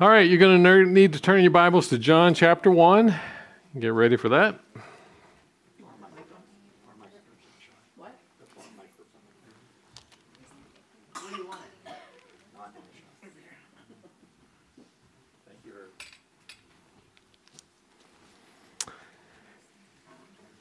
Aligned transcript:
All 0.00 0.08
right, 0.08 0.26
you're 0.26 0.38
going 0.38 0.64
to 0.64 0.86
need 0.86 1.12
to 1.12 1.20
turn 1.20 1.42
your 1.42 1.50
Bibles 1.50 1.88
to 1.88 1.98
John 1.98 2.32
chapter 2.32 2.70
1. 2.70 3.14
Get 3.78 3.88
ready 3.88 4.16
for 4.16 4.30
that. 4.30 4.58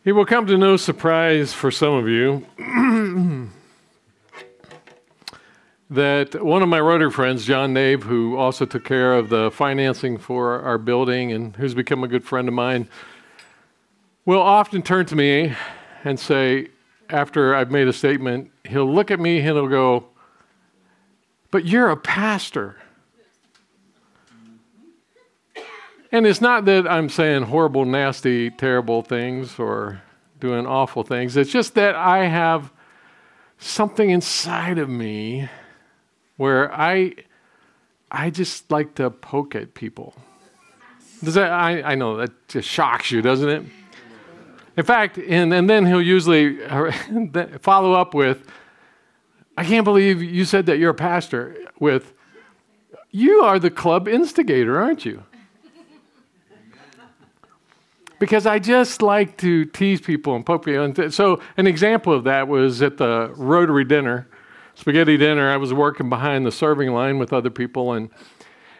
It 0.04 0.12
will 0.12 0.26
come 0.26 0.48
to 0.48 0.58
no 0.58 0.76
surprise 0.76 1.54
for 1.54 1.72
some 1.72 1.94
of 1.94 2.10
you 2.10 2.46
that 5.90 6.44
one 6.44 6.62
of 6.62 6.70
my 6.70 6.80
Rotary 6.80 7.10
friends, 7.10 7.46
John 7.46 7.74
Nave, 7.74 8.04
who 8.04 8.38
also 8.38 8.66
took 8.66 8.84
care 8.86 9.14
of 9.14 9.30
the 9.30 9.50
financing 9.50 10.18
for 10.18 10.62
our 10.62 10.78
building 10.78 11.32
and 11.32 11.56
who's 11.56 11.74
become 11.74 12.04
a 12.04 12.08
good 12.08 12.24
friend 12.24 12.48
of 12.48 12.54
mine, 12.54 12.88
will 14.26 14.42
often 14.42 14.84
turn 14.84 15.08
to 15.08 15.16
me 15.16 15.56
and 16.04 16.20
say, 16.20 16.68
after 17.10 17.56
I've 17.56 17.72
made 17.72 17.88
a 17.88 17.94
statement, 17.94 18.52
he'll 18.66 18.92
look 18.92 19.10
at 19.10 19.20
me 19.20 19.38
and 19.38 19.46
he'll 19.46 19.68
go, 19.68 20.06
But 21.50 21.66
you're 21.66 21.90
a 21.90 21.98
pastor. 21.98 22.76
And 26.12 26.26
it's 26.26 26.42
not 26.42 26.66
that 26.66 26.88
I'm 26.88 27.10
saying 27.10 27.44
horrible, 27.44 27.86
nasty, 27.86 28.50
terrible 28.50 29.02
things 29.02 29.60
or 29.60 30.02
doing 30.40 30.66
awful 30.66 31.04
things. 31.04 31.38
It's 31.38 31.52
just 31.52 31.76
that 31.76 31.96
I 31.96 32.26
have 32.26 32.72
something 33.60 34.10
inside 34.10 34.78
of 34.78 34.90
me 34.90 35.50
where 36.40 36.74
I, 36.74 37.16
I 38.10 38.30
just 38.30 38.72
like 38.72 38.96
to 38.96 39.10
poke 39.10 39.56
at 39.56 39.74
people. 39.74 40.16
Does 41.22 41.34
that, 41.34 41.52
I, 41.52 41.82
I 41.82 41.96
know 41.96 42.16
that 42.16 42.48
just 42.48 42.66
shocks 42.66 43.12
you, 43.12 43.22
doesn't 43.22 43.50
it? 43.50 43.64
In 44.78 44.86
fact, 44.86 45.18
and, 45.18 45.54
and 45.54 45.70
then 45.70 45.86
he'll 45.86 46.02
usually 46.02 46.60
follow 47.60 47.92
up 47.92 48.14
with, 48.14 48.50
I 49.58 49.66
can't 49.66 49.84
believe 49.84 50.24
you 50.24 50.46
said 50.46 50.66
that 50.68 50.80
you're 50.80 50.92
a 50.92 50.96
pastor, 50.96 51.58
with, 51.78 52.14
you 53.12 53.42
are 53.42 53.60
the 53.60 53.70
club 53.70 54.08
instigator, 54.08 54.80
aren't 54.80 55.04
you? 55.04 55.26
because 58.18 58.46
I 58.46 58.60
just 58.60 59.02
like 59.02 59.36
to 59.38 59.66
tease 59.66 60.00
people 60.00 60.38
and 60.38 60.46
poke 60.46 60.64
people. 60.64 60.84
And 60.84 61.14
so, 61.14 61.42
an 61.58 61.68
example 61.68 62.14
of 62.14 62.24
that 62.24 62.48
was 62.48 62.82
at 62.82 62.96
the 62.96 63.34
Rotary 63.36 63.84
dinner 63.84 64.30
spaghetti 64.80 65.18
dinner, 65.18 65.50
I 65.50 65.58
was 65.58 65.74
working 65.74 66.08
behind 66.10 66.46
the 66.46 66.52
serving 66.52 66.94
line 66.94 67.20
with 67.20 67.34
other 67.34 67.50
people, 67.50 67.94
and 67.94 68.10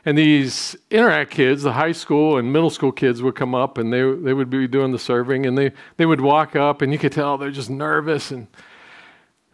and 0.06 0.18
these 0.18 0.78
interact 0.90 1.32
kids, 1.32 1.64
the 1.64 1.74
high 1.74 1.92
school 1.92 2.38
and 2.38 2.54
middle 2.54 2.70
school 2.70 2.94
kids, 2.94 3.22
would 3.22 3.36
come 3.36 3.54
up 3.54 3.78
and 3.78 3.92
they 3.92 4.00
they 4.00 4.34
would 4.34 4.50
be 4.50 4.68
doing 4.68 4.94
the 4.94 5.00
serving, 5.00 5.46
and 5.46 5.58
they 5.58 5.72
they 5.98 6.06
would 6.06 6.22
walk 6.22 6.56
up, 6.56 6.82
and 6.82 6.94
you 6.94 7.00
could 7.00 7.12
tell 7.12 7.38
they're 7.38 7.52
just 7.52 7.70
nervous 7.70 8.32
and 8.32 8.48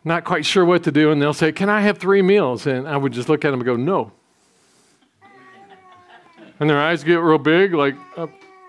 not 0.04 0.24
quite 0.24 0.46
sure 0.46 0.64
what 0.64 0.84
to 0.84 0.92
do, 0.92 1.12
and 1.12 1.20
they'll 1.20 1.34
say, 1.34 1.52
"Can 1.52 1.68
I 1.68 1.82
have 1.82 1.98
three 1.98 2.22
meals?" 2.22 2.68
And 2.68 2.88
I 2.88 2.96
would 2.96 3.12
just 3.12 3.28
look 3.28 3.44
at 3.44 3.50
them 3.50 3.60
and 3.60 3.66
go, 3.66 3.76
"No." 3.76 4.12
And 6.60 6.70
their 6.70 6.80
eyes 6.80 7.04
get 7.04 7.16
real 7.16 7.40
big, 7.40 7.74
like. 7.74 7.96
Uh, 8.16 8.28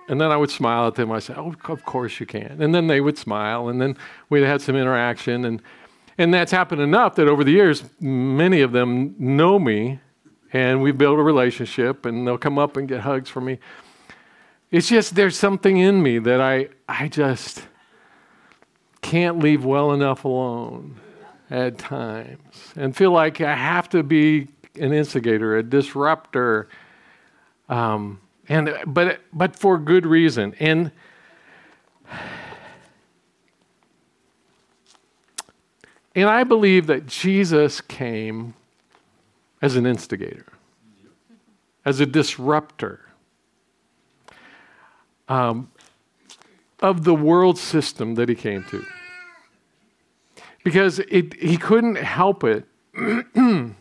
and 0.08 0.20
then 0.20 0.30
I 0.30 0.36
would 0.36 0.50
smile 0.50 0.86
at 0.86 0.94
them. 0.94 1.11
I 1.11 1.18
say, 1.18 1.34
"Oh, 1.36 1.52
of 1.68 1.84
course 1.84 2.20
you 2.20 2.27
can." 2.27 2.58
And 2.61 2.72
then 2.72 2.86
they 2.86 3.00
would 3.00 3.18
smile, 3.18 3.68
and 3.68 3.83
then 3.83 3.96
we'd 4.30 4.44
had 4.44 4.62
some 4.62 4.77
interaction, 4.77 5.44
and 5.44 5.61
and 6.19 6.33
that's 6.33 6.53
happened 6.53 6.81
enough 6.81 7.14
that 7.17 7.28
over 7.28 7.45
the 7.45 7.53
years, 7.53 7.84
many 8.00 8.61
of 8.61 8.72
them 8.72 9.14
know 9.19 9.59
me 9.59 10.00
and 10.53 10.81
we've 10.81 10.97
built 10.97 11.19
a 11.19 11.23
relationship 11.23 12.06
and 12.06 12.27
they'll 12.27 12.39
come 12.39 12.58
up 12.58 12.77
and 12.77 12.89
get 12.89 13.00
hugs 13.00 13.28
from 13.28 13.45
me. 13.45 13.58
It's 14.70 14.89
just 14.89 15.14
there's 15.14 15.39
something 15.39 15.77
in 15.77 16.02
me 16.02 16.18
that 16.18 16.40
I, 16.40 16.68
I 16.89 17.08
just 17.08 17.67
can't 19.02 19.39
leave 19.39 19.64
well 19.64 19.92
enough 19.92 20.24
alone 20.24 20.96
at 21.51 21.79
times 21.79 22.73
and 22.74 22.96
feel 22.96 23.13
like 23.13 23.40
I 23.40 23.55
have 23.55 23.89
to 23.90 24.02
be 24.02 24.48
an 24.80 24.92
instigator, 24.92 25.57
a 25.57 25.63
disruptor. 25.63 26.69
Um, 27.69 28.20
and 28.48 28.74
but 28.86 29.20
but 29.33 29.57
for 29.57 29.79
good 29.79 30.07
reason. 30.07 30.55
And 30.58 30.92
And 36.16 36.30
I 36.30 36.44
believe 36.44 36.86
that 36.86 37.06
Jesus 37.06 37.82
came 37.82 38.54
as 39.60 39.77
an 39.77 39.84
instigator, 39.84 40.46
as 41.84 42.00
a 42.00 42.06
disruptor 42.06 43.00
um, 45.28 45.70
of 46.80 47.04
the 47.04 47.14
world 47.14 47.58
system 47.58 48.14
that 48.14 48.30
he 48.30 48.34
came 48.34 48.64
to. 48.64 48.82
Because 50.64 51.00
it, 51.00 51.34
he 51.34 51.58
couldn't 51.58 51.96
help 51.96 52.44
it, 52.44 52.64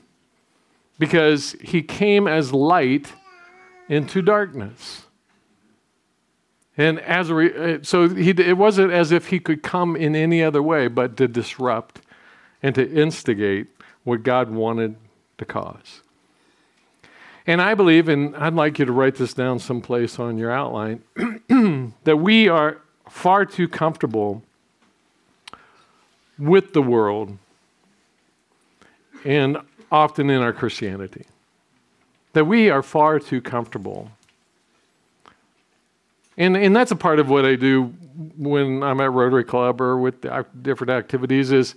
because 1.00 1.56
he 1.62 1.82
came 1.82 2.28
as 2.28 2.52
light 2.52 3.14
into 3.88 4.22
darkness. 4.22 5.04
And 6.78 7.00
as 7.00 7.30
a 7.30 7.36
re- 7.36 7.76
uh, 7.76 7.80
so 7.84 8.10
he, 8.10 8.32
it 8.32 8.58
wasn't 8.58 8.92
as 8.92 9.14
if 9.14 9.28
he 9.28 9.40
could 9.40 9.64
come 9.64 9.96
in 9.96 10.18
any 10.18 10.44
other 10.44 10.62
way 10.62 10.90
but 10.90 11.16
to 11.16 11.30
disrupt 11.30 12.02
and 12.66 12.74
to 12.74 12.92
instigate 12.92 13.68
what 14.06 14.24
God 14.24 14.50
wanted 14.50 14.96
to 15.38 15.46
cause. 15.46 16.02
And 17.46 17.62
I 17.62 17.76
believe, 17.76 18.10
and 18.10 18.36
I'd 18.36 18.56
like 18.56 18.80
you 18.80 18.86
to 18.86 18.92
write 18.92 19.18
this 19.18 19.36
down 19.36 19.60
someplace 19.60 20.18
on 20.18 20.40
your 20.40 20.50
outline, 20.50 21.04
that 22.06 22.18
we 22.18 22.50
are 22.50 22.82
far 23.08 23.46
too 23.46 23.68
comfortable 23.68 24.42
with 26.40 26.74
the 26.74 26.82
world 26.82 27.38
and 29.24 29.58
often 29.92 30.32
in 30.32 30.42
our 30.42 30.52
Christianity. 30.52 31.26
That 32.34 32.46
we 32.46 32.72
are 32.72 32.82
far 32.82 33.20
too 33.20 33.42
comfortable. 33.42 34.10
And, 36.36 36.58
and 36.58 36.76
that's 36.76 36.90
a 36.90 36.96
part 36.96 37.20
of 37.20 37.30
what 37.30 37.46
I 37.46 37.58
do 37.58 37.94
when 38.40 38.82
I'm 38.82 39.00
at 39.02 39.12
Rotary 39.12 39.44
Club 39.44 39.80
or 39.82 40.00
with 40.00 40.26
different 40.64 40.90
activities 40.90 41.52
is 41.52 41.76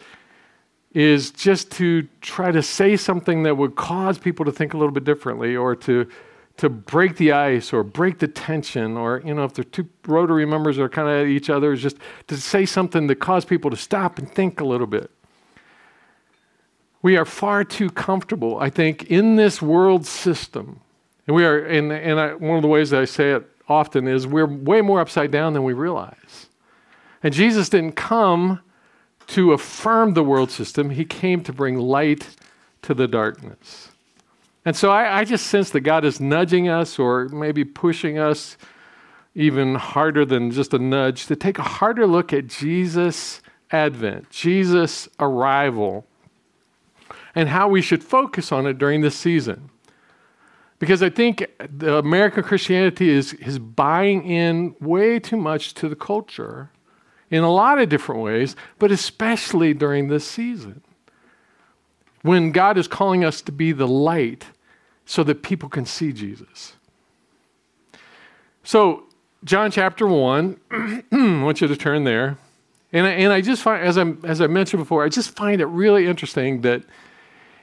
is 0.93 1.31
just 1.31 1.71
to 1.72 2.09
try 2.21 2.50
to 2.50 2.62
say 2.62 2.97
something 2.97 3.43
that 3.43 3.56
would 3.56 3.76
cause 3.76 4.19
people 4.19 4.44
to 4.44 4.53
think 4.53 4.75
a 4.75 4.76
little 4.76 4.93
bit 4.93 5.04
differently 5.04 5.54
or 5.54 5.76
to 5.76 6.09
to 6.56 6.69
break 6.69 7.16
the 7.16 7.31
ice 7.31 7.72
or 7.72 7.84
break 7.84 8.19
the 8.19 8.26
tension 8.26 8.97
or 8.97 9.22
you 9.25 9.32
know 9.32 9.44
if 9.44 9.54
they're 9.54 9.65
two 9.65 9.88
rotary 10.06 10.44
members 10.44 10.76
that 10.76 10.82
are 10.82 10.88
kind 10.88 11.09
of 11.09 11.15
at 11.15 11.26
each 11.26 11.50
other 11.50 11.72
is 11.72 11.81
just 11.81 11.97
to 12.26 12.37
say 12.37 12.66
something 12.66 13.06
that 13.06 13.16
cause 13.16 13.44
people 13.44 13.71
to 13.71 13.76
stop 13.76 14.19
and 14.19 14.31
think 14.32 14.60
a 14.60 14.65
little 14.65 14.87
bit. 14.87 15.10
We 17.00 17.16
are 17.16 17.25
far 17.25 17.65
too 17.65 17.91
comfortable 17.91 18.59
i 18.59 18.70
think 18.70 19.05
in 19.05 19.37
this 19.37 19.62
world 19.62 20.06
system. 20.06 20.81
And 21.26 21.37
we 21.37 21.44
are 21.44 21.59
and, 21.65 21.93
and 21.93 22.19
I, 22.19 22.34
one 22.34 22.56
of 22.56 22.62
the 22.62 22.69
ways 22.69 22.91
that 22.91 23.03
i 23.03 23.05
say 23.05 23.32
it 23.32 23.47
often 23.69 24.09
is 24.09 24.26
we're 24.26 24.47
way 24.47 24.81
more 24.81 25.00
upside 25.00 25.31
down 25.31 25.53
than 25.53 25.62
we 25.62 25.75
realize. 25.75 26.49
And 27.22 27.32
jesus 27.32 27.69
didn't 27.69 27.93
come 27.93 28.60
to 29.28 29.53
affirm 29.53 30.15
the 30.15 30.25
world 30.25 30.50
system, 30.50 30.91
he 30.91 31.05
came 31.05 31.43
to 31.43 31.53
bring 31.53 31.77
light 31.77 32.37
to 32.83 32.94
the 32.94 33.06
darkness. 33.06 33.91
And 34.65 34.75
so 34.77 34.91
I, 34.91 35.21
I, 35.21 35.25
just 35.25 35.47
sense 35.47 35.71
that 35.71 35.81
God 35.81 36.05
is 36.05 36.21
nudging 36.21 36.69
us 36.69 36.99
or 36.99 37.28
maybe 37.28 37.65
pushing 37.65 38.19
us 38.19 38.56
even 39.34 39.77
harder 39.77 40.25
than 40.25 40.50
just 40.50 40.75
a 40.75 40.78
nudge 40.78 41.27
to 41.27 41.37
take 41.37 41.59
a 41.59 41.62
harder 41.62 42.06
look 42.06 42.33
at 42.33 42.49
Jesus' 42.49 43.41
advent, 43.71 44.31
Jesus' 44.31 45.09
arrival, 45.21 46.06
and 47.34 47.49
how 47.49 47.69
we 47.69 47.81
should 47.81 48.02
focus 48.02 48.50
on 48.50 48.67
it 48.67 48.79
during 48.79 49.00
this 49.00 49.17
season. 49.17 49.70
Because 50.79 51.02
I 51.02 51.11
think 51.11 51.47
the 51.58 51.97
American 51.97 52.43
Christianity 52.43 53.11
is, 53.11 53.35
is 53.35 53.58
buying 53.58 54.25
in 54.25 54.75
way 54.81 55.19
too 55.19 55.37
much 55.37 55.75
to 55.75 55.88
the 55.88 55.97
culture 55.97 56.70
in 57.30 57.42
a 57.42 57.50
lot 57.50 57.78
of 57.78 57.88
different 57.88 58.22
ways, 58.22 58.56
but 58.78 58.90
especially 58.90 59.75
during 59.75 60.08
this 60.08 60.26
season 60.26 60.82
when 62.22 62.52
God 62.52 62.76
is 62.76 62.88
calling 62.88 63.25
us 63.25 63.40
to 63.42 63.52
be 63.52 63.72
the 63.72 63.86
light 63.86 64.46
so 65.06 65.22
that 65.25 65.42
people 65.42 65.69
can 65.69 65.86
see 65.86 66.12
Jesus. 66.12 66.75
So, 68.62 69.04
John 69.44 69.70
chapter 69.70 70.06
1, 70.06 70.60
I 70.70 71.42
want 71.42 71.60
you 71.60 71.69
to 71.69 71.76
turn 71.76 72.04
there. 72.04 72.36
And 72.92 73.06
I, 73.06 73.10
and 73.10 73.32
I 73.32 73.40
just 73.40 73.62
find, 73.62 73.82
as, 73.82 73.96
i 73.96 74.14
as 74.25 74.40
I 74.40 74.46
mentioned 74.46 74.82
before, 74.82 75.04
I 75.04 75.08
just 75.08 75.36
find 75.36 75.60
it 75.60 75.66
really 75.66 76.06
interesting 76.06 76.62
that 76.62 76.82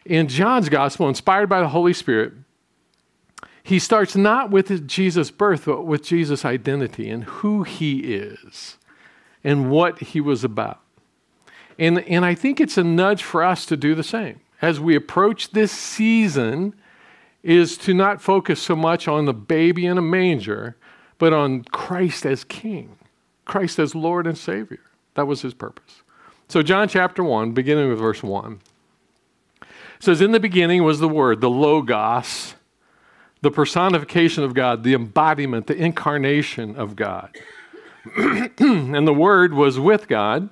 in 0.05 0.27
John's 0.27 0.69
gospel, 0.69 1.09
inspired 1.09 1.49
by 1.49 1.59
the 1.59 1.67
Holy 1.67 1.93
Spirit, 1.93 2.33
he 3.61 3.79
starts 3.79 4.15
not 4.15 4.51
with 4.51 4.87
Jesus' 4.87 5.31
birth, 5.31 5.65
but 5.65 5.83
with 5.83 6.03
Jesus' 6.03 6.45
identity 6.45 7.09
and 7.09 7.23
who 7.25 7.63
he 7.63 8.13
is 8.13 8.77
and 9.45 9.69
what 9.69 9.99
he 9.99 10.19
was 10.19 10.43
about. 10.43 10.81
And, 11.77 11.99
and 11.99 12.25
I 12.25 12.33
think 12.35 12.59
it's 12.59 12.77
a 12.77 12.83
nudge 12.83 13.23
for 13.23 13.43
us 13.43 13.65
to 13.67 13.77
do 13.77 13.93
the 13.93 14.03
same. 14.03 14.41
As 14.61 14.79
we 14.79 14.95
approach 14.95 15.51
this 15.51 15.71
season 15.71 16.73
is 17.43 17.77
to 17.77 17.93
not 17.93 18.21
focus 18.21 18.59
so 18.59 18.75
much 18.75 19.07
on 19.07 19.25
the 19.25 19.33
baby 19.33 19.85
in 19.85 19.99
a 19.99 20.01
manger, 20.01 20.75
but 21.19 21.31
on 21.31 21.63
Christ 21.63 22.25
as 22.25 22.43
King, 22.43 22.97
Christ 23.45 23.77
as 23.77 23.93
Lord 23.93 24.25
and 24.25 24.37
Savior. 24.37 24.79
That 25.13 25.27
was 25.27 25.43
his 25.43 25.53
purpose. 25.53 26.01
So, 26.47 26.63
John 26.63 26.87
chapter 26.87 27.23
1, 27.23 27.51
beginning 27.51 27.89
with 27.89 27.99
verse 27.99 28.23
1, 28.23 28.59
says, 29.99 30.21
In 30.21 30.31
the 30.31 30.39
beginning 30.39 30.83
was 30.83 30.99
the 30.99 31.09
Word, 31.09 31.41
the 31.41 31.49
Logos, 31.49 32.55
the 33.41 33.51
personification 33.51 34.43
of 34.43 34.55
God, 34.55 34.83
the 34.83 34.95
embodiment, 34.95 35.67
the 35.67 35.75
incarnation 35.75 36.75
of 36.75 36.95
God. 36.95 37.37
and 38.17 39.07
the 39.07 39.13
Word 39.13 39.53
was 39.53 39.79
with 39.79 40.07
God, 40.07 40.49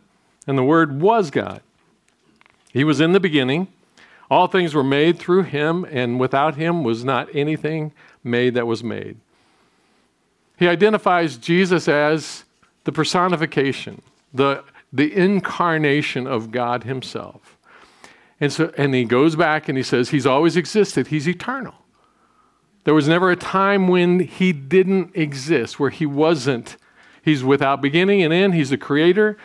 and 0.48 0.58
the 0.58 0.64
Word 0.64 1.02
was 1.02 1.32
God. 1.32 1.62
He 2.72 2.84
was 2.84 3.00
in 3.00 3.12
the 3.12 3.20
beginning. 3.20 3.68
All 4.30 4.48
things 4.48 4.74
were 4.74 4.84
made 4.84 5.20
through 5.20 5.44
him, 5.44 5.86
and 5.92 6.20
without 6.20 6.56
him 6.56 6.84
was 6.84 7.06
not 7.06 7.28
anything 7.36 7.92
made 8.24 8.56
that 8.56 8.66
was 8.66 8.84
made. 8.84 9.18
He 10.58 10.68
identifies 10.68 11.38
Jesus 11.38 11.88
as 11.88 12.44
the 12.84 12.92
personification, 12.92 14.02
the, 14.34 14.64
the 14.92 15.14
incarnation 15.14 16.26
of 16.26 16.52
God 16.52 16.84
himself. 16.84 17.58
And, 18.40 18.52
so, 18.52 18.74
and 18.78 18.94
he 18.94 19.06
goes 19.06 19.36
back 19.36 19.70
and 19.70 19.78
he 19.78 19.84
says, 19.84 20.10
He's 20.10 20.26
always 20.26 20.58
existed, 20.58 21.08
He's 21.08 21.28
eternal. 21.28 21.76
There 22.84 22.94
was 22.94 23.08
never 23.08 23.32
a 23.32 23.36
time 23.36 23.88
when 23.88 24.20
He 24.20 24.52
didn't 24.52 25.16
exist, 25.16 25.80
where 25.80 25.90
He 25.90 26.06
wasn't. 26.06 26.76
He's 27.24 27.44
without 27.44 27.82
beginning 27.82 28.22
and 28.22 28.32
end, 28.32 28.54
He's 28.54 28.70
the 28.70 28.78
creator. 28.78 29.38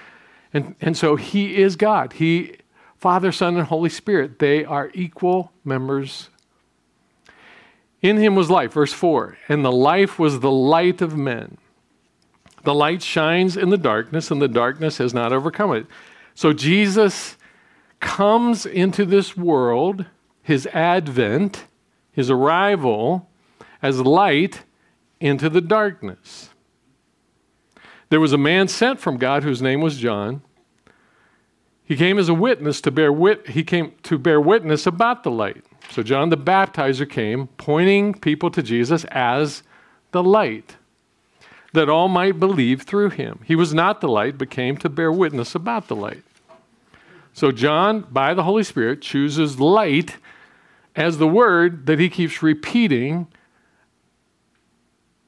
And, 0.52 0.75
and 0.80 0.96
so 0.96 1.16
He 1.16 1.56
is 1.56 1.76
God. 1.76 2.14
He 2.14 2.56
Father, 2.98 3.30
Son, 3.30 3.56
and 3.56 3.66
Holy 3.66 3.90
Spirit. 3.90 4.40
They 4.40 4.64
are 4.64 4.90
equal 4.92 5.52
members. 5.64 6.30
In 8.02 8.16
him 8.16 8.34
was 8.34 8.50
life, 8.50 8.72
verse 8.72 8.92
4, 8.92 9.38
and 9.48 9.64
the 9.64 9.72
life 9.72 10.19
was 10.19 10.40
the 10.40 10.50
light 10.50 11.00
of 11.00 11.16
men. 11.16 11.58
The 12.64 12.75
light 12.75 13.02
shines 13.02 13.56
in 13.56 13.70
the 13.70 13.78
darkness, 13.78 14.30
and 14.30 14.42
the 14.42 14.48
darkness 14.48 14.98
has 14.98 15.14
not 15.14 15.32
overcome 15.32 15.72
it. 15.72 15.86
So 16.34 16.52
Jesus 16.52 17.36
comes 18.00 18.66
into 18.66 19.04
this 19.04 19.36
world, 19.36 20.06
his 20.42 20.66
advent, 20.69 21.64
his 22.12 22.30
arrival, 22.30 23.28
as 23.80 24.00
light 24.00 24.62
into 25.20 25.48
the 25.48 25.60
darkness. 25.60 26.50
There 28.10 28.20
was 28.20 28.32
a 28.32 28.38
man 28.38 28.69
sent 28.69 29.00
from 29.00 29.19
God 29.19 29.43
whose 29.43 29.60
name 29.60 29.81
was 29.81 29.99
John. 29.99 30.43
He 31.84 31.96
came 31.96 32.19
as 32.19 32.28
a 32.28 32.34
witness 32.34 32.81
to 32.82 32.90
bear 32.90 33.12
wit- 33.12 33.49
he 33.49 33.64
came 33.64 33.93
to 34.02 34.19
bear 34.19 34.40
witness 34.40 34.87
about 34.87 35.22
the 35.22 35.31
light. 35.31 35.64
So 35.90 36.02
John 36.02 36.28
the 36.28 36.37
Baptizer 36.37 37.08
came 37.08 37.46
pointing 37.56 38.14
people 38.14 38.50
to 38.50 38.62
Jesus 38.62 39.05
as 39.06 39.62
the 40.12 40.22
light 40.22 40.76
that 41.72 41.88
all 41.88 42.08
might 42.08 42.40
believe 42.40 42.82
through 42.82 43.10
him. 43.10 43.40
He 43.44 43.55
was 43.55 43.75
not 43.75 44.00
the 44.00 44.08
light 44.08 44.38
but 44.38 44.50
came 44.50 44.76
to 44.78 44.88
bear 44.88 45.12
witness 45.12 45.54
about 45.54 45.88
the 45.88 45.96
light. 45.96 46.22
So 47.32 47.52
John 47.52 48.06
by 48.11 48.34
the 48.34 48.43
Holy 48.43 48.64
Spirit 48.64 49.00
chooses 49.00 49.61
light 49.61 50.16
as 50.96 51.19
the 51.19 51.28
word 51.28 51.87
that 51.87 51.99
he 51.99 52.08
keeps 52.08 52.43
repeating 52.43 53.28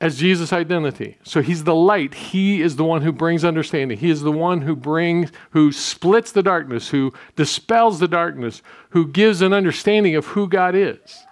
as 0.00 0.18
Jesus' 0.18 0.52
identity. 0.52 1.18
So 1.22 1.42
he's 1.42 1.64
the 1.64 1.74
light. 1.74 2.14
He 2.14 2.62
is 2.62 2.76
the 2.76 2.84
one 2.84 3.02
who 3.02 3.12
brings 3.12 3.44
understanding. 3.44 3.98
He 3.98 4.10
is 4.10 4.22
the 4.22 4.32
one 4.32 4.62
who 4.62 4.74
brings, 4.74 5.30
who 5.50 5.72
splits 5.72 6.32
the 6.32 6.42
darkness, 6.42 6.88
who 6.88 7.12
dispels 7.36 7.98
the 7.98 8.08
darkness, 8.08 8.62
who 8.90 9.06
gives 9.06 9.42
an 9.42 9.52
understanding 9.52 10.16
of 10.16 10.26
who 10.28 10.48
God 10.48 10.74
is. 10.74 11.24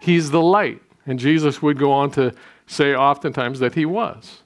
He's 0.00 0.30
the 0.30 0.42
light. 0.42 0.82
And 1.06 1.18
Jesus 1.18 1.62
would 1.62 1.78
go 1.78 1.90
on 1.90 2.10
to 2.12 2.34
say 2.66 2.94
oftentimes 2.94 3.60
that 3.60 3.74
he 3.74 3.86
was. 3.86 4.42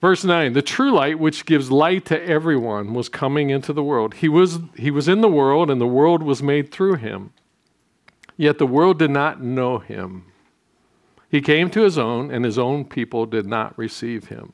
Verse 0.00 0.22
9, 0.22 0.52
the 0.52 0.62
true 0.62 0.92
light 0.92 1.18
which 1.18 1.46
gives 1.46 1.70
light 1.70 2.04
to 2.06 2.22
everyone 2.22 2.92
was 2.92 3.08
coming 3.08 3.48
into 3.50 3.72
the 3.72 3.82
world. 3.82 4.14
He 4.14 4.28
was, 4.28 4.58
he 4.76 4.90
was 4.90 5.08
in 5.08 5.22
the 5.22 5.28
world, 5.28 5.70
and 5.70 5.80
the 5.80 5.86
world 5.86 6.22
was 6.22 6.42
made 6.42 6.70
through 6.70 6.96
him. 6.96 7.32
Yet 8.36 8.58
the 8.58 8.66
world 8.66 8.98
did 8.98 9.10
not 9.10 9.42
know 9.42 9.78
him. 9.78 10.26
He 11.34 11.40
came 11.40 11.68
to 11.70 11.82
his 11.82 11.98
own, 11.98 12.30
and 12.30 12.44
his 12.44 12.60
own 12.60 12.84
people 12.84 13.26
did 13.26 13.44
not 13.44 13.76
receive 13.76 14.28
him. 14.28 14.52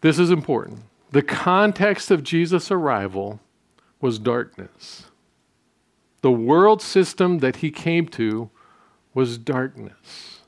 This 0.00 0.18
is 0.18 0.32
important. 0.32 0.80
The 1.12 1.22
context 1.22 2.10
of 2.10 2.24
Jesus' 2.24 2.68
arrival 2.68 3.38
was 4.00 4.18
darkness. 4.18 5.04
The 6.22 6.32
world 6.32 6.82
system 6.82 7.38
that 7.38 7.58
he 7.58 7.70
came 7.70 8.08
to 8.08 8.50
was 9.14 9.38
darkness. 9.38 10.40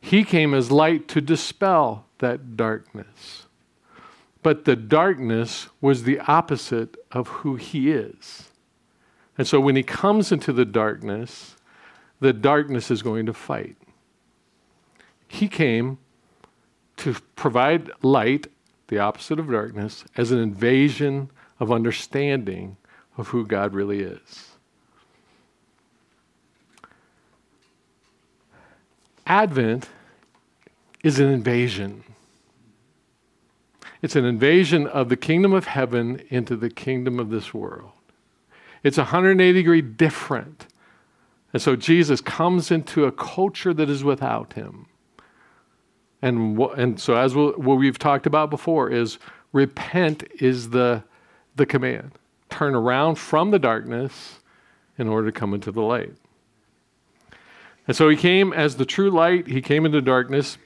He 0.00 0.24
came 0.24 0.54
as 0.54 0.70
light 0.70 1.06
to 1.08 1.20
dispel 1.20 2.06
that 2.20 2.56
darkness. 2.56 3.44
But 4.42 4.64
the 4.64 4.76
darkness 4.76 5.68
was 5.82 6.04
the 6.04 6.20
opposite 6.20 6.96
of 7.12 7.28
who 7.28 7.56
he 7.56 7.90
is. 7.90 8.48
And 9.36 9.46
so 9.46 9.60
when 9.60 9.76
he 9.76 9.82
comes 9.82 10.32
into 10.32 10.54
the 10.54 10.64
darkness, 10.64 11.53
the 12.20 12.32
darkness 12.32 12.90
is 12.90 13.02
going 13.02 13.26
to 13.26 13.32
fight. 13.32 13.76
He 15.28 15.48
came 15.48 15.98
to 16.98 17.16
provide 17.36 17.90
light, 18.02 18.46
the 18.88 18.98
opposite 18.98 19.38
of 19.38 19.50
darkness, 19.50 20.04
as 20.16 20.30
an 20.30 20.38
invasion 20.38 21.30
of 21.58 21.72
understanding 21.72 22.76
of 23.16 23.28
who 23.28 23.46
God 23.46 23.74
really 23.74 24.00
is. 24.00 24.50
Advent 29.26 29.88
is 31.02 31.18
an 31.18 31.28
invasion. 31.28 32.04
It's 34.02 34.16
an 34.16 34.24
invasion 34.24 34.86
of 34.86 35.08
the 35.08 35.16
kingdom 35.16 35.52
of 35.52 35.66
heaven 35.66 36.22
into 36.28 36.56
the 36.56 36.68
kingdom 36.68 37.18
of 37.18 37.30
this 37.30 37.54
world. 37.54 37.92
It's 38.82 38.98
180 38.98 39.52
degree 39.52 39.80
different 39.80 40.66
and 41.54 41.62
so 41.62 41.76
Jesus 41.76 42.20
comes 42.20 42.72
into 42.72 43.04
a 43.04 43.12
culture 43.12 43.72
that 43.72 43.88
is 43.88 44.02
without 44.02 44.54
him. 44.54 44.86
And, 46.20 46.58
and 46.58 46.98
so, 46.98 47.14
as 47.14 47.36
we'll, 47.36 47.52
what 47.52 47.76
we've 47.76 47.98
talked 47.98 48.26
about 48.26 48.50
before, 48.50 48.90
is 48.90 49.18
repent 49.52 50.24
is 50.40 50.70
the, 50.70 51.04
the 51.54 51.64
command. 51.64 52.10
Turn 52.50 52.74
around 52.74 53.16
from 53.16 53.52
the 53.52 53.60
darkness 53.60 54.40
in 54.98 55.06
order 55.06 55.30
to 55.30 55.38
come 55.38 55.54
into 55.54 55.70
the 55.70 55.80
light. 55.80 56.14
And 57.86 57.96
so 57.96 58.08
he 58.08 58.16
came 58.16 58.52
as 58.52 58.74
the 58.76 58.86
true 58.86 59.10
light, 59.10 59.46
he 59.46 59.62
came 59.62 59.86
into 59.86 60.00
darkness. 60.00 60.58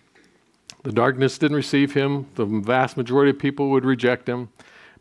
The 0.84 0.92
darkness 0.92 1.36
didn't 1.36 1.56
receive 1.56 1.92
him. 1.92 2.28
The 2.36 2.46
vast 2.46 2.96
majority 2.96 3.30
of 3.30 3.38
people 3.38 3.68
would 3.70 3.84
reject 3.84 4.26
him. 4.26 4.48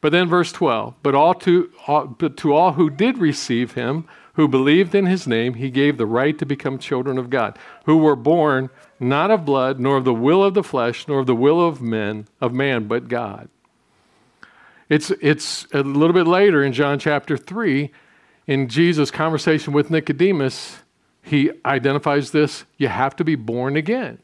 But 0.01 0.12
then, 0.12 0.27
verse 0.27 0.51
12, 0.51 0.96
but, 1.01 1.15
all 1.15 1.34
to, 1.36 1.72
all, 1.88 2.08
but 2.08 2.36
to 2.38 2.53
all 2.53 2.74
who 2.74 2.89
did 2.89 3.20
receive 3.20 3.74
him, 3.74 4.08
who 4.38 4.48
believed 4.48 4.94
in 4.94 5.08
his 5.08 5.27
name, 5.27 5.56
he 5.56 5.72
gave 5.72 5.98
the 5.98 6.06
right 6.06 6.38
to 6.38 6.46
become 6.46 6.77
children 6.77 7.17
of 7.17 7.32
God, 7.32 7.58
who 7.86 7.98
were 7.98 8.15
born 8.15 8.70
not 9.00 9.32
of 9.32 9.44
blood, 9.44 9.79
nor 9.79 9.98
of 9.98 10.06
the 10.06 10.13
will 10.13 10.44
of 10.44 10.53
the 10.53 10.63
flesh, 10.63 11.08
nor 11.08 11.20
of 11.20 11.25
the 11.25 11.36
will 11.36 11.60
of 11.60 11.82
men, 11.82 12.27
of 12.39 12.53
man, 12.53 12.88
but 12.88 13.08
God. 13.08 13.50
It's, 14.89 15.10
it's 15.22 15.65
a 15.74 15.82
little 15.82 16.13
bit 16.13 16.27
later 16.27 16.63
in 16.63 16.72
John 16.72 17.00
chapter 17.00 17.36
3, 17.36 17.91
in 18.46 18.70
Jesus' 18.70 19.10
conversation 19.10 19.74
with 19.74 19.89
Nicodemus, 19.89 20.77
he 21.24 21.50
identifies 21.65 22.32
this 22.32 22.63
you 22.77 22.89
have 22.89 23.15
to 23.15 23.24
be 23.24 23.36
born 23.36 23.75
again. 23.75 24.20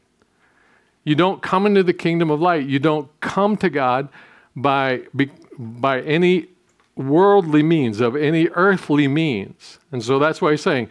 You 1.02 1.16
don't 1.16 1.42
come 1.42 1.66
into 1.66 1.82
the 1.82 1.92
kingdom 1.92 2.30
of 2.30 2.40
light. 2.40 2.66
You 2.66 2.78
don't 2.78 3.08
come 3.20 3.56
to 3.56 3.68
God 3.68 4.08
by, 4.54 5.02
by 5.58 6.02
any 6.02 6.46
worldly 6.96 7.62
means, 7.62 8.00
of 8.00 8.14
any 8.16 8.48
earthly 8.48 9.08
means. 9.08 9.78
And 9.90 10.02
so 10.02 10.18
that's 10.18 10.40
why 10.40 10.52
he's 10.52 10.62
saying 10.62 10.88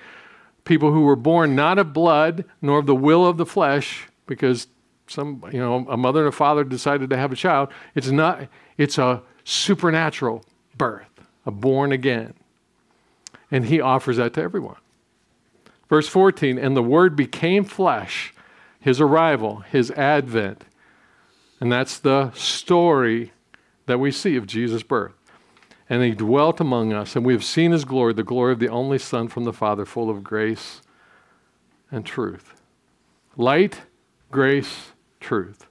people 0.65 0.91
who 0.91 1.01
were 1.01 1.15
born 1.15 1.55
not 1.55 1.77
of 1.77 1.93
blood 1.93 2.45
nor 2.61 2.79
of 2.79 2.85
the 2.85 2.95
will 2.95 3.25
of 3.25 3.37
the 3.37 3.45
flesh, 3.45 4.07
because 4.27 4.67
some, 5.07 5.43
you 5.51 5.59
know, 5.59 5.85
a 5.89 5.97
mother 5.97 6.21
and 6.21 6.29
a 6.29 6.31
father 6.31 6.63
decided 6.63 7.09
to 7.09 7.17
have 7.17 7.31
a 7.31 7.35
child, 7.35 7.69
it's 7.95 8.09
not, 8.09 8.47
it's 8.77 8.97
a 8.97 9.21
supernatural 9.43 10.43
birth, 10.77 11.09
a 11.45 11.51
born 11.51 11.91
again. 11.91 12.33
And 13.51 13.65
he 13.65 13.81
offers 13.81 14.17
that 14.17 14.33
to 14.33 14.41
everyone. 14.41 14.77
Verse 15.89 16.07
14, 16.07 16.57
and 16.57 16.75
the 16.75 16.81
word 16.81 17.15
became 17.15 17.65
flesh, 17.65 18.33
his 18.79 18.99
arrival, 18.99 19.59
his 19.59 19.91
advent. 19.91 20.63
And 21.59 21.71
that's 21.71 21.99
the 21.99 22.31
story 22.31 23.31
that 23.85 23.99
we 23.99 24.11
see 24.11 24.35
of 24.35 24.47
Jesus' 24.47 24.81
birth 24.81 25.13
and 25.89 26.01
he 26.01 26.11
dwelt 26.11 26.59
among 26.59 26.93
us, 26.93 27.15
and 27.15 27.25
we 27.25 27.33
have 27.33 27.43
seen 27.43 27.71
his 27.71 27.85
glory, 27.85 28.13
the 28.13 28.23
glory 28.23 28.53
of 28.53 28.59
the 28.59 28.69
only 28.69 28.97
Son 28.97 29.27
from 29.27 29.43
the 29.43 29.53
Father, 29.53 29.85
full 29.85 30.09
of 30.09 30.23
grace 30.23 30.81
and 31.91 32.05
truth. 32.05 32.53
Light, 33.35 33.81
grace, 34.31 34.91
truth. 35.19 35.67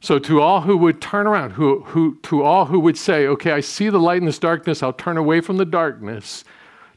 So, 0.00 0.18
to 0.20 0.40
all 0.40 0.60
who 0.60 0.76
would 0.76 1.00
turn 1.00 1.26
around, 1.26 1.52
who, 1.52 1.82
who, 1.84 2.18
to 2.24 2.42
all 2.42 2.66
who 2.66 2.78
would 2.80 2.98
say, 2.98 3.26
okay, 3.26 3.52
I 3.52 3.60
see 3.60 3.88
the 3.88 3.98
light 3.98 4.18
in 4.18 4.26
this 4.26 4.38
darkness, 4.38 4.82
I'll 4.82 4.92
turn 4.92 5.16
away 5.16 5.40
from 5.40 5.56
the 5.56 5.64
darkness, 5.64 6.44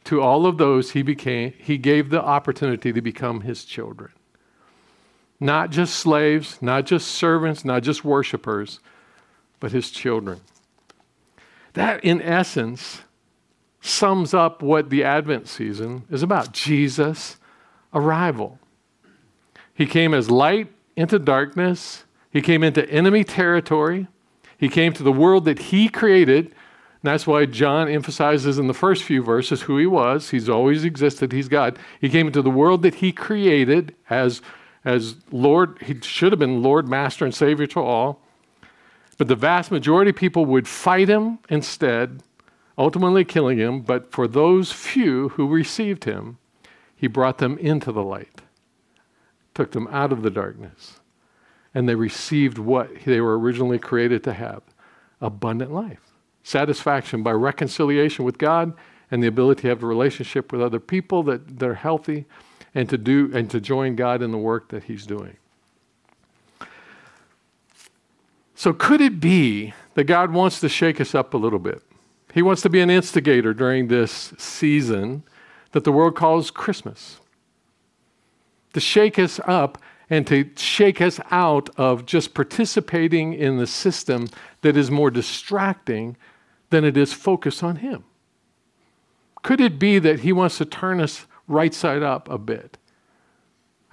to 0.05 0.21
all 0.21 0.45
of 0.45 0.57
those 0.57 0.91
he 0.91 1.01
became 1.01 1.53
he 1.57 1.77
gave 1.77 2.09
the 2.09 2.21
opportunity 2.21 2.91
to 2.91 3.01
become 3.01 3.41
his 3.41 3.63
children. 3.63 4.11
Not 5.39 5.69
just 5.69 5.95
slaves, 5.95 6.61
not 6.61 6.85
just 6.85 7.07
servants, 7.07 7.63
not 7.63 7.83
just 7.83 8.03
worshipers, 8.03 8.79
but 9.59 9.71
his 9.71 9.89
children. 9.89 10.41
That 11.73 12.03
in 12.03 12.21
essence 12.21 13.01
sums 13.81 14.33
up 14.33 14.61
what 14.61 14.89
the 14.89 15.03
Advent 15.03 15.47
season 15.47 16.03
is 16.09 16.23
about. 16.23 16.51
Jesus' 16.51 17.37
arrival. 17.93 18.59
He 19.73 19.85
came 19.85 20.13
as 20.13 20.29
light 20.29 20.71
into 20.95 21.19
darkness. 21.19 22.03
He 22.31 22.41
came 22.41 22.63
into 22.63 22.89
enemy 22.89 23.23
territory. 23.23 24.07
He 24.57 24.67
came 24.67 24.93
to 24.93 25.03
the 25.03 25.11
world 25.11 25.45
that 25.45 25.59
he 25.59 25.87
created. 25.87 26.47
And 26.47 26.53
that's 27.03 27.25
why 27.25 27.45
John 27.45 27.87
emphasizes 27.87 28.59
in 28.59 28.67
the 28.67 28.73
first 28.73 29.03
few 29.03 29.23
verses 29.23 29.61
who 29.61 29.77
he 29.77 29.85
was. 29.85 30.31
He's 30.31 30.49
always 30.49 30.83
existed. 30.83 31.31
He's 31.31 31.47
God. 31.47 31.79
He 32.01 32.09
came 32.09 32.27
into 32.27 32.41
the 32.41 32.49
world 32.49 32.81
that 32.81 32.95
he 32.95 33.13
created 33.13 33.95
as, 34.09 34.41
as 34.83 35.15
Lord. 35.31 35.81
He 35.81 35.97
should 36.01 36.33
have 36.33 36.39
been 36.39 36.61
Lord, 36.61 36.89
Master, 36.89 37.23
and 37.23 37.33
Savior 37.33 37.67
to 37.67 37.79
all. 37.79 38.21
But 39.19 39.27
the 39.27 39.35
vast 39.35 39.69
majority 39.69 40.09
of 40.09 40.15
people 40.15 40.45
would 40.47 40.67
fight 40.67 41.09
him 41.09 41.37
instead, 41.47 42.23
ultimately 42.75 43.23
killing 43.23 43.59
him. 43.59 43.81
But 43.81 44.11
for 44.11 44.27
those 44.27 44.71
few 44.71 45.29
who 45.29 45.47
received 45.47 46.05
him, 46.05 46.39
he 46.95 47.05
brought 47.05 47.37
them 47.37 47.59
into 47.59 47.91
the 47.91 48.03
light 48.03 48.41
took 49.59 49.71
them 49.71 49.89
out 49.91 50.13
of 50.13 50.21
the 50.21 50.29
darkness, 50.29 51.01
and 51.73 51.89
they 51.89 51.95
received 51.95 52.57
what 52.57 52.89
they 53.03 53.19
were 53.19 53.37
originally 53.37 53.77
created 53.77 54.23
to 54.23 54.31
have 54.31 54.61
abundant 55.19 55.69
life, 55.69 56.13
satisfaction 56.43 57.23
by 57.23 57.31
reconciliation 57.31 58.23
with 58.23 58.37
God, 58.37 58.73
and 59.11 59.21
the 59.21 59.27
ability 59.27 59.63
to 59.63 59.67
have 59.67 59.83
a 59.83 59.85
relationship 59.85 60.53
with 60.53 60.61
other 60.61 60.79
people 60.79 61.23
that, 61.23 61.61
are 61.61 61.73
healthy 61.73 62.25
and 62.73 62.87
to 62.87 62.97
do 62.97 63.29
and 63.33 63.49
to 63.51 63.59
join 63.59 63.97
God 63.97 64.21
in 64.21 64.31
the 64.31 64.37
work 64.37 64.69
that 64.69 64.85
He's 64.85 65.05
doing. 65.05 65.35
So, 68.59 68.73
could 68.73 68.99
it 68.99 69.21
be 69.21 69.73
that 69.93 70.03
God 70.03 70.33
wants 70.33 70.59
to 70.59 70.67
shake 70.67 70.99
us 70.99 71.15
up 71.15 71.33
a 71.33 71.37
little 71.37 71.59
bit? 71.59 71.81
He 72.33 72.41
wants 72.41 72.61
to 72.63 72.69
be 72.69 72.81
an 72.81 72.89
instigator 72.89 73.53
during 73.53 73.87
this 73.87 74.33
season 74.37 75.23
that 75.71 75.85
the 75.85 75.93
world 75.93 76.17
calls 76.17 76.51
Christmas 76.51 77.21
to 78.73 78.81
shake 78.81 79.17
us 79.17 79.39
up 79.45 79.77
and 80.09 80.27
to 80.27 80.49
shake 80.57 80.99
us 80.99 81.21
out 81.31 81.69
of 81.77 82.05
just 82.05 82.33
participating 82.33 83.33
in 83.33 83.55
the 83.55 83.65
system 83.65 84.27
that 84.59 84.75
is 84.75 84.91
more 84.91 85.09
distracting 85.09 86.17
than 86.69 86.83
it 86.83 86.97
is 86.97 87.13
focused 87.13 87.63
on 87.63 87.77
Him? 87.77 88.03
Could 89.41 89.61
it 89.61 89.79
be 89.79 89.99
that 89.99 90.19
He 90.19 90.33
wants 90.33 90.57
to 90.57 90.65
turn 90.65 90.99
us 90.99 91.27
right 91.47 91.73
side 91.73 92.03
up 92.03 92.29
a 92.29 92.37
bit? 92.37 92.77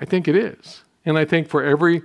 I 0.00 0.06
think 0.06 0.26
it 0.26 0.34
is. 0.34 0.82
And 1.04 1.16
I 1.16 1.24
think 1.24 1.46
for 1.46 1.62
every 1.62 2.02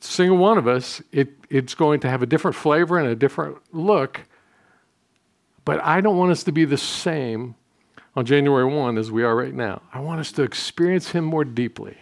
single 0.00 0.38
one 0.38 0.58
of 0.58 0.66
us, 0.66 1.02
it, 1.12 1.28
it's 1.48 1.74
going 1.74 2.00
to 2.00 2.10
have 2.10 2.22
a 2.22 2.26
different 2.26 2.56
flavor 2.56 2.98
and 2.98 3.08
a 3.08 3.14
different 3.14 3.58
look. 3.72 4.22
But 5.64 5.82
I 5.84 6.00
don't 6.00 6.16
want 6.16 6.32
us 6.32 6.42
to 6.44 6.52
be 6.52 6.64
the 6.64 6.78
same 6.78 7.54
on 8.16 8.24
January 8.24 8.64
1 8.64 8.98
as 8.98 9.10
we 9.10 9.22
are 9.22 9.36
right 9.36 9.54
now. 9.54 9.82
I 9.92 10.00
want 10.00 10.20
us 10.20 10.32
to 10.32 10.42
experience 10.42 11.10
Him 11.10 11.24
more 11.24 11.44
deeply. 11.44 11.96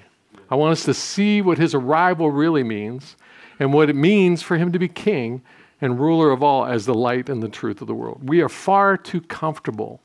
I 0.51 0.55
want 0.55 0.73
us 0.73 0.85
to 0.85 0.95
see 0.95 1.43
what 1.43 1.59
his 1.59 1.75
arrival 1.75 2.31
really 2.31 2.63
means 2.63 3.17
and 3.59 3.73
what 3.73 3.91
it 3.91 3.97
means 3.97 4.43
for 4.43 4.57
him 4.57 4.73
to 4.73 4.79
be 4.79 4.89
king 4.89 5.43
and 5.81 6.01
ruler 6.01 6.31
of 6.31 6.43
all 6.43 6.65
as 6.65 6.87
the 6.87 6.95
light 6.95 7.29
and 7.29 7.43
the 7.43 7.49
truth 7.49 7.81
of 7.81 7.87
the 7.87 7.95
world. 7.95 8.29
We 8.29 8.41
are 8.41 8.49
far 8.49 8.97
too 8.97 9.21
comfortable 9.21 10.01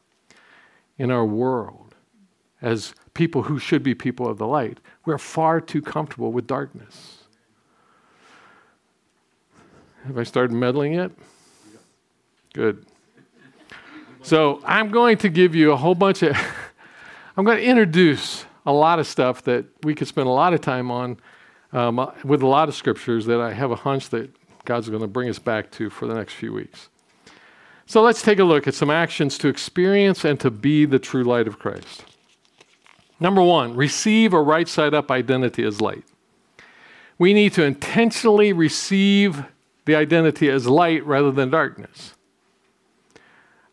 in 0.97 1.11
our 1.11 1.25
world 1.25 1.95
as 2.61 2.93
people 3.13 3.43
who 3.43 3.57
should 3.57 3.83
be 3.83 3.95
people 3.95 4.27
of 4.27 4.37
the 4.37 4.47
light. 4.47 4.79
We're 5.05 5.17
far 5.17 5.61
too 5.61 5.81
comfortable 5.81 6.31
with 6.31 6.47
darkness. 6.47 7.22
Have 10.07 10.17
I 10.17 10.23
started 10.23 10.53
meddling 10.53 10.93
yet? 10.93 11.11
Good. 12.53 12.85
So 14.21 14.61
I'm 14.65 14.89
going 14.89 15.17
to 15.19 15.29
give 15.29 15.55
you 15.55 15.71
a 15.71 15.77
whole 15.77 15.95
bunch 15.95 16.23
of, 16.23 16.35
I'm 17.37 17.45
going 17.45 17.57
to 17.57 17.63
introduce 17.63 18.45
a 18.65 18.71
lot 18.71 18.99
of 18.99 19.07
stuff 19.07 19.43
that 19.43 19.65
we 19.83 19.95
could 19.95 20.07
spend 20.07 20.27
a 20.27 20.31
lot 20.31 20.53
of 20.53 20.61
time 20.61 20.91
on 20.91 21.17
um, 21.71 22.11
with 22.23 22.41
a 22.41 22.47
lot 22.47 22.69
of 22.69 22.75
scriptures 22.75 23.25
that 23.25 23.39
I 23.39 23.53
have 23.53 23.71
a 23.71 23.75
hunch 23.75 24.09
that 24.09 24.29
God's 24.65 24.89
going 24.89 25.01
to 25.01 25.07
bring 25.07 25.29
us 25.29 25.39
back 25.39 25.71
to 25.71 25.89
for 25.89 26.05
the 26.05 26.13
next 26.13 26.33
few 26.33 26.53
weeks. 26.53 26.89
So 27.85 28.01
let's 28.01 28.21
take 28.21 28.39
a 28.39 28.43
look 28.43 28.67
at 28.67 28.73
some 28.73 28.89
actions 28.89 29.37
to 29.39 29.47
experience 29.47 30.25
and 30.25 30.39
to 30.41 30.51
be 30.51 30.85
the 30.85 30.99
true 30.99 31.23
light 31.23 31.47
of 31.47 31.59
Christ. 31.59 32.05
Number 33.19 33.41
one, 33.41 33.75
receive 33.75 34.33
a 34.33 34.41
right 34.41 34.67
side 34.67 34.93
up 34.93 35.11
identity 35.11 35.63
as 35.63 35.79
light. 35.79 36.03
We 37.17 37.33
need 37.33 37.53
to 37.53 37.63
intentionally 37.63 38.53
receive 38.53 39.45
the 39.85 39.95
identity 39.95 40.49
as 40.49 40.67
light 40.67 41.05
rather 41.05 41.31
than 41.31 41.49
darkness. 41.49 42.13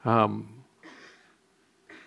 Um, 0.05 0.63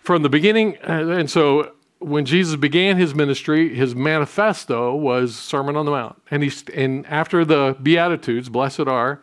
from 0.02 0.24
the 0.24 0.30
beginning, 0.30 0.78
uh, 0.88 1.08
and 1.10 1.30
so 1.30 1.74
when 2.00 2.26
Jesus 2.26 2.56
began 2.56 2.98
his 2.98 3.16
ministry, 3.16 3.74
his 3.74 3.96
manifesto 3.96 4.94
was 4.94 5.36
Sermon 5.36 5.76
on 5.76 5.86
the 5.86 5.92
Mount. 5.92 6.22
And, 6.30 6.44
he, 6.44 6.52
and 6.74 7.06
after 7.08 7.46
the 7.46 7.78
Beatitudes, 7.82 8.50
blessed 8.50 8.82
are, 8.82 9.22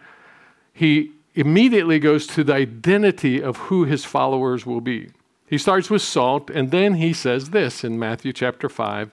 he 0.72 1.12
immediately 1.34 1.98
goes 1.98 2.26
to 2.28 2.42
the 2.42 2.54
identity 2.54 3.42
of 3.42 3.56
who 3.56 3.84
his 3.84 4.04
followers 4.04 4.64
will 4.64 4.80
be. 4.80 5.10
He 5.46 5.58
starts 5.58 5.90
with 5.90 6.02
salt, 6.02 6.48
and 6.48 6.70
then 6.70 6.94
he 6.94 7.12
says 7.12 7.50
this 7.50 7.84
in 7.84 7.98
Matthew 7.98 8.32
chapter 8.32 8.68
5, 8.68 9.10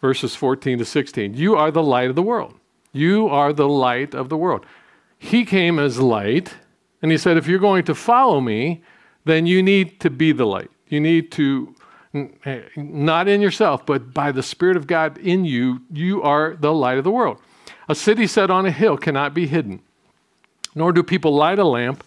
verses 0.00 0.36
14 0.36 0.78
to 0.78 0.84
16 0.84 1.34
You 1.34 1.56
are 1.56 1.70
the 1.70 1.82
light 1.82 2.10
of 2.10 2.16
the 2.16 2.22
world. 2.22 2.59
You 2.92 3.28
are 3.28 3.52
the 3.52 3.68
light 3.68 4.14
of 4.14 4.28
the 4.28 4.36
world. 4.36 4.66
He 5.18 5.44
came 5.44 5.78
as 5.78 5.98
light, 5.98 6.54
and 7.02 7.12
he 7.12 7.18
said, 7.18 7.36
If 7.36 7.46
you're 7.46 7.58
going 7.58 7.84
to 7.84 7.94
follow 7.94 8.40
me, 8.40 8.82
then 9.24 9.46
you 9.46 9.62
need 9.62 10.00
to 10.00 10.10
be 10.10 10.32
the 10.32 10.46
light. 10.46 10.70
You 10.88 11.00
need 11.00 11.30
to 11.32 11.74
Eh, 12.12 12.62
not 12.76 13.28
in 13.28 13.40
yourself, 13.40 13.86
but 13.86 14.12
by 14.12 14.32
the 14.32 14.42
Spirit 14.42 14.76
of 14.76 14.88
God 14.88 15.16
in 15.18 15.44
you, 15.44 15.82
you 15.92 16.22
are 16.22 16.56
the 16.56 16.72
light 16.72 16.98
of 16.98 17.04
the 17.04 17.10
world. 17.10 17.40
A 17.88 17.94
city 17.94 18.26
set 18.26 18.50
on 18.50 18.66
a 18.66 18.72
hill 18.72 18.96
cannot 18.96 19.32
be 19.32 19.46
hidden, 19.46 19.80
nor 20.74 20.92
do 20.92 21.04
people 21.04 21.34
light 21.34 21.60
a 21.60 21.64
lamp 21.64 22.02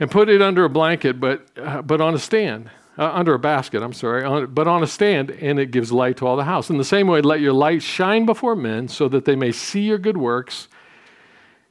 and 0.00 0.10
put 0.10 0.30
it 0.30 0.40
under 0.40 0.64
a 0.64 0.70
blanket, 0.70 1.20
but, 1.20 1.46
uh, 1.58 1.82
but 1.82 2.00
on 2.00 2.14
a 2.14 2.18
stand, 2.18 2.70
uh, 2.98 3.12
under 3.14 3.32
a 3.32 3.38
basket, 3.38 3.80
I'm 3.82 3.92
sorry, 3.92 4.24
on, 4.24 4.46
but 4.52 4.66
on 4.66 4.82
a 4.82 4.86
stand, 4.86 5.30
and 5.30 5.60
it 5.60 5.70
gives 5.70 5.92
light 5.92 6.16
to 6.16 6.26
all 6.26 6.36
the 6.36 6.44
house. 6.44 6.68
In 6.68 6.78
the 6.78 6.84
same 6.84 7.06
way, 7.06 7.20
let 7.20 7.40
your 7.40 7.52
light 7.52 7.82
shine 7.82 8.26
before 8.26 8.56
men 8.56 8.88
so 8.88 9.08
that 9.08 9.24
they 9.24 9.36
may 9.36 9.52
see 9.52 9.82
your 9.82 9.98
good 9.98 10.16
works 10.16 10.66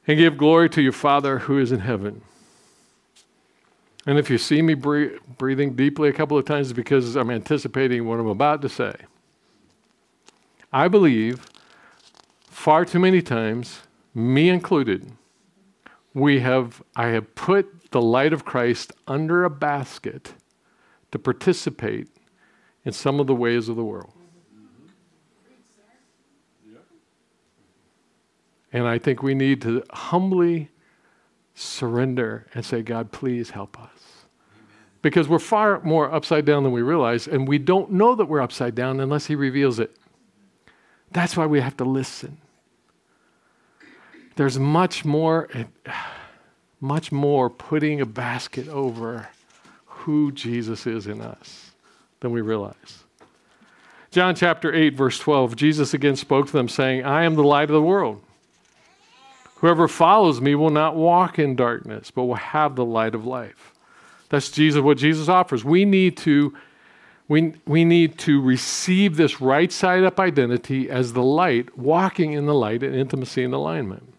and 0.06 0.18
give 0.18 0.38
glory 0.38 0.70
to 0.70 0.80
your 0.80 0.92
Father 0.92 1.40
who 1.40 1.58
is 1.58 1.70
in 1.70 1.80
heaven. 1.80 2.22
And 4.06 4.18
if 4.18 4.30
you 4.30 4.38
see 4.38 4.62
me 4.62 4.72
breathing 4.72 5.74
deeply 5.74 6.08
a 6.08 6.14
couple 6.14 6.38
of 6.38 6.46
times, 6.46 6.70
it's 6.70 6.76
because 6.76 7.14
I'm 7.14 7.30
anticipating 7.30 8.06
what 8.06 8.18
I'm 8.18 8.26
about 8.26 8.62
to 8.62 8.68
say. 8.70 8.94
I 10.72 10.88
believe 10.88 11.46
far 12.46 12.86
too 12.86 12.98
many 12.98 13.20
times, 13.20 13.80
me 14.14 14.48
included, 14.48 15.12
we 16.14 16.40
have, 16.40 16.82
I 16.96 17.08
have 17.08 17.34
put 17.34 17.90
the 17.90 18.00
light 18.00 18.32
of 18.32 18.46
Christ 18.46 18.92
under 19.06 19.44
a 19.44 19.50
basket 19.50 20.32
to 21.10 21.18
participate 21.18 22.08
in 22.84 22.92
some 22.92 23.20
of 23.20 23.26
the 23.26 23.34
ways 23.34 23.68
of 23.68 23.76
the 23.76 23.84
world. 23.84 24.12
And 28.72 28.86
I 28.86 28.98
think 28.98 29.22
we 29.22 29.34
need 29.34 29.62
to 29.62 29.82
humbly 29.90 30.70
surrender 31.54 32.46
and 32.54 32.64
say, 32.64 32.82
God, 32.82 33.12
please 33.12 33.50
help 33.50 33.80
us 33.80 34.08
because 35.02 35.28
we're 35.28 35.38
far 35.38 35.80
more 35.82 36.12
upside 36.12 36.44
down 36.44 36.64
than 36.64 36.72
we 36.72 36.82
realize, 36.82 37.26
and 37.28 37.46
we 37.46 37.58
don't 37.58 37.90
know 37.92 38.14
that 38.14 38.26
we're 38.26 38.40
upside 38.40 38.74
down 38.74 39.00
unless 39.00 39.26
He 39.26 39.34
reveals 39.34 39.78
it. 39.78 39.96
That's 41.12 41.36
why 41.36 41.46
we 41.46 41.60
have 41.60 41.76
to 41.78 41.84
listen. 41.84 42.38
There's 44.36 44.58
much 44.58 45.04
more, 45.04 45.48
much 46.80 47.10
more 47.10 47.48
putting 47.48 48.00
a 48.00 48.06
basket 48.06 48.68
over 48.68 49.28
who 50.08 50.32
Jesus 50.32 50.86
is 50.86 51.06
in 51.06 51.20
us 51.20 51.72
than 52.20 52.30
we 52.30 52.40
realize. 52.40 53.04
John 54.10 54.34
chapter 54.34 54.72
8, 54.72 54.94
verse 54.94 55.18
12, 55.18 55.54
Jesus 55.54 55.92
again 55.92 56.16
spoke 56.16 56.46
to 56.46 56.52
them, 56.52 56.66
saying, 56.66 57.04
I 57.04 57.24
am 57.24 57.34
the 57.34 57.44
light 57.44 57.68
of 57.68 57.74
the 57.74 57.82
world. 57.82 58.22
Whoever 59.56 59.86
follows 59.86 60.40
me 60.40 60.54
will 60.54 60.70
not 60.70 60.96
walk 60.96 61.38
in 61.38 61.56
darkness, 61.56 62.10
but 62.10 62.24
will 62.24 62.36
have 62.36 62.74
the 62.74 62.86
light 62.86 63.14
of 63.14 63.26
life. 63.26 63.74
That's 64.30 64.50
Jesus, 64.50 64.80
what 64.80 64.96
Jesus 64.96 65.28
offers. 65.28 65.62
We 65.62 65.84
need 65.84 66.16
to, 66.18 66.56
we, 67.28 67.52
we 67.66 67.84
need 67.84 68.16
to 68.20 68.40
receive 68.40 69.18
this 69.18 69.42
right 69.42 69.70
side 69.70 70.04
up 70.04 70.18
identity 70.18 70.88
as 70.88 71.12
the 71.12 71.22
light, 71.22 71.76
walking 71.76 72.32
in 72.32 72.46
the 72.46 72.54
light 72.54 72.82
and 72.82 72.94
intimacy 72.94 73.44
and 73.44 73.52
alignment. 73.52 74.14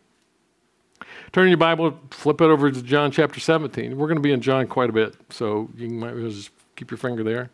Turn 1.32 1.48
your 1.48 1.58
Bible, 1.58 2.00
flip 2.10 2.42
it 2.42 2.46
over 2.46 2.72
to 2.72 2.82
John 2.82 3.12
chapter 3.12 3.40
17. 3.40 3.96
We're 3.98 4.08
going 4.08 4.18
to 4.18 4.22
be 4.22 4.32
in 4.32 4.42
John 4.42 4.68
quite 4.68 4.90
a 4.90 4.94
bit, 4.94 5.16
so 5.30 5.70
you 5.76 5.90
might 5.90 6.16
just 6.16 6.50
Keep 6.80 6.92
your 6.92 6.98
finger 6.98 7.26
there. 7.26 7.50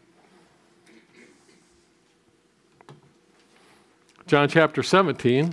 John 4.27 4.48
chapter 4.48 4.84
17. 4.84 5.51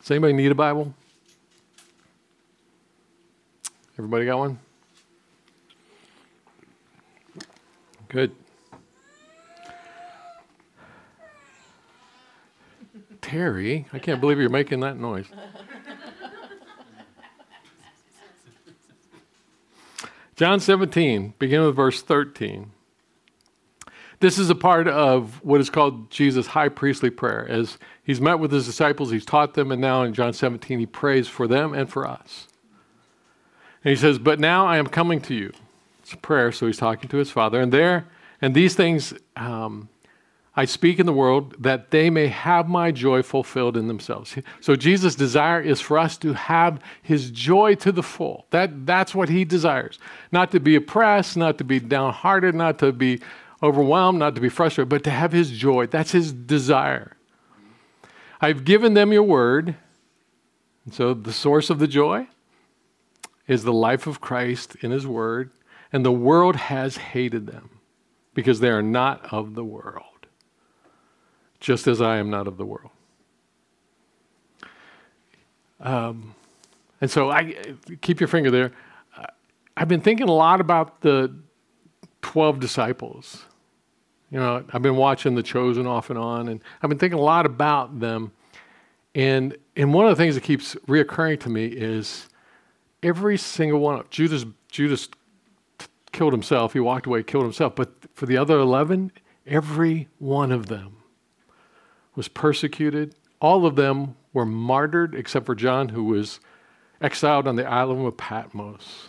Does 0.00 0.10
anybody 0.10 0.32
need 0.32 0.50
a 0.50 0.56
Bible? 0.56 0.92
Everybody 3.96 4.24
got 4.24 4.38
one? 4.38 4.58
Good. 8.08 8.34
Terry, 13.22 13.86
I 13.92 13.98
can't 13.98 14.20
believe 14.20 14.38
you're 14.38 14.50
making 14.50 14.80
that 14.80 14.98
noise. 14.98 15.26
John 20.36 20.60
17, 20.60 21.34
begin 21.38 21.62
with 21.64 21.76
verse 21.76 22.02
13. 22.02 22.72
This 24.20 24.38
is 24.38 24.50
a 24.50 24.54
part 24.54 24.88
of 24.88 25.42
what 25.44 25.60
is 25.60 25.70
called 25.70 26.10
Jesus' 26.10 26.48
high 26.48 26.68
priestly 26.68 27.10
prayer. 27.10 27.46
As 27.48 27.78
he's 28.04 28.20
met 28.20 28.38
with 28.38 28.52
his 28.52 28.66
disciples, 28.66 29.10
he's 29.10 29.24
taught 29.24 29.54
them, 29.54 29.72
and 29.72 29.80
now 29.80 30.02
in 30.02 30.14
John 30.14 30.32
17, 30.32 30.78
he 30.78 30.86
prays 30.86 31.28
for 31.28 31.46
them 31.46 31.74
and 31.74 31.90
for 31.90 32.06
us. 32.06 32.48
And 33.84 33.90
he 33.90 33.96
says, 33.96 34.18
But 34.18 34.38
now 34.38 34.66
I 34.66 34.78
am 34.78 34.86
coming 34.86 35.20
to 35.22 35.34
you. 35.34 35.52
It's 36.00 36.12
a 36.12 36.16
prayer, 36.16 36.52
so 36.52 36.66
he's 36.66 36.76
talking 36.76 37.08
to 37.10 37.16
his 37.16 37.30
Father. 37.30 37.60
And 37.60 37.72
there, 37.72 38.06
and 38.40 38.54
these 38.54 38.74
things 38.74 39.14
um, 39.36 39.88
I 40.54 40.66
speak 40.66 40.98
in 40.98 41.06
the 41.06 41.14
world 41.14 41.54
that 41.62 41.90
they 41.90 42.10
may 42.10 42.26
have 42.26 42.68
my 42.68 42.90
joy 42.90 43.22
fulfilled 43.22 43.74
in 43.74 43.88
themselves. 43.88 44.36
So 44.60 44.76
Jesus' 44.76 45.14
desire 45.14 45.62
is 45.62 45.80
for 45.80 45.98
us 45.98 46.18
to 46.18 46.34
have 46.34 46.78
his 47.02 47.30
joy 47.30 47.74
to 47.76 47.90
the 47.90 48.02
full. 48.02 48.46
That, 48.50 48.84
that's 48.84 49.14
what 49.14 49.30
he 49.30 49.46
desires. 49.46 49.98
Not 50.30 50.50
to 50.50 50.60
be 50.60 50.74
oppressed, 50.76 51.38
not 51.38 51.56
to 51.58 51.64
be 51.64 51.80
downhearted, 51.80 52.54
not 52.54 52.78
to 52.80 52.92
be 52.92 53.20
overwhelmed, 53.62 54.18
not 54.18 54.34
to 54.34 54.42
be 54.42 54.50
frustrated, 54.50 54.90
but 54.90 55.04
to 55.04 55.10
have 55.10 55.32
his 55.32 55.50
joy. 55.50 55.86
That's 55.86 56.12
his 56.12 56.32
desire. 56.32 57.16
I've 58.38 58.66
given 58.66 58.92
them 58.92 59.10
your 59.10 59.22
word. 59.22 59.76
And 60.84 60.92
so 60.92 61.14
the 61.14 61.32
source 61.32 61.70
of 61.70 61.78
the 61.78 61.86
joy 61.86 62.26
is 63.46 63.64
the 63.64 63.72
life 63.72 64.06
of 64.06 64.20
Christ 64.20 64.76
in 64.82 64.90
his 64.90 65.06
word, 65.06 65.50
and 65.92 66.04
the 66.04 66.12
world 66.12 66.56
has 66.56 66.96
hated 66.96 67.46
them 67.46 67.80
because 68.34 68.60
they 68.60 68.70
are 68.70 68.82
not 68.82 69.32
of 69.32 69.54
the 69.54 69.64
world 69.64 70.11
just 71.62 71.86
as 71.86 72.02
I 72.02 72.16
am 72.16 72.28
not 72.28 72.48
of 72.48 72.56
the 72.56 72.66
world. 72.66 72.90
Um, 75.80 76.34
and 77.00 77.10
so 77.10 77.30
I 77.30 77.54
keep 78.00 78.20
your 78.20 78.28
finger 78.28 78.50
there. 78.50 78.72
I've 79.76 79.88
been 79.88 80.00
thinking 80.00 80.28
a 80.28 80.32
lot 80.32 80.60
about 80.60 81.00
the 81.00 81.34
12 82.20 82.60
disciples. 82.60 83.44
You 84.30 84.38
know, 84.38 84.64
I've 84.72 84.82
been 84.82 84.96
watching 84.96 85.34
The 85.34 85.42
Chosen 85.42 85.86
off 85.86 86.10
and 86.10 86.18
on, 86.18 86.48
and 86.48 86.60
I've 86.82 86.90
been 86.90 86.98
thinking 86.98 87.18
a 87.18 87.22
lot 87.22 87.46
about 87.46 88.00
them. 88.00 88.32
And, 89.14 89.56
and 89.76 89.94
one 89.94 90.06
of 90.06 90.16
the 90.16 90.22
things 90.22 90.34
that 90.34 90.42
keeps 90.42 90.74
reoccurring 90.88 91.40
to 91.40 91.48
me 91.48 91.66
is 91.66 92.28
every 93.02 93.38
single 93.38 93.78
one 93.78 94.00
of 94.00 94.10
Judas, 94.10 94.44
Judas 94.70 95.08
killed 96.10 96.32
himself. 96.32 96.72
He 96.72 96.80
walked 96.80 97.06
away, 97.06 97.22
killed 97.22 97.44
himself. 97.44 97.76
But 97.76 97.92
for 98.14 98.26
the 98.26 98.36
other 98.36 98.58
11, 98.58 99.12
every 99.46 100.08
one 100.18 100.50
of 100.50 100.66
them 100.66 101.01
was 102.14 102.28
persecuted. 102.28 103.14
All 103.40 103.66
of 103.66 103.76
them 103.76 104.16
were 104.32 104.46
martyred 104.46 105.14
except 105.14 105.46
for 105.46 105.54
John, 105.54 105.90
who 105.90 106.04
was 106.04 106.40
exiled 107.00 107.48
on 107.48 107.56
the 107.56 107.66
island 107.66 108.06
of 108.06 108.16
Patmos. 108.16 109.08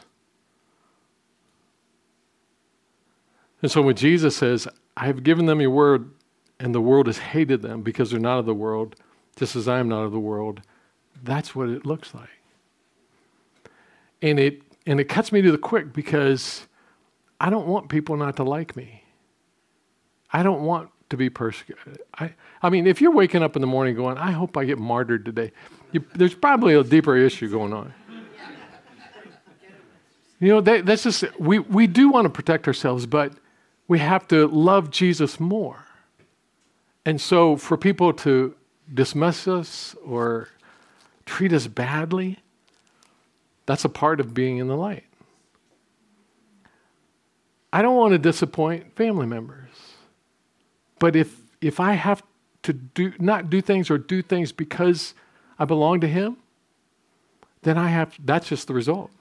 And 3.62 3.72
so 3.72 3.82
when 3.82 3.96
Jesus 3.96 4.36
says, 4.36 4.68
I 4.98 5.06
have 5.06 5.24
given 5.24 5.46
them 5.46 5.62
your 5.62 5.70
word, 5.70 6.12
and 6.60 6.74
the 6.74 6.82
world 6.82 7.08
has 7.08 7.18
hated 7.18 7.62
them 7.62 7.82
because 7.82 8.12
they're 8.12 8.20
not 8.20 8.40
of 8.40 8.46
the 8.46 8.54
world, 8.54 8.96
just 9.36 9.56
as 9.56 9.68
I 9.68 9.80
am 9.80 9.90
not 9.90 10.04
of 10.04 10.12
the 10.12 10.20
world, 10.20 10.62
that's 11.24 11.56
what 11.56 11.70
it 11.70 11.86
looks 11.86 12.14
like. 12.14 12.30
And 14.22 14.40
it 14.40 14.62
and 14.86 15.00
it 15.00 15.06
cuts 15.06 15.32
me 15.32 15.42
to 15.42 15.52
the 15.52 15.58
quick 15.58 15.94
because 15.94 16.68
I 17.40 17.50
don't 17.50 17.68
want 17.68 17.90
people 17.90 18.18
not 18.18 18.36
to 18.38 18.44
like 18.44 18.76
me. 18.76 19.04
I 20.32 20.44
don't 20.44 20.64
want 20.64 20.90
to 21.14 21.18
be 21.18 21.30
persecuted. 21.30 22.00
I, 22.20 22.34
I 22.64 22.70
mean, 22.72 22.88
if 22.88 23.00
you're 23.00 23.12
waking 23.12 23.44
up 23.44 23.56
in 23.56 23.62
the 23.62 23.68
morning 23.68 23.96
going, 23.96 24.18
I 24.18 24.32
hope 24.32 24.58
I 24.58 24.66
get 24.66 24.80
martyred 24.80 25.26
today, 25.26 25.52
you, 25.92 26.04
there's 26.16 26.34
probably 26.34 26.74
a 26.74 26.84
deeper 26.84 27.16
issue 27.16 27.50
going 27.50 27.72
on. 27.72 27.94
You 30.40 30.50
know, 30.50 30.62
that, 30.62 30.88
that's 30.88 31.04
just, 31.04 31.40
we, 31.40 31.60
we 31.60 31.86
do 31.86 32.10
want 32.10 32.26
to 32.26 32.30
protect 32.30 32.68
ourselves, 32.68 33.06
but 33.06 33.32
we 33.88 34.00
have 34.00 34.28
to 34.30 34.48
love 34.48 34.90
Jesus 34.90 35.40
more. 35.40 35.86
And 37.06 37.22
so 37.22 37.58
for 37.58 37.78
people 37.78 38.12
to 38.14 38.56
dismiss 38.92 39.48
us 39.48 39.96
or 40.04 40.50
treat 41.26 41.54
us 41.54 41.68
badly, 41.68 42.40
that's 43.68 43.86
a 43.86 43.90
part 43.90 44.20
of 44.20 44.34
being 44.34 44.58
in 44.58 44.68
the 44.68 44.76
light. 44.76 45.06
I 47.72 47.82
don't 47.84 47.96
want 47.96 48.14
to 48.14 48.18
disappoint 48.18 48.96
family 48.96 49.28
members. 49.28 49.93
But 51.04 51.18
if, 51.18 51.42
if 51.60 51.82
I 51.82 51.96
have 51.96 52.24
to 52.62 52.72
do, 52.72 53.12
not 53.20 53.50
do 53.50 53.60
things 53.60 53.92
or 53.92 53.98
do 53.98 54.22
things 54.22 54.54
because 54.54 55.14
I 55.60 55.66
belong 55.66 56.00
to 56.00 56.08
Him, 56.08 56.38
then 57.64 57.78
I 57.78 57.90
have, 57.90 58.16
that's 58.24 58.48
just 58.48 58.70
the 58.70 58.74
result. 58.74 59.12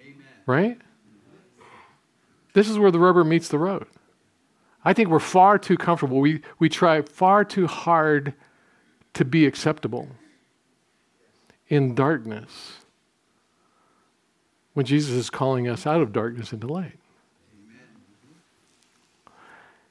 Amen. 0.00 0.16
Right? 0.46 0.78
This 2.54 2.70
is 2.70 2.78
where 2.78 2.90
the 2.90 2.98
rubber 2.98 3.22
meets 3.22 3.48
the 3.48 3.58
road. 3.58 3.86
I 4.82 4.94
think 4.94 5.10
we're 5.10 5.18
far 5.18 5.58
too 5.58 5.76
comfortable. 5.76 6.20
We, 6.20 6.40
we 6.58 6.70
try 6.70 7.02
far 7.02 7.44
too 7.44 7.66
hard 7.66 8.32
to 9.12 9.26
be 9.26 9.44
acceptable 9.44 10.08
in 11.68 11.94
darkness 11.94 12.78
when 14.72 14.86
Jesus 14.86 15.12
is 15.16 15.28
calling 15.28 15.68
us 15.68 15.86
out 15.86 16.00
of 16.00 16.14
darkness 16.14 16.50
into 16.50 16.66
light. 16.66 16.98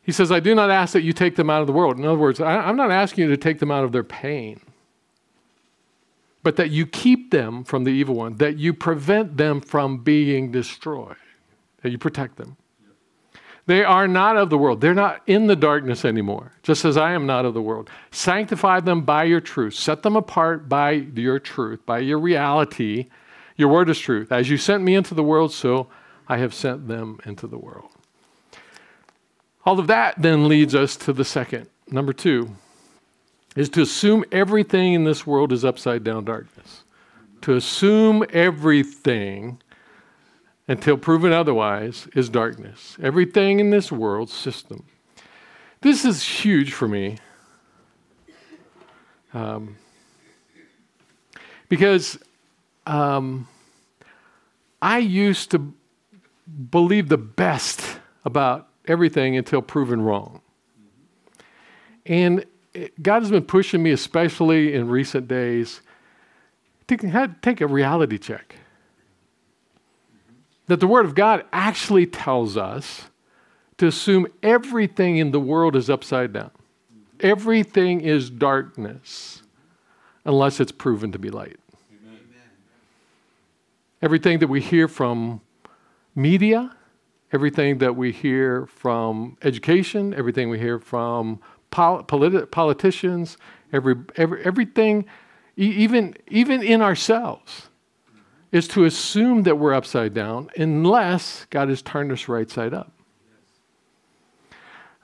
He 0.03 0.11
says, 0.11 0.31
I 0.31 0.39
do 0.39 0.55
not 0.55 0.71
ask 0.71 0.93
that 0.93 1.03
you 1.03 1.13
take 1.13 1.35
them 1.35 1.49
out 1.49 1.61
of 1.61 1.67
the 1.67 1.73
world. 1.73 1.99
In 1.99 2.05
other 2.05 2.17
words, 2.17 2.41
I, 2.41 2.67
am 2.69 2.75
not 2.75 2.91
asking 2.91 3.25
you 3.25 3.29
to 3.29 3.37
take 3.37 3.59
them 3.59 3.71
out 3.71 3.83
of 3.83 3.91
their 3.91 4.03
pain, 4.03 4.59
but 6.41 6.55
that 6.55 6.71
you 6.71 6.87
keep 6.87 7.31
them 7.31 7.63
from 7.63 7.83
the 7.83 7.91
evil 7.91 8.15
one, 8.15 8.37
that 8.37 8.57
you 8.57 8.73
prevent 8.73 9.37
them 9.37 9.61
from 9.61 9.99
being 9.99 10.51
destroyed, 10.51 11.17
that 11.83 11.91
you 11.91 11.99
protect 11.99 12.37
them. 12.37 12.57
They 13.67 13.83
are 13.83 14.07
not 14.07 14.37
of 14.37 14.49
the 14.49 14.57
world. 14.57 14.81
They're 14.81 14.95
not 14.95 15.21
in 15.27 15.45
the 15.45 15.55
darkness 15.55 16.03
anymore, 16.03 16.53
just 16.63 16.83
as 16.83 16.97
I 16.97 17.13
am 17.13 17.27
not 17.27 17.45
of 17.45 17.53
the 17.53 17.61
world. 17.61 17.89
Sanctify 18.09 18.79
them 18.79 19.01
by 19.01 19.25
your 19.25 19.39
truth. 19.39 19.75
Set 19.75 20.01
them 20.01 20.15
apart 20.15 20.67
by 20.67 20.91
your 20.91 21.37
truth, 21.37 21.85
by 21.85 21.99
your 21.99 22.19
reality. 22.19 23.07
Your 23.57 23.69
word 23.69 23.89
is 23.89 23.99
truth. 23.99 24.31
As 24.31 24.49
you 24.49 24.57
sent 24.57 24.83
me 24.83 24.95
into 24.95 25.13
the 25.13 25.23
world, 25.23 25.53
so 25.53 25.87
I 26.27 26.37
have 26.37 26.53
sent 26.53 26.87
them 26.87 27.19
into 27.23 27.45
the 27.45 27.59
world. 27.59 27.90
All 29.65 29.80
of 29.80 29.88
that 29.88 30.21
then 30.21 30.47
leads 30.47 30.74
us 30.74 30.95
to 30.97 31.13
the 31.13 31.26
second. 31.26 31.67
Number 31.89 32.13
two 32.13 32.56
is 33.56 33.69
to 33.69 33.82
assume 33.82 34.24
everything 34.32 34.93
in 34.93 35.04
this 35.04 35.28
world 35.28 35.52
is 35.52 35.65
upside 35.65 36.04
down 36.04 36.26
darkness. 36.26 36.84
To 37.41 37.56
assume 37.56 38.24
everything 38.32 39.62
until 40.67 40.97
proven 40.97 41.34
otherwise 41.34 42.08
is 42.15 42.30
darkness. 42.30 42.97
Everything 43.02 43.60
in 43.60 43.71
this 43.71 43.91
world 43.91 44.30
system. 44.30 44.86
This 45.82 46.06
is 46.06 46.24
huge 46.24 46.71
for 46.71 46.88
me. 46.88 47.17
Um, 49.34 49.78
because 51.67 52.19
um, 52.86 53.47
I 54.82 55.00
used 55.00 55.52
to 55.52 55.74
believe 56.69 57.10
the 57.10 57.17
best 57.17 58.00
about 58.26 58.70
everything 58.91 59.38
until 59.38 59.62
proven 59.62 60.01
wrong. 60.01 60.41
And 62.06 62.45
God 63.01 63.21
has 63.21 63.32
been 63.32 63.45
pushing 63.45 63.82
me, 63.82 63.91
especially 63.91 64.73
in 64.73 64.88
recent 64.89 65.27
days, 65.27 65.82
to 66.88 67.36
take 67.41 67.62
a 67.62 67.67
reality 67.67 68.17
check. 68.17 68.56
That 70.67 70.80
the 70.80 70.88
Word 70.88 71.06
of 71.06 71.15
God 71.15 71.45
actually 71.51 72.06
tells 72.06 72.56
us 72.58 73.10
to 73.77 73.88
assume 73.88 74.27
everything 74.43 75.17
in 75.17 75.32
the 75.32 75.39
world 75.39 75.75
is 75.75 75.89
upside 75.89 76.34
down. 76.34 76.51
Everything 77.19 78.01
is 78.01 78.30
darkness 78.30 79.43
unless 80.23 80.60
it's 80.60 80.71
proven 80.71 81.12
to 81.12 81.19
be 81.19 81.30
light. 81.30 81.58
Amen. 81.91 82.19
Everything 84.01 84.39
that 84.39 84.47
we 84.47 84.62
hear 84.62 84.88
from 84.88 85.41
media, 86.15 86.75
everything 87.32 87.78
that 87.80 87.96
we 87.96 88.12
hear 88.12 88.65
from 88.67 89.38
education, 89.41 90.13
everything 90.13 90.50
we 90.50 90.60
hear 90.60 90.80
from 90.80 91.39
pol- 91.70 92.04
politi- 92.04 92.50
politicians, 92.52 93.38
every, 93.72 93.96
every, 94.15 94.44
everything, 94.44 95.06
e- 95.58 95.65
even, 95.65 96.15
even 96.28 96.62
in 96.62 96.82
ourselves, 96.82 97.70
is 98.52 98.67
to 98.67 98.84
assume 98.84 99.44
that 99.44 99.58
we're 99.58 99.74
upside 99.74 100.13
down 100.13 100.50
unless 100.58 101.46
God 101.50 101.70
has 101.70 101.82
turned 101.82 102.12
us 102.12 102.28
right 102.28 102.50
side 102.50 102.74
up. 102.74 102.91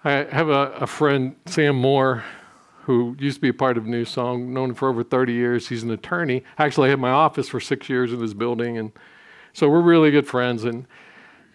I 0.03 0.25
have 0.31 0.49
a, 0.49 0.71
a 0.73 0.87
friend, 0.87 1.35
Sam 1.45 1.75
Moore, 1.75 2.23
who 2.83 3.15
used 3.19 3.37
to 3.37 3.41
be 3.41 3.49
a 3.49 3.53
part 3.53 3.77
of 3.77 3.85
New 3.85 4.05
Song, 4.05 4.53
known 4.53 4.73
for 4.73 4.87
over 4.87 5.03
30 5.03 5.33
years. 5.33 5.67
He's 5.67 5.83
an 5.83 5.91
attorney. 5.91 6.43
Actually, 6.57 6.87
I 6.87 6.91
had 6.91 6.99
my 6.99 7.09
office 7.09 7.49
for 7.49 7.59
six 7.59 7.89
years 7.89 8.13
in 8.13 8.19
this 8.19 8.33
building, 8.33 8.77
and 8.77 8.91
so 9.51 9.67
we're 9.69 9.81
really 9.81 10.11
good 10.11 10.27
friends. 10.27 10.63
And 10.63 10.85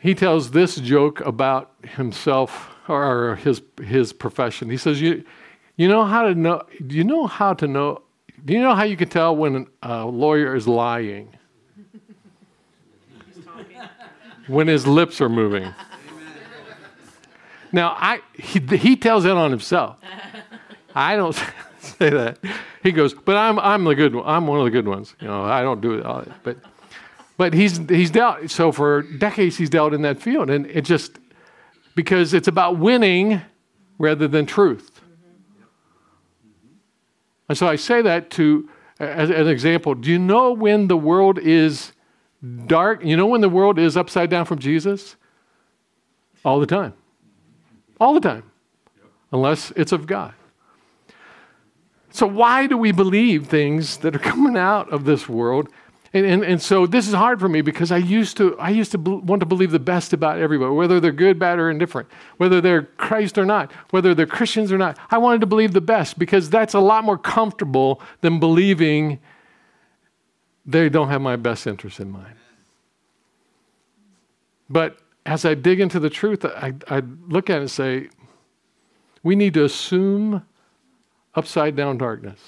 he 0.02 0.16
tells 0.16 0.50
this 0.50 0.74
joke 0.76 1.20
about 1.20 1.70
himself 1.84 2.70
or 2.88 3.36
his 3.36 3.62
his 3.84 4.12
profession. 4.12 4.68
He 4.68 4.76
says, 4.76 5.00
"You, 5.00 5.24
you 5.76 5.86
know 5.86 6.04
how 6.04 6.22
to 6.26 6.34
know? 6.34 6.62
Do 6.84 6.96
you 6.96 7.04
know 7.04 7.28
how 7.28 7.54
to 7.54 7.68
know? 7.68 8.02
Do 8.44 8.52
you 8.52 8.60
know 8.60 8.74
how 8.74 8.82
you 8.82 8.96
can 8.96 9.08
tell 9.08 9.36
when 9.36 9.68
a 9.80 10.04
lawyer 10.04 10.56
is 10.56 10.66
lying? 10.66 11.36
when 14.48 14.66
his 14.66 14.88
lips 14.88 15.20
are 15.20 15.28
moving." 15.28 15.72
Now, 17.70 17.96
I 17.96 18.20
he, 18.34 18.58
he 18.76 18.96
tells 18.96 19.22
that 19.22 19.36
on 19.36 19.52
himself. 19.52 19.98
I 20.96 21.14
don't 21.14 21.34
say 21.78 22.10
that. 22.10 22.38
He 22.82 22.90
goes, 22.90 23.14
but 23.14 23.36
I'm 23.36 23.60
I'm 23.60 23.84
the 23.84 23.94
good 23.94 24.16
one. 24.16 24.26
I'm 24.26 24.48
one 24.48 24.58
of 24.58 24.64
the 24.64 24.70
good 24.72 24.88
ones. 24.88 25.14
You 25.20 25.28
know, 25.28 25.44
I 25.44 25.62
don't 25.62 25.80
do 25.80 25.94
it. 25.94 26.04
But 26.42 26.58
but 27.36 27.54
he's 27.54 27.78
he's 27.88 28.10
dealt. 28.10 28.50
So 28.50 28.72
for 28.72 29.02
decades, 29.02 29.56
he's 29.56 29.70
dealt 29.70 29.94
in 29.94 30.02
that 30.02 30.20
field, 30.20 30.50
and 30.50 30.66
it 30.66 30.82
just 30.82 31.18
because 31.94 32.34
it's 32.34 32.48
about 32.48 32.78
winning 32.78 33.40
rather 33.98 34.28
than 34.28 34.46
truth. 34.46 35.00
And 37.48 37.58
so 37.58 37.66
I 37.66 37.76
say 37.76 38.02
that 38.02 38.30
to 38.30 38.68
as, 38.98 39.30
as 39.30 39.46
an 39.46 39.48
example. 39.48 39.94
Do 39.94 40.10
you 40.10 40.18
know 40.18 40.52
when 40.52 40.88
the 40.88 40.96
world 40.96 41.38
is 41.38 41.92
dark? 42.66 43.04
You 43.04 43.16
know 43.16 43.26
when 43.26 43.40
the 43.40 43.48
world 43.48 43.78
is 43.78 43.96
upside 43.96 44.30
down 44.30 44.44
from 44.44 44.58
Jesus? 44.58 45.16
All 46.44 46.60
the 46.60 46.66
time. 46.66 46.94
All 48.00 48.14
the 48.14 48.20
time. 48.20 48.44
Unless 49.32 49.72
it's 49.72 49.92
of 49.92 50.06
God. 50.06 50.34
So, 52.10 52.26
why 52.26 52.66
do 52.66 52.76
we 52.76 52.92
believe 52.92 53.46
things 53.46 53.98
that 53.98 54.14
are 54.14 54.18
coming 54.30 54.56
out 54.56 54.90
of 54.90 55.04
this 55.04 55.28
world? 55.28 55.68
And, 56.14 56.26
and, 56.26 56.44
and 56.44 56.60
so 56.60 56.86
this 56.86 57.08
is 57.08 57.14
hard 57.14 57.40
for 57.40 57.48
me 57.48 57.62
because 57.62 57.90
I 57.90 57.96
used 57.96 58.36
to, 58.36 58.58
I 58.58 58.68
used 58.68 58.92
to 58.92 58.98
want 58.98 59.40
to 59.40 59.46
believe 59.46 59.70
the 59.70 59.78
best 59.78 60.12
about 60.12 60.38
everybody, 60.38 60.70
whether 60.70 61.00
they're 61.00 61.10
good, 61.10 61.38
bad, 61.38 61.58
or 61.58 61.70
indifferent, 61.70 62.08
whether 62.36 62.60
they're 62.60 62.82
Christ 62.82 63.38
or 63.38 63.46
not, 63.46 63.72
whether 63.90 64.14
they're 64.14 64.26
Christians 64.26 64.72
or 64.72 64.78
not. 64.78 64.98
I 65.10 65.18
wanted 65.18 65.40
to 65.40 65.46
believe 65.46 65.72
the 65.72 65.80
best 65.80 66.18
because 66.18 66.50
that's 66.50 66.74
a 66.74 66.80
lot 66.80 67.04
more 67.04 67.16
comfortable 67.16 68.02
than 68.20 68.40
believing 68.40 69.20
they 70.66 70.90
don't 70.90 71.08
have 71.08 71.22
my 71.22 71.36
best 71.36 71.66
interest 71.66 71.98
in 71.98 72.10
mind. 72.10 72.34
But 74.68 74.98
as 75.24 75.44
I 75.44 75.54
dig 75.54 75.80
into 75.80 75.98
the 75.98 76.10
truth, 76.10 76.44
I, 76.44 76.74
I 76.88 77.02
look 77.28 77.48
at 77.48 77.56
it 77.56 77.60
and 77.60 77.70
say, 77.70 78.08
we 79.22 79.34
need 79.34 79.54
to 79.54 79.64
assume 79.64 80.44
upside 81.34 81.74
down 81.76 81.96
darkness 81.98 82.40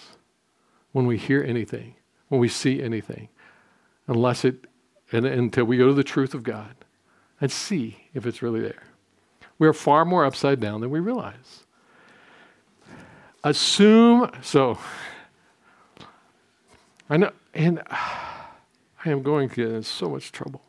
when 0.93 1.07
we 1.07 1.17
hear 1.17 1.43
anything, 1.43 1.95
when 2.29 2.41
we 2.41 2.49
see 2.49 2.83
anything, 2.83 3.29
unless 4.07 4.45
it, 4.45 4.67
and, 5.13 5.27
until 5.27 5.65
we 5.65 5.77
go 5.77 5.89
to 5.89 5.95
the 5.95 6.05
truth 6.05 6.35
of 6.35 6.43
God 6.43 6.75
and 7.41 7.51
see 7.51 8.09
if 8.15 8.27
it's 8.27 8.43
really 8.43 8.61
there. 8.61 8.83
We're 9.59 9.73
far 9.73 10.05
more 10.05 10.25
upside 10.25 10.61
down 10.61 10.81
than 10.81 10.91
we 10.91 11.01
realize. 11.01 11.65
Assume, 13.43 14.31
so, 14.43 14.79
I 17.09 17.19
know, 17.19 17.31
and 17.53 17.83
I 17.91 18.49
am 19.07 19.23
going 19.23 19.49
to 19.51 19.55
get 19.55 19.69
in 19.69 19.83
so 19.83 20.09
much 20.09 20.33
trouble. 20.33 20.63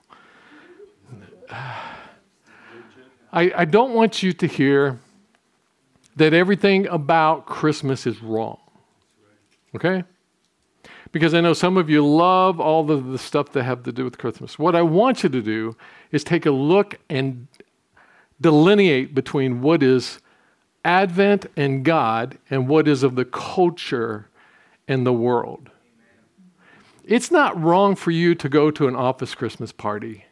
I, 1.49 3.51
I 3.55 3.65
don't 3.65 3.93
want 3.93 4.23
you 4.23 4.33
to 4.33 4.47
hear 4.47 4.99
that 6.15 6.33
everything 6.33 6.87
about 6.87 7.45
Christmas 7.45 8.07
is 8.07 8.21
wrong. 8.21 8.59
Okay? 9.75 10.03
Because 11.15 11.33
I 11.33 11.39
know 11.39 11.53
some 11.53 11.77
of 11.77 11.89
you 11.89 12.05
love 12.05 12.59
all 12.59 12.83
the, 12.83 12.97
the 12.97 13.17
stuff 13.17 13.53
that 13.53 13.63
have 13.63 13.83
to 13.83 13.93
do 13.93 14.03
with 14.03 14.17
Christmas. 14.17 14.59
What 14.59 14.75
I 14.75 14.81
want 14.81 15.23
you 15.23 15.29
to 15.29 15.41
do 15.41 15.77
is 16.11 16.25
take 16.25 16.45
a 16.45 16.51
look 16.51 16.99
and 17.09 17.47
delineate 18.41 19.15
between 19.15 19.61
what 19.61 19.81
is 19.81 20.19
Advent 20.83 21.45
and 21.55 21.85
God 21.85 22.37
and 22.49 22.67
what 22.67 22.85
is 22.89 23.01
of 23.01 23.15
the 23.15 23.23
culture 23.23 24.27
and 24.89 25.05
the 25.05 25.13
world. 25.13 25.69
It's 27.05 27.31
not 27.31 27.57
wrong 27.63 27.95
for 27.95 28.11
you 28.11 28.35
to 28.35 28.49
go 28.49 28.69
to 28.71 28.89
an 28.89 28.95
office 28.97 29.35
Christmas 29.35 29.71
party 29.71 30.25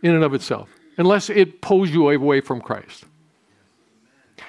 in 0.00 0.14
and 0.14 0.22
of 0.22 0.32
itself, 0.32 0.68
unless 0.96 1.28
it 1.28 1.60
pulls 1.60 1.90
you 1.90 2.08
away 2.08 2.40
from 2.40 2.60
Christ. 2.60 3.04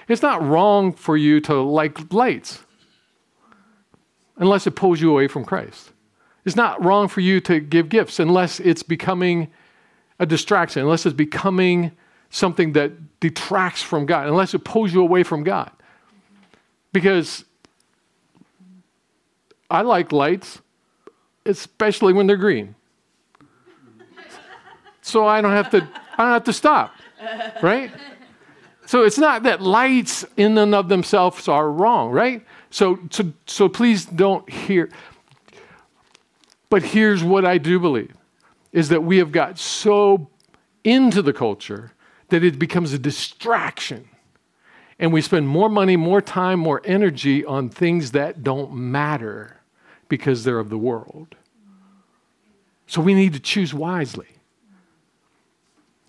It's 0.08 0.22
not 0.22 0.48
wrong 0.48 0.94
for 0.94 1.18
you 1.18 1.40
to 1.40 1.56
like 1.56 2.14
lights 2.14 2.65
unless 4.38 4.68
it 4.68 4.72
pulls 4.72 5.02
you 5.02 5.12
away 5.12 5.28
from 5.28 5.46
Christ. 5.46 5.92
It's 6.46 6.56
not 6.56 6.84
wrong 6.84 7.08
for 7.08 7.22
you 7.22 7.40
to 7.42 7.60
give 7.60 7.90
gifts 7.90 8.20
unless 8.20 8.60
it's 8.60 8.84
becoming 8.84 9.50
a 10.20 10.26
distraction, 10.26 10.84
unless 10.84 11.06
it's 11.06 11.16
becoming 11.16 11.92
something 12.30 12.74
that 12.74 13.20
detracts 13.20 13.82
from 13.82 14.06
God, 14.06 14.28
unless 14.28 14.54
it 14.54 14.64
pulls 14.64 14.94
you 14.94 15.02
away 15.02 15.24
from 15.24 15.44
God. 15.44 15.72
Because 16.92 17.46
I 19.70 19.82
like 19.82 20.12
lights, 20.12 20.62
especially 21.46 22.14
when 22.14 22.28
they're 22.28 22.38
green. 22.38 22.76
So 25.02 25.26
I 25.26 25.42
don't 25.42 25.52
have 25.52 25.70
to 25.72 25.88
I 26.18 26.24
don't 26.24 26.34
have 26.34 26.44
to 26.46 26.54
stop. 26.54 26.94
Right? 27.62 27.92
So 28.86 29.04
it's 29.04 29.18
not 29.18 29.44
that 29.44 29.62
lights 29.62 30.26
in 30.38 30.58
and 30.58 30.76
of 30.76 30.90
themselves 30.90 31.48
are 31.48 31.72
wrong, 31.72 32.12
right? 32.12 32.46
So, 32.70 33.00
so, 33.10 33.34
so 33.46 33.70
please 33.70 34.06
don't 34.06 34.50
hear. 34.50 34.90
But 36.70 36.84
here's 36.84 37.24
what 37.24 37.46
I 37.46 37.58
do 37.58 37.80
believe 37.80 38.14
is 38.72 38.90
that 38.90 39.04
we 39.04 39.18
have 39.18 39.32
got 39.32 39.58
so 39.58 40.30
into 40.84 41.22
the 41.22 41.32
culture 41.32 41.94
that 42.30 42.44
it 42.44 42.60
becomes 42.60 42.92
a 42.92 43.00
distraction. 43.00 44.10
And 45.00 45.14
we 45.14 45.22
spend 45.22 45.48
more 45.48 45.70
money, 45.70 45.96
more 45.96 46.22
time, 46.22 46.60
more 46.60 46.82
energy 46.84 47.46
on 47.46 47.70
things 47.70 48.12
that 48.12 48.44
don't 48.44 48.74
matter 48.74 49.58
because 50.10 50.44
they're 50.44 50.60
of 50.60 50.70
the 50.70 50.78
world. 50.78 51.36
So 52.88 53.02
we 53.02 53.14
need 53.14 53.34
to 53.34 53.40
choose 53.40 53.74
wisely. 53.74 54.28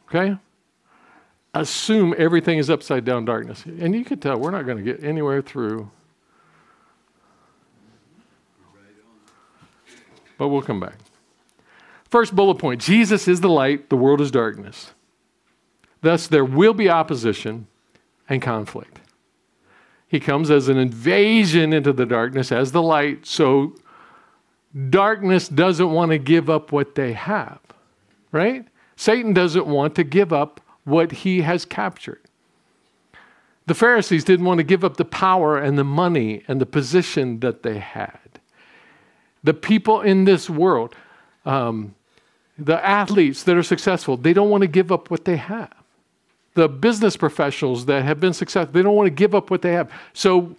Okay? 0.08 0.36
assume 1.60 2.14
everything 2.18 2.58
is 2.58 2.70
upside 2.70 3.04
down 3.04 3.24
darkness. 3.24 3.64
And 3.64 3.94
you 3.94 4.04
can 4.04 4.18
tell 4.18 4.38
we're 4.38 4.50
not 4.50 4.66
going 4.66 4.78
to 4.78 4.84
get 4.84 5.02
anywhere 5.02 5.42
through. 5.42 5.90
But 10.38 10.48
we'll 10.48 10.62
come 10.62 10.80
back. 10.80 10.98
First 12.08 12.34
bullet 12.34 12.56
point 12.56 12.80
Jesus 12.80 13.28
is 13.28 13.40
the 13.40 13.48
light, 13.48 13.90
the 13.90 13.96
world 13.96 14.20
is 14.20 14.30
darkness. 14.30 14.92
Thus, 16.02 16.26
there 16.26 16.44
will 16.44 16.74
be 16.74 16.88
opposition 16.88 17.66
and 18.28 18.40
conflict. 18.40 19.00
He 20.08 20.20
comes 20.20 20.50
as 20.50 20.68
an 20.68 20.76
invasion 20.76 21.72
into 21.72 21.92
the 21.92 22.06
darkness 22.06 22.52
as 22.52 22.72
the 22.72 22.82
light, 22.82 23.26
so 23.26 23.74
darkness 24.90 25.48
doesn't 25.48 25.90
want 25.90 26.12
to 26.12 26.18
give 26.18 26.48
up 26.48 26.70
what 26.70 26.94
they 26.94 27.12
have, 27.12 27.58
right? 28.30 28.66
Satan 28.94 29.32
doesn't 29.32 29.66
want 29.66 29.94
to 29.96 30.04
give 30.04 30.32
up 30.32 30.60
what 30.84 31.10
he 31.10 31.42
has 31.42 31.64
captured. 31.64 32.20
The 33.66 33.74
Pharisees 33.74 34.22
didn't 34.22 34.46
want 34.46 34.58
to 34.58 34.64
give 34.64 34.84
up 34.84 34.96
the 34.96 35.04
power 35.04 35.58
and 35.58 35.76
the 35.76 35.84
money 35.84 36.44
and 36.46 36.60
the 36.60 36.66
position 36.66 37.40
that 37.40 37.64
they 37.64 37.78
had. 37.78 38.18
The 39.46 39.54
people 39.54 40.00
in 40.00 40.24
this 40.24 40.50
world, 40.50 40.96
um, 41.44 41.94
the 42.58 42.84
athletes 42.84 43.44
that 43.44 43.56
are 43.56 43.62
successful, 43.62 44.16
they 44.16 44.32
don't 44.32 44.50
want 44.50 44.62
to 44.62 44.66
give 44.66 44.90
up 44.90 45.08
what 45.08 45.24
they 45.24 45.36
have. 45.36 45.72
The 46.54 46.68
business 46.68 47.16
professionals 47.16 47.86
that 47.86 48.02
have 48.02 48.18
been 48.18 48.32
successful, 48.32 48.72
they 48.72 48.82
don't 48.82 48.96
want 48.96 49.06
to 49.06 49.12
give 49.12 49.36
up 49.36 49.48
what 49.48 49.62
they 49.62 49.72
have. 49.74 49.88
So, 50.14 50.56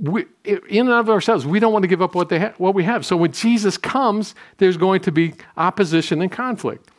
we, 0.00 0.24
in 0.44 0.88
and 0.88 0.90
of 0.90 1.08
ourselves, 1.08 1.46
we 1.46 1.60
don't 1.60 1.72
want 1.72 1.84
to 1.84 1.86
give 1.86 2.02
up 2.02 2.16
what, 2.16 2.28
they 2.28 2.40
ha- 2.40 2.54
what 2.58 2.74
we 2.74 2.82
have. 2.82 3.06
So, 3.06 3.16
when 3.16 3.30
Jesus 3.30 3.78
comes, 3.78 4.34
there's 4.58 4.76
going 4.76 5.02
to 5.02 5.12
be 5.12 5.34
opposition 5.56 6.20
and 6.20 6.32
conflict. 6.32 6.90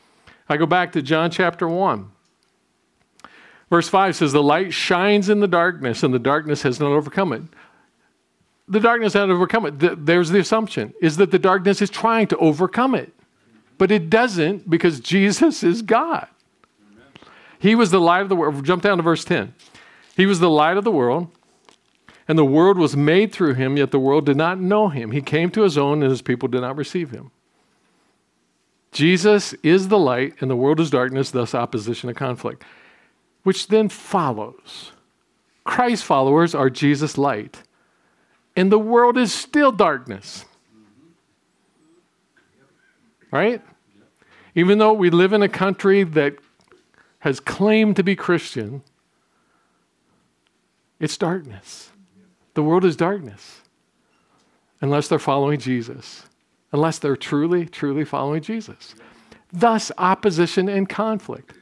I 0.48 0.56
go 0.56 0.65
back 0.65 0.93
to 0.93 1.02
John 1.02 1.32
chapter 1.32 1.67
1. 1.67 2.10
Verse 3.69 3.89
5 3.89 4.15
says, 4.15 4.32
The 4.32 4.41
light 4.41 4.71
shines 4.71 5.28
in 5.28 5.41
the 5.41 5.50
darkness, 5.50 6.02
and 6.02 6.13
the 6.13 6.19
darkness 6.19 6.62
has 6.62 6.80
not 6.80 6.91
overcome 6.91 7.34
it. 7.34 7.41
The 8.67 8.80
darkness 8.80 9.13
not 9.13 9.30
overcome 9.30 9.65
it. 9.67 10.06
There's 10.06 10.30
the 10.30 10.39
assumption, 10.39 10.93
is 11.01 11.17
that 11.17 11.32
the 11.32 11.39
darkness 11.39 11.82
is 11.82 11.89
trying 11.89 12.28
to 12.28 12.38
overcome 12.38 12.95
it. 12.95 13.13
But 13.78 13.91
it 13.91 14.10
doesn't 14.10 14.69
because 14.69 14.99
Jesus 15.13 15.63
is 15.63 15.82
God. 15.82 16.28
He 17.60 17.75
was 17.75 17.91
the 17.91 18.01
light 18.01 18.21
of 18.21 18.30
the 18.30 18.36
world. 18.36 18.63
Jump 18.63 18.84
down 18.84 18.97
to 18.97 19.04
verse 19.04 19.23
10. 19.23 19.54
He 20.15 20.25
was 20.25 20.39
the 20.39 20.49
light 20.49 20.78
of 20.78 20.84
the 20.84 20.91
world, 20.91 21.30
and 22.28 22.38
the 22.38 22.45
world 22.45 22.78
was 22.78 22.95
made 22.95 23.32
through 23.32 23.56
him, 23.56 23.78
yet 23.78 23.91
the 23.91 23.99
world 23.99 24.25
did 24.25 24.38
not 24.38 24.60
know 24.60 24.88
him. 24.88 25.12
He 25.12 25.21
came 25.21 25.51
to 25.51 25.63
his 25.63 25.78
own, 25.78 26.01
and 26.01 26.10
his 26.10 26.21
people 26.21 26.47
did 26.47 26.62
not 26.62 26.78
receive 26.78 27.12
him. 27.12 27.32
Jesus 28.91 29.54
is 29.62 29.89
the 29.89 29.99
light, 29.99 30.36
and 30.39 30.49
the 30.49 30.56
world 30.56 30.80
is 30.80 30.89
darkness, 30.89 31.32
thus 31.32 31.54
opposition 31.54 32.08
and 32.08 32.17
conflict. 32.17 32.63
Which 33.43 33.67
then 33.67 33.89
follows 33.89 34.91
Christ 35.65 36.06
followers 36.06 36.56
are 36.56 36.69
Jesus' 36.69 37.17
light, 37.17 37.63
and 38.55 38.71
the 38.71 38.79
world 38.79 39.17
is 39.17 39.33
still 39.33 39.71
darkness. 39.71 40.45
Right? 43.31 43.61
Even 44.55 44.77
though 44.77 44.93
we 44.93 45.09
live 45.09 45.33
in 45.33 45.41
a 45.41 45.49
country 45.49 46.03
that 46.03 46.35
has 47.19 47.39
claimed 47.39 47.97
to 47.97 48.03
be 48.03 48.15
Christian, 48.15 48.81
it's 50.99 51.17
darkness. 51.17 51.91
The 52.53 52.63
world 52.63 52.85
is 52.85 52.95
darkness 52.95 53.61
unless 54.81 55.07
they're 55.07 55.19
following 55.19 55.59
Jesus, 55.59 56.23
unless 56.71 56.99
they're 56.99 57.17
truly, 57.17 57.65
truly 57.65 58.05
following 58.05 58.41
Jesus. 58.41 58.95
Thus, 59.51 59.91
opposition 59.97 60.69
and 60.69 60.87
conflict. 60.87 61.53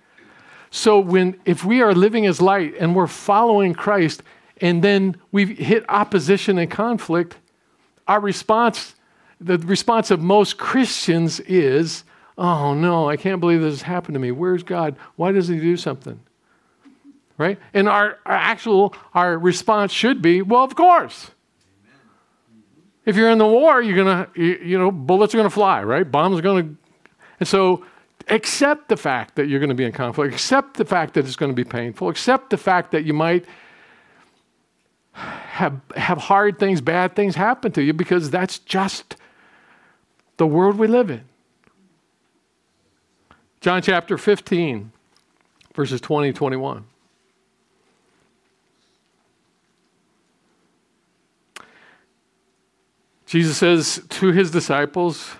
So, 0.69 0.99
when 0.99 1.39
if 1.45 1.63
we 1.63 1.81
are 1.81 1.93
living 1.93 2.25
as 2.25 2.41
light 2.41 2.73
and 2.79 2.95
we're 2.95 3.07
following 3.07 3.73
Christ, 3.73 4.23
and 4.63 4.83
then 4.83 5.17
we 5.31 5.45
hit 5.45 5.85
opposition 5.89 6.57
and 6.57 6.71
conflict, 6.71 7.37
our 8.07 8.19
response, 8.19 8.95
the 9.39 9.57
response 9.59 10.09
of 10.09 10.21
most 10.21 10.57
Christians 10.57 11.39
is, 11.41 12.03
"Oh 12.37 12.73
no, 12.73 13.09
I 13.09 13.17
can't 13.17 13.39
believe 13.39 13.61
this 13.61 13.73
has 13.73 13.81
happened 13.83 14.15
to 14.15 14.19
me. 14.19 14.31
Where's 14.31 14.63
God? 14.63 14.95
Why 15.17 15.31
does 15.31 15.47
He 15.47 15.59
do 15.59 15.77
something?" 15.77 16.19
right? 17.37 17.59
And 17.73 17.89
our, 17.89 18.19
our 18.25 18.35
actual 18.35 18.95
our 19.13 19.37
response 19.37 19.91
should 19.91 20.21
be, 20.21 20.41
well, 20.41 20.63
of 20.63 20.75
course. 20.75 21.31
If 23.05 23.17
you're 23.17 23.29
in 23.31 23.37
the 23.37 23.47
war, 23.47 23.81
you're 23.81 23.97
gonna, 23.97 24.29
you 24.35 24.77
know, 24.77 24.91
bullets 24.91 25.33
are 25.33 25.37
gonna 25.37 25.49
fly, 25.49 25.83
right? 25.83 26.09
Bombs 26.09 26.39
are 26.39 26.41
gonna, 26.41 26.69
and 27.39 27.47
so 27.47 27.85
accept 28.29 28.87
the 28.87 28.95
fact 28.95 29.35
that 29.35 29.47
you're 29.47 29.59
gonna 29.59 29.73
be 29.73 29.83
in 29.83 29.91
conflict. 29.91 30.33
Accept 30.33 30.77
the 30.77 30.85
fact 30.85 31.15
that 31.15 31.25
it's 31.25 31.35
gonna 31.35 31.51
be 31.51 31.65
painful. 31.65 32.07
Accept 32.07 32.49
the 32.49 32.57
fact 32.57 32.91
that 32.91 33.03
you 33.03 33.13
might 33.13 33.45
have 35.13 35.79
have 35.95 36.17
hard 36.17 36.59
things, 36.59 36.81
bad 36.81 37.15
things 37.15 37.35
happen 37.35 37.71
to 37.73 37.81
you 37.81 37.93
because 37.93 38.29
that's 38.29 38.59
just 38.59 39.15
the 40.37 40.47
world 40.47 40.77
we 40.77 40.87
live 40.87 41.09
in. 41.09 41.23
John 43.61 43.81
chapter 43.81 44.17
15, 44.17 44.91
verses 45.73 46.01
20 46.01 46.33
21. 46.33 46.85
Jesus 53.25 53.57
says 53.57 54.03
to 54.09 54.31
his 54.31 54.51
disciples, 54.51 55.31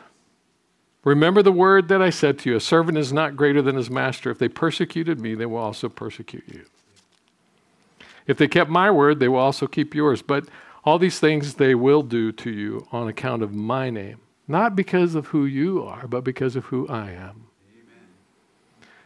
Remember 1.04 1.44
the 1.44 1.52
word 1.52 1.90
that 1.90 2.02
I 2.02 2.10
said 2.10 2.40
to 2.40 2.50
you 2.50 2.56
a 2.56 2.60
servant 2.60 2.98
is 2.98 3.12
not 3.12 3.36
greater 3.36 3.62
than 3.62 3.76
his 3.76 3.90
master. 3.90 4.32
If 4.32 4.40
they 4.40 4.48
persecuted 4.48 5.20
me, 5.20 5.36
they 5.36 5.46
will 5.46 5.58
also 5.58 5.90
persecute 5.90 6.44
you. 6.48 6.66
If 8.28 8.38
they 8.38 8.48
kept 8.48 8.70
my 8.70 8.90
word, 8.92 9.20
they 9.20 9.28
will 9.28 9.40
also 9.40 9.68
keep 9.68 9.94
yours. 9.94 10.22
But 10.22 10.48
all 10.84 11.00
these 11.00 11.20
things 11.20 11.56
they 11.56 11.76
will 11.76 12.04
do 12.04 12.32
to 12.32 12.50
you 12.50 12.88
on 12.92 13.08
account 13.08 13.44
of 13.44 13.54
my 13.54 13.90
name, 13.90 14.20
not 14.48 14.76
because 14.76 15.16
of 15.16 15.28
who 15.28 15.46
you 15.46 15.84
are, 15.84 16.08
but 16.08 16.24
because 16.24 16.56
of 16.56 16.66
who 16.66 16.88
I 16.88 17.12
am. 17.12 17.48
Amen. 17.72 18.08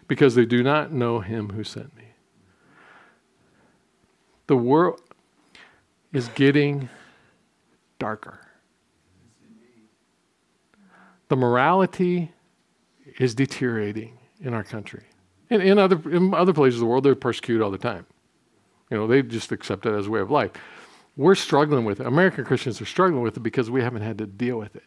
Because 0.08 0.36
they 0.36 0.46
do 0.46 0.64
not 0.64 0.92
know 0.92 1.20
him 1.20 1.50
who 1.50 1.64
sent 1.64 1.96
me. 1.96 2.04
The 4.48 4.58
world 4.58 5.02
is 6.14 6.30
getting 6.30 6.90
darker 8.00 8.48
the 11.30 11.36
morality 11.36 12.32
is 13.20 13.36
deteriorating 13.36 14.18
in 14.42 14.54
our 14.54 14.64
country. 14.64 15.04
In, 15.50 15.62
in, 15.62 15.80
other, 15.80 15.98
in 16.10 16.34
other 16.34 16.54
places 16.54 16.76
of 16.76 16.82
the 16.82 16.86
world, 16.86 17.04
they're 17.04 17.16
persecuted 17.16 17.62
all 17.62 17.72
the 17.72 17.78
time. 17.78 18.06
You 18.90 18.98
know, 18.98 19.08
they 19.08 19.22
just 19.22 19.52
accept 19.52 19.86
it 19.86 19.94
as 19.94 20.08
a 20.08 20.10
way 20.10 20.20
of 20.20 20.32
life. 20.32 20.52
We're 21.16 21.36
struggling 21.36 21.84
with 21.84 22.00
it. 22.00 22.08
American 22.08 22.46
Christians 22.46 22.82
are 22.82 22.86
struggling 22.86 23.24
with 23.24 23.38
it 23.38 23.42
because 23.42 23.70
we 23.70 23.82
haven't 23.82 24.04
had 24.04 24.18
to 24.20 24.26
deal 24.26 24.58
with 24.58 24.76
it. 24.76 24.84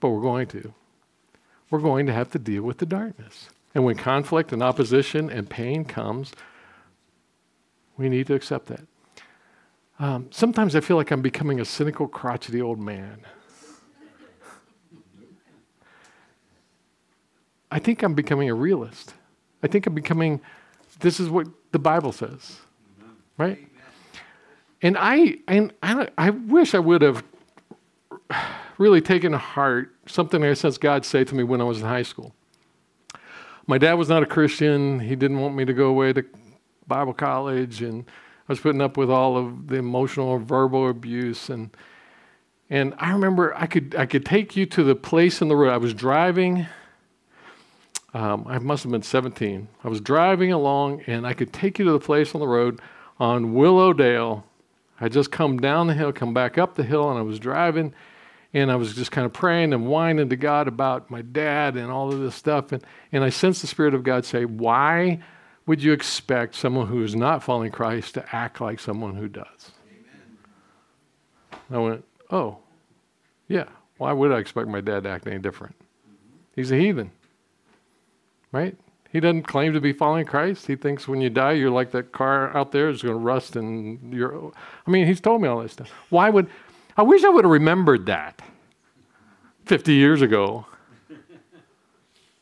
But 0.00 0.10
we're 0.10 0.20
going 0.20 0.46
to. 0.48 0.74
We're 1.70 1.78
going 1.78 2.06
to 2.06 2.12
have 2.12 2.30
to 2.32 2.38
deal 2.38 2.62
with 2.62 2.78
the 2.78 2.86
darkness. 2.86 3.50
And 3.74 3.84
when 3.84 3.96
conflict 3.96 4.52
and 4.52 4.62
opposition 4.62 5.30
and 5.30 5.48
pain 5.48 5.84
comes, 5.84 6.32
we 7.96 8.08
need 8.08 8.26
to 8.26 8.34
accept 8.34 8.66
that. 8.66 8.80
Um, 10.00 10.28
sometimes 10.30 10.74
I 10.74 10.80
feel 10.80 10.96
like 10.96 11.10
I'm 11.10 11.22
becoming 11.22 11.60
a 11.60 11.64
cynical, 11.64 12.08
crotchety 12.08 12.60
old 12.60 12.80
man. 12.80 13.20
I 17.70 17.78
think 17.78 18.02
I'm 18.02 18.14
becoming 18.14 18.50
a 18.50 18.54
realist. 18.54 19.14
I 19.62 19.68
think 19.68 19.86
I'm 19.86 19.94
becoming, 19.94 20.40
this 21.00 21.20
is 21.20 21.28
what 21.28 21.46
the 21.70 21.78
Bible 21.78 22.10
says, 22.10 22.58
right? 23.40 23.58
And 24.82 24.96
I, 24.98 25.38
and 25.48 25.72
I, 25.82 26.08
I 26.18 26.30
wish 26.30 26.74
I 26.74 26.78
would 26.78 27.00
have 27.00 27.24
really 28.78 29.00
taken 29.00 29.32
to 29.32 29.38
heart 29.38 29.94
something 30.06 30.44
I 30.44 30.52
sense 30.52 30.76
God 30.76 31.06
say 31.06 31.24
to 31.24 31.34
me 31.34 31.42
when 31.42 31.60
I 31.60 31.64
was 31.64 31.80
in 31.80 31.86
high 31.86 32.02
school. 32.02 32.34
My 33.66 33.78
dad 33.78 33.94
was 33.94 34.10
not 34.10 34.22
a 34.22 34.26
Christian. 34.26 35.00
He 35.00 35.16
didn't 35.16 35.40
want 35.40 35.54
me 35.54 35.64
to 35.64 35.72
go 35.72 35.86
away 35.86 36.12
to 36.12 36.24
Bible 36.86 37.14
college, 37.14 37.82
and 37.82 38.04
I 38.48 38.52
was 38.52 38.60
putting 38.60 38.82
up 38.82 38.96
with 38.96 39.10
all 39.10 39.36
of 39.36 39.68
the 39.68 39.76
emotional 39.76 40.28
or 40.28 40.38
verbal 40.38 40.88
abuse. 40.88 41.48
And 41.48 41.70
and 42.68 42.94
I 42.98 43.12
remember 43.12 43.54
I 43.56 43.66
could 43.66 43.94
I 43.96 44.06
could 44.06 44.26
take 44.26 44.56
you 44.56 44.66
to 44.66 44.82
the 44.82 44.96
place 44.96 45.40
in 45.40 45.48
the 45.48 45.56
road. 45.56 45.70
I 45.70 45.76
was 45.76 45.94
driving 45.94 46.66
um, 48.12 48.44
I 48.48 48.58
must 48.58 48.82
have 48.82 48.90
been 48.90 49.02
17. 49.02 49.68
I 49.84 49.88
was 49.88 50.00
driving 50.00 50.52
along 50.52 51.02
and 51.06 51.26
I 51.26 51.32
could 51.32 51.52
take 51.52 51.78
you 51.78 51.84
to 51.84 51.92
the 51.92 52.00
place 52.00 52.34
on 52.34 52.40
the 52.40 52.48
road 52.48 52.80
on 53.20 53.54
Willowdale. 53.54 54.44
I 55.00 55.08
just 55.08 55.30
come 55.30 55.58
down 55.58 55.86
the 55.86 55.94
hill, 55.94 56.12
come 56.12 56.34
back 56.34 56.58
up 56.58 56.74
the 56.74 56.82
hill, 56.82 57.08
and 57.08 57.18
I 57.18 57.22
was 57.22 57.38
driving 57.38 57.94
and 58.52 58.72
I 58.72 58.74
was 58.74 58.96
just 58.96 59.12
kind 59.12 59.24
of 59.24 59.32
praying 59.32 59.72
and 59.72 59.86
whining 59.86 60.28
to 60.28 60.36
God 60.36 60.66
about 60.66 61.08
my 61.08 61.22
dad 61.22 61.76
and 61.76 61.88
all 61.88 62.12
of 62.12 62.18
this 62.18 62.34
stuff. 62.34 62.72
And, 62.72 62.82
and 63.12 63.22
I 63.22 63.28
sensed 63.28 63.60
the 63.60 63.68
Spirit 63.68 63.94
of 63.94 64.02
God 64.02 64.24
say, 64.24 64.44
Why 64.44 65.20
would 65.66 65.80
you 65.80 65.92
expect 65.92 66.56
someone 66.56 66.88
who 66.88 67.04
is 67.04 67.14
not 67.14 67.44
following 67.44 67.70
Christ 67.70 68.14
to 68.14 68.34
act 68.34 68.60
like 68.60 68.80
someone 68.80 69.14
who 69.14 69.28
does? 69.28 69.70
Amen. 69.88 70.38
I 71.70 71.78
went, 71.78 72.04
Oh, 72.32 72.58
yeah. 73.46 73.68
Why 73.98 74.12
would 74.12 74.32
I 74.32 74.38
expect 74.38 74.66
my 74.66 74.80
dad 74.80 75.04
to 75.04 75.10
act 75.10 75.28
any 75.28 75.38
different? 75.38 75.76
He's 76.56 76.72
a 76.72 76.76
heathen 76.76 77.12
right? 78.52 78.76
He 79.12 79.18
doesn't 79.18 79.42
claim 79.42 79.72
to 79.72 79.80
be 79.80 79.92
following 79.92 80.24
Christ. 80.24 80.66
He 80.66 80.76
thinks 80.76 81.08
when 81.08 81.20
you 81.20 81.30
die, 81.30 81.52
you're 81.52 81.70
like 81.70 81.90
that 81.92 82.12
car 82.12 82.56
out 82.56 82.70
there 82.70 82.88
is 82.88 83.02
going 83.02 83.14
to 83.14 83.18
rust 83.18 83.56
and 83.56 84.14
you're. 84.14 84.52
I 84.86 84.90
mean, 84.90 85.06
he's 85.06 85.20
told 85.20 85.42
me 85.42 85.48
all 85.48 85.60
this 85.60 85.72
stuff. 85.72 85.90
Why 86.10 86.30
would. 86.30 86.48
I 86.96 87.02
wish 87.02 87.24
I 87.24 87.28
would 87.28 87.44
have 87.44 87.50
remembered 87.50 88.06
that 88.06 88.42
50 89.64 89.94
years 89.94 90.22
ago 90.22 90.66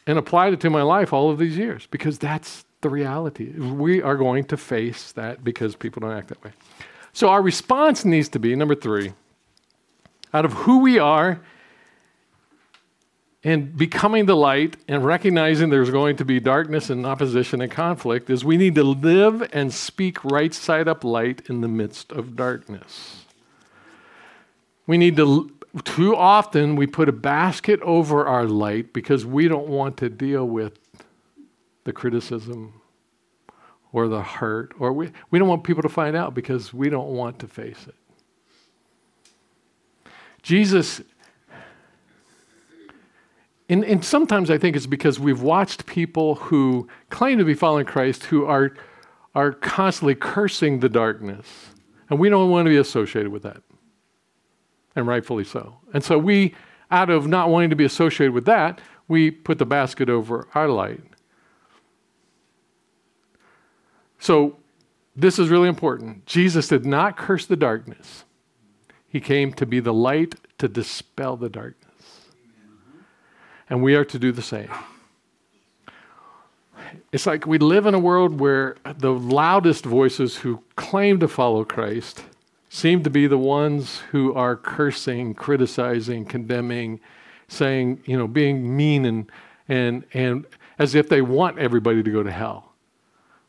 and 0.06 0.18
applied 0.18 0.54
it 0.54 0.60
to 0.60 0.70
my 0.70 0.82
life 0.82 1.12
all 1.12 1.30
of 1.30 1.38
these 1.38 1.56
years 1.56 1.86
because 1.90 2.18
that's 2.18 2.64
the 2.80 2.88
reality. 2.88 3.52
We 3.58 4.02
are 4.02 4.16
going 4.16 4.44
to 4.44 4.56
face 4.56 5.12
that 5.12 5.44
because 5.44 5.76
people 5.76 6.00
don't 6.00 6.16
act 6.16 6.28
that 6.28 6.42
way. 6.42 6.52
So 7.12 7.28
our 7.28 7.42
response 7.42 8.04
needs 8.04 8.28
to 8.30 8.38
be 8.38 8.54
number 8.56 8.74
three 8.74 9.12
out 10.32 10.44
of 10.44 10.52
who 10.52 10.80
we 10.80 10.98
are 10.98 11.40
and 13.44 13.76
becoming 13.76 14.26
the 14.26 14.36
light 14.36 14.76
and 14.88 15.04
recognizing 15.04 15.70
there's 15.70 15.90
going 15.90 16.16
to 16.16 16.24
be 16.24 16.40
darkness 16.40 16.90
and 16.90 17.06
opposition 17.06 17.60
and 17.60 17.70
conflict 17.70 18.28
is 18.30 18.44
we 18.44 18.56
need 18.56 18.74
to 18.74 18.82
live 18.82 19.48
and 19.52 19.72
speak 19.72 20.24
right 20.24 20.52
side 20.52 20.88
up 20.88 21.04
light 21.04 21.42
in 21.48 21.60
the 21.60 21.68
midst 21.68 22.10
of 22.10 22.34
darkness. 22.34 23.24
We 24.86 24.98
need 24.98 25.16
to, 25.16 25.52
too 25.84 26.16
often, 26.16 26.74
we 26.74 26.86
put 26.86 27.08
a 27.08 27.12
basket 27.12 27.80
over 27.82 28.26
our 28.26 28.46
light 28.46 28.92
because 28.92 29.24
we 29.24 29.46
don't 29.46 29.68
want 29.68 29.98
to 29.98 30.08
deal 30.08 30.44
with 30.44 30.78
the 31.84 31.92
criticism 31.92 32.80
or 33.92 34.08
the 34.08 34.22
hurt, 34.22 34.74
or 34.78 34.92
we, 34.92 35.10
we 35.30 35.38
don't 35.38 35.48
want 35.48 35.64
people 35.64 35.82
to 35.82 35.88
find 35.88 36.16
out 36.16 36.34
because 36.34 36.74
we 36.74 36.90
don't 36.90 37.08
want 37.08 37.38
to 37.38 37.46
face 37.46 37.86
it. 37.86 37.94
Jesus 40.42 41.02
and, 43.68 43.84
and 43.84 44.04
sometimes 44.04 44.50
I 44.50 44.58
think 44.58 44.76
it's 44.76 44.86
because 44.86 45.20
we've 45.20 45.42
watched 45.42 45.86
people 45.86 46.36
who 46.36 46.88
claim 47.10 47.38
to 47.38 47.44
be 47.44 47.54
following 47.54 47.84
Christ 47.84 48.24
who 48.24 48.46
are, 48.46 48.74
are 49.34 49.52
constantly 49.52 50.14
cursing 50.14 50.80
the 50.80 50.88
darkness. 50.88 51.46
And 52.08 52.18
we 52.18 52.30
don't 52.30 52.50
want 52.50 52.64
to 52.64 52.70
be 52.70 52.78
associated 52.78 53.30
with 53.30 53.42
that. 53.42 53.62
And 54.96 55.06
rightfully 55.06 55.44
so. 55.44 55.76
And 55.92 56.02
so 56.02 56.18
we, 56.18 56.54
out 56.90 57.10
of 57.10 57.26
not 57.26 57.50
wanting 57.50 57.70
to 57.70 57.76
be 57.76 57.84
associated 57.84 58.32
with 58.32 58.46
that, 58.46 58.80
we 59.06 59.30
put 59.30 59.58
the 59.58 59.66
basket 59.66 60.08
over 60.08 60.48
our 60.54 60.68
light. 60.68 61.02
So 64.18 64.56
this 65.14 65.38
is 65.38 65.50
really 65.50 65.68
important. 65.68 66.24
Jesus 66.26 66.68
did 66.68 66.86
not 66.86 67.16
curse 67.16 67.44
the 67.44 67.56
darkness, 67.56 68.24
He 69.08 69.20
came 69.20 69.52
to 69.54 69.66
be 69.66 69.80
the 69.80 69.92
light 69.92 70.36
to 70.58 70.68
dispel 70.68 71.36
the 71.36 71.50
darkness. 71.50 71.87
And 73.70 73.82
we 73.82 73.94
are 73.94 74.04
to 74.04 74.18
do 74.18 74.32
the 74.32 74.42
same. 74.42 74.70
It's 77.12 77.26
like 77.26 77.46
we 77.46 77.58
live 77.58 77.86
in 77.86 77.94
a 77.94 77.98
world 77.98 78.40
where 78.40 78.76
the 78.96 79.12
loudest 79.12 79.84
voices 79.84 80.36
who 80.36 80.62
claim 80.76 81.20
to 81.20 81.28
follow 81.28 81.64
Christ 81.64 82.24
seem 82.70 83.02
to 83.02 83.10
be 83.10 83.26
the 83.26 83.38
ones 83.38 83.98
who 84.10 84.34
are 84.34 84.56
cursing, 84.56 85.34
criticizing, 85.34 86.24
condemning, 86.24 87.00
saying, 87.48 88.02
you 88.04 88.16
know, 88.16 88.26
being 88.26 88.76
mean 88.76 89.04
and 89.04 89.30
and 89.68 90.04
and 90.14 90.46
as 90.78 90.94
if 90.94 91.08
they 91.08 91.20
want 91.20 91.58
everybody 91.58 92.02
to 92.02 92.10
go 92.10 92.22
to 92.22 92.30
hell. 92.30 92.72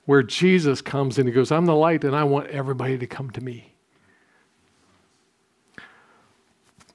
Where 0.05 0.23
Jesus 0.23 0.81
comes 0.81 1.19
and 1.19 1.27
he 1.27 1.33
goes, 1.33 1.51
I'm 1.51 1.65
the 1.65 1.75
light 1.75 2.03
and 2.03 2.15
I 2.15 2.23
want 2.23 2.47
everybody 2.47 2.97
to 2.97 3.07
come 3.07 3.29
to 3.31 3.41
me. 3.41 3.73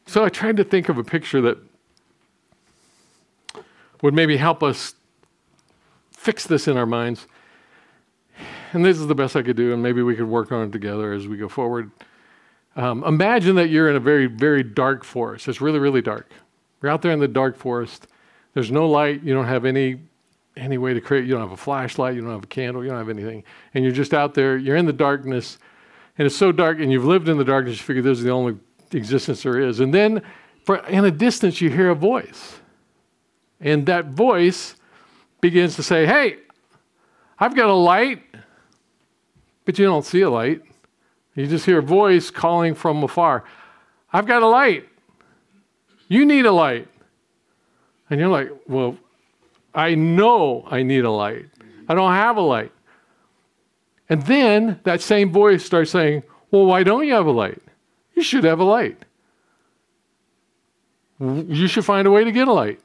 So 0.07 0.25
I 0.25 0.29
tried 0.29 0.57
to 0.57 0.65
think 0.65 0.89
of 0.89 0.99
a 0.99 1.05
picture 1.05 1.41
that 1.43 1.59
would 4.05 4.13
maybe 4.13 4.37
help 4.37 4.63
us 4.63 4.95
fix 6.11 6.47
this 6.47 6.69
in 6.69 6.77
our 6.77 6.85
minds. 6.85 7.27
And 8.75 8.85
this 8.85 8.99
is 8.99 9.07
the 9.07 9.15
best 9.15 9.35
I 9.35 9.41
could 9.41 9.57
do, 9.57 9.73
and 9.73 9.83
maybe 9.83 10.03
we 10.03 10.15
could 10.15 10.29
work 10.29 10.53
on 10.53 10.69
it 10.69 10.73
together 10.73 11.15
as 11.15 11.27
we 11.27 11.39
go 11.39 11.49
forward. 11.49 11.91
Um, 12.77 13.03
imagine 13.05 13.57
that 13.57 13.69
you're 13.69 13.89
in 13.89 13.97
a 13.97 14.01
very, 14.01 14.27
very 14.27 14.63
dark 14.63 15.05
forest. 15.05 15.49
It's 15.49 15.63
really, 15.63 15.79
really 15.79 16.03
dark. 16.03 16.31
You're 16.83 16.93
out 16.93 17.01
there 17.01 17.13
in 17.13 17.19
the 17.19 17.27
dark 17.27 17.57
forest. 17.57 18.07
There's 18.53 18.71
no 18.71 18.87
light. 18.87 19.23
You 19.23 19.33
don't 19.33 19.47
have 19.47 19.65
any 19.65 20.01
any 20.55 20.77
way 20.77 20.93
to 20.93 21.01
create. 21.01 21.25
You 21.25 21.31
don't 21.33 21.41
have 21.41 21.53
a 21.53 21.57
flashlight. 21.57 22.15
You 22.15 22.21
don't 22.21 22.31
have 22.31 22.45
a 22.45 22.49
candle. 22.49 22.85
You 22.85 22.91
don't 22.91 22.99
have 22.99 23.09
anything. 23.09 23.43
And 23.73 23.85
you're 23.85 23.93
just 23.95 24.13
out 24.13 24.35
there. 24.35 24.59
You're 24.59 24.77
in 24.77 24.85
the 24.85 24.93
darkness, 24.93 25.57
and 26.19 26.27
it's 26.27 26.37
so 26.37 26.53
dark. 26.53 26.79
And 26.79 26.93
you've 26.93 27.07
lived 27.07 27.31
in 27.31 27.39
the 27.39 27.45
darkness. 27.45 27.79
You 27.79 27.85
figure 27.85 28.03
this 28.03 28.19
is 28.19 28.25
the 28.25 28.33
only 28.33 28.59
existence 28.93 29.45
there 29.45 29.59
is. 29.59 29.81
And 29.81 29.95
then, 29.95 30.21
for, 30.63 30.77
in 30.89 31.07
a 31.07 31.11
distance, 31.11 31.63
you 31.63 31.71
hear 31.71 31.89
a 31.89 31.95
voice, 31.95 32.59
and 33.61 33.87
that 33.87 34.07
voice 34.07 34.77
begins 35.41 35.77
to 35.77 35.83
say, 35.83 36.07
"Hey, 36.07 36.39
I've 37.39 37.55
got 37.55 37.69
a 37.69 37.75
light," 37.75 38.23
but 39.65 39.79
you 39.79 39.85
don't 39.85 40.05
see 40.05 40.23
a 40.23 40.31
light. 40.31 40.63
You 41.35 41.47
just 41.47 41.67
hear 41.67 41.79
a 41.79 41.83
voice 41.83 42.31
calling 42.31 42.75
from 42.75 43.03
afar. 43.03 43.45
I've 44.13 44.27
got 44.27 44.43
a 44.43 44.47
light. 44.47 44.89
You 46.09 46.25
need 46.25 46.47
a 46.47 46.53
light. 46.53 46.87
And 48.09 48.21
you're 48.21 48.29
like, 48.29 48.51
well, 48.69 48.97
I 49.75 49.95
know 49.95 50.65
I 50.71 50.83
need 50.83 51.05
a 51.05 51.11
light. 51.11 51.47
I 51.89 51.95
don't 51.95 52.13
have 52.13 52.37
a 52.37 52.41
light. 52.41 52.71
And 54.09 54.23
then 54.23 54.79
that 54.85 55.01
same 55.01 55.33
voice 55.33 55.65
starts 55.65 55.91
saying, 55.91 56.23
well, 56.51 56.67
why 56.67 56.85
don't 56.85 57.07
you 57.07 57.15
have 57.15 57.27
a 57.27 57.33
light? 57.33 57.61
You 58.15 58.23
should 58.23 58.45
have 58.45 58.61
a 58.61 58.65
light. 58.65 59.05
You 61.19 61.67
should 61.67 61.85
find 61.85 62.07
a 62.07 62.11
way 62.11 62.23
to 62.23 62.31
get 62.31 62.47
a 62.47 62.53
light. 62.53 62.81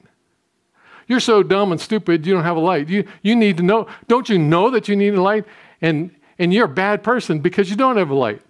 You're 1.10 1.20
so 1.20 1.42
dumb 1.42 1.72
and 1.72 1.82
stupid, 1.82 2.26
you 2.26 2.34
don't 2.36 2.44
have 2.44 2.56
a 2.56 2.62
light. 2.62 2.88
You, 2.88 3.04
you 3.24 3.36
need 3.36 3.58
to 3.58 3.64
know. 3.64 3.88
Don't 4.08 4.30
you 4.30 4.38
know 4.38 4.70
that 4.70 4.88
you 4.88 4.96
need 4.96 5.16
a 5.16 5.22
light? 5.22 5.44
And, 5.82 6.12
and 6.38 6.54
you're 6.54 6.66
a 6.66 6.70
bad 6.70 7.04
person 7.04 7.40
because 7.40 7.70
you 7.72 7.76
don't 7.76 7.98
have 7.98 8.12
a 8.12 8.16
light. 8.16 8.42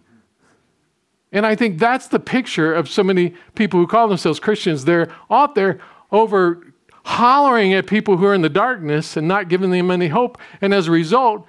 And 1.31 1.45
I 1.45 1.55
think 1.55 1.79
that's 1.79 2.07
the 2.07 2.19
picture 2.19 2.73
of 2.73 2.89
so 2.89 3.01
many 3.01 3.33
people 3.55 3.79
who 3.79 3.87
call 3.87 4.09
themselves 4.09 4.41
Christians. 4.41 4.83
They're 4.83 5.09
out 5.31 5.55
there 5.55 5.79
over 6.11 6.73
hollering 7.05 7.73
at 7.73 7.87
people 7.87 8.17
who 8.17 8.25
are 8.25 8.33
in 8.33 8.41
the 8.41 8.49
darkness 8.49 9.15
and 9.15 9.25
not 9.25 9.47
giving 9.47 9.71
them 9.71 9.89
any 9.89 10.09
hope. 10.09 10.37
And 10.59 10.73
as 10.73 10.89
a 10.89 10.91
result, 10.91 11.47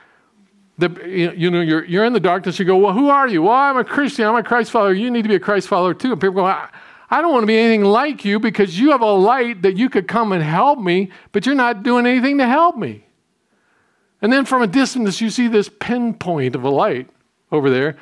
the, 0.79 0.91
you 1.37 1.51
know, 1.51 1.61
you're, 1.61 1.85
you're 1.87 2.05
in 2.05 2.13
the 2.13 2.21
darkness. 2.21 2.61
You 2.61 2.67
go, 2.67 2.77
well, 2.77 2.93
who 2.93 3.09
are 3.09 3.27
you? 3.27 3.43
Well, 3.43 3.53
I'm 3.53 3.77
a 3.79 3.85
Christian. 3.85 4.27
I'm 4.27 4.37
a 4.37 4.45
Christ 4.45 4.71
follower. 4.71 4.93
You 4.93 5.11
need 5.11 5.23
to 5.23 5.29
be 5.29 5.35
a 5.35 5.41
Christ 5.41 5.67
follower 5.67 5.93
too. 5.93 6.13
And 6.13 6.21
people 6.21 6.37
go, 6.37 6.47
I, 6.47 6.69
I 7.11 7.21
don't 7.21 7.33
want 7.33 7.43
to 7.43 7.47
be 7.47 7.59
anything 7.59 7.85
like 7.85 8.25
you 8.25 8.39
because 8.39 8.79
you 8.79 8.93
have 8.93 9.01
a 9.01 9.13
light 9.13 9.63
that 9.63 9.77
you 9.77 9.91
could 9.91 10.07
come 10.07 10.33
and 10.33 10.43
help 10.43 10.79
me, 10.79 11.11
but 11.33 11.45
you're 11.45 11.55
not 11.55 11.83
doing 11.83 12.07
anything 12.07 12.39
to 12.39 12.47
help 12.47 12.77
me. 12.77 13.05
And 14.23 14.33
then 14.33 14.45
from 14.45 14.63
a 14.63 14.67
distance, 14.67 15.21
you 15.21 15.31
see 15.31 15.49
this 15.49 15.69
pinpoint 15.69 16.55
of 16.55 16.63
a 16.63 16.71
light 16.71 17.09
over 17.51 17.69
there 17.69 17.97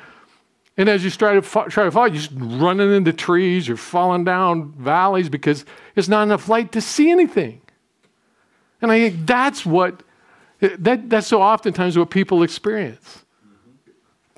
and 0.79 0.87
as 0.87 1.03
you 1.03 1.11
try 1.11 1.37
to, 1.37 1.41
try 1.41 1.83
to 1.83 1.91
follow, 1.91 2.05
you're 2.05 2.15
just 2.15 2.31
running 2.33 2.93
into 2.93 3.11
trees, 3.11 3.67
you're 3.67 3.75
falling 3.75 4.23
down 4.23 4.71
valleys 4.71 5.27
because 5.27 5.65
there's 5.93 6.07
not 6.07 6.23
enough 6.23 6.47
light 6.47 6.71
to 6.71 6.79
see 6.79 7.11
anything. 7.11 7.59
And 8.81 8.89
I 8.89 9.09
think 9.09 9.27
that's 9.27 9.65
what, 9.65 10.03
that, 10.61 11.09
that's 11.09 11.27
so 11.27 11.41
oftentimes 11.41 11.97
what 11.97 12.09
people 12.09 12.43
experience. 12.43 13.25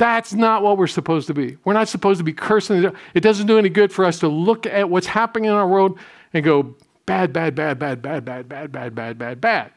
That's 0.01 0.33
not 0.33 0.63
what 0.63 0.79
we're 0.79 0.87
supposed 0.87 1.27
to 1.27 1.35
be. 1.35 1.57
We're 1.63 1.73
not 1.73 1.87
supposed 1.87 2.17
to 2.17 2.23
be 2.23 2.33
cursing. 2.33 2.91
It 3.13 3.19
doesn't 3.19 3.45
do 3.45 3.59
any 3.59 3.69
good 3.69 3.93
for 3.93 4.03
us 4.03 4.17
to 4.21 4.27
look 4.27 4.65
at 4.65 4.89
what's 4.89 5.05
happening 5.05 5.45
in 5.47 5.51
our 5.51 5.67
world 5.67 5.99
and 6.33 6.43
go, 6.43 6.75
bad, 7.05 7.31
bad, 7.31 7.53
bad, 7.53 7.77
bad, 7.77 8.01
bad, 8.01 8.25
bad, 8.25 8.49
bad, 8.49 8.71
bad, 8.71 8.95
bad, 8.95 9.17
bad, 9.19 9.39
bad. 9.39 9.71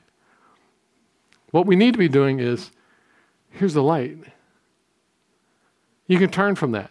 What 1.50 1.66
we 1.66 1.76
need 1.76 1.92
to 1.92 1.98
be 1.98 2.08
doing 2.08 2.40
is 2.40 2.70
here's 3.50 3.74
the 3.74 3.82
light. 3.82 4.16
You 6.06 6.18
can 6.18 6.30
turn 6.30 6.54
from 6.54 6.72
that. 6.72 6.90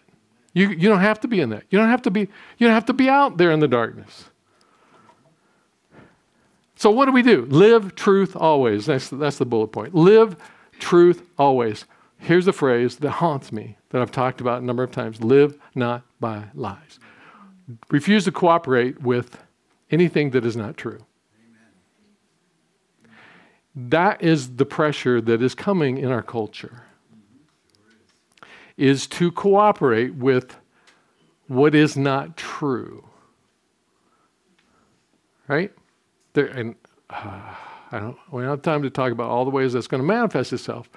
You, 0.54 0.70
you 0.70 0.88
don't 0.88 1.00
have 1.00 1.20
to 1.22 1.28
be 1.28 1.40
in 1.40 1.50
that. 1.50 1.64
You 1.72 1.80
don't 1.80 1.90
have 1.90 2.04
to 2.04 2.12
be, 2.12 2.20
you 2.20 2.68
don't 2.68 2.76
have 2.76 2.86
to 2.86 2.94
be 2.94 3.10
out 3.10 3.38
there 3.38 3.50
in 3.50 3.60
the 3.60 3.68
darkness. 3.68 4.26
So 6.76 6.92
what 6.92 7.06
do 7.06 7.12
we 7.12 7.24
do? 7.24 7.46
Live 7.46 7.96
truth 7.96 8.36
always. 8.36 8.86
That's, 8.86 9.10
that's 9.10 9.40
the 9.40 9.46
bullet 9.48 9.70
point. 9.70 9.96
Live 9.96 10.36
truth 10.78 11.24
always. 11.40 11.86
Here's 12.24 12.46
the 12.46 12.54
phrase 12.54 12.96
that 12.98 13.12
haunts 13.12 13.52
me 13.52 13.76
that 13.90 14.02
I've 14.02 14.12
talked 14.12 14.40
about 14.40 14.62
a 14.62 14.66
number 14.66 14.82
of 14.82 14.92
times. 14.92 15.22
Live 15.22 15.60
not 15.76 16.04
by 16.22 16.46
lies. 16.54 16.98
Refuse 17.92 18.24
to 18.24 18.32
cooperate 18.32 19.02
with 19.02 19.38
anything 19.92 20.30
that 20.30 20.46
is 20.46 20.56
not 20.56 20.78
true. 20.78 21.06
That 23.76 24.22
is 24.22 24.56
the 24.56 24.66
pressure 24.66 25.20
that 25.20 25.42
is 25.42 25.54
coming 25.54 25.98
in 25.98 26.12
our 26.12 26.22
culture 26.22 26.84
is 28.78 29.06
to 29.08 29.30
cooperate 29.30 30.16
with 30.16 30.56
what 31.48 31.76
is 31.76 31.98
not 31.98 32.38
true. 32.38 33.04
Right? 35.50 35.74
There, 36.32 36.46
and 36.46 36.76
uh, 37.10 37.54
I 37.92 38.00
don't, 38.00 38.18
we 38.32 38.44
don't 38.44 38.50
have 38.50 38.62
time 38.62 38.82
to 38.84 38.90
talk 38.90 39.12
about 39.12 39.30
all 39.30 39.44
the 39.44 39.52
ways 39.52 39.74
that's 39.74 39.88
going 39.88 40.02
to 40.02 40.08
manifest 40.08 40.54
itself, 40.54 40.90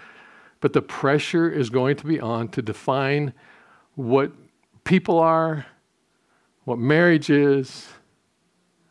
but 0.66 0.72
the 0.72 0.82
pressure 0.82 1.48
is 1.48 1.70
going 1.70 1.94
to 1.94 2.04
be 2.04 2.18
on 2.18 2.48
to 2.48 2.60
define 2.60 3.32
what 3.94 4.32
people 4.82 5.20
are, 5.20 5.64
what 6.64 6.76
marriage 6.76 7.30
is, 7.30 7.86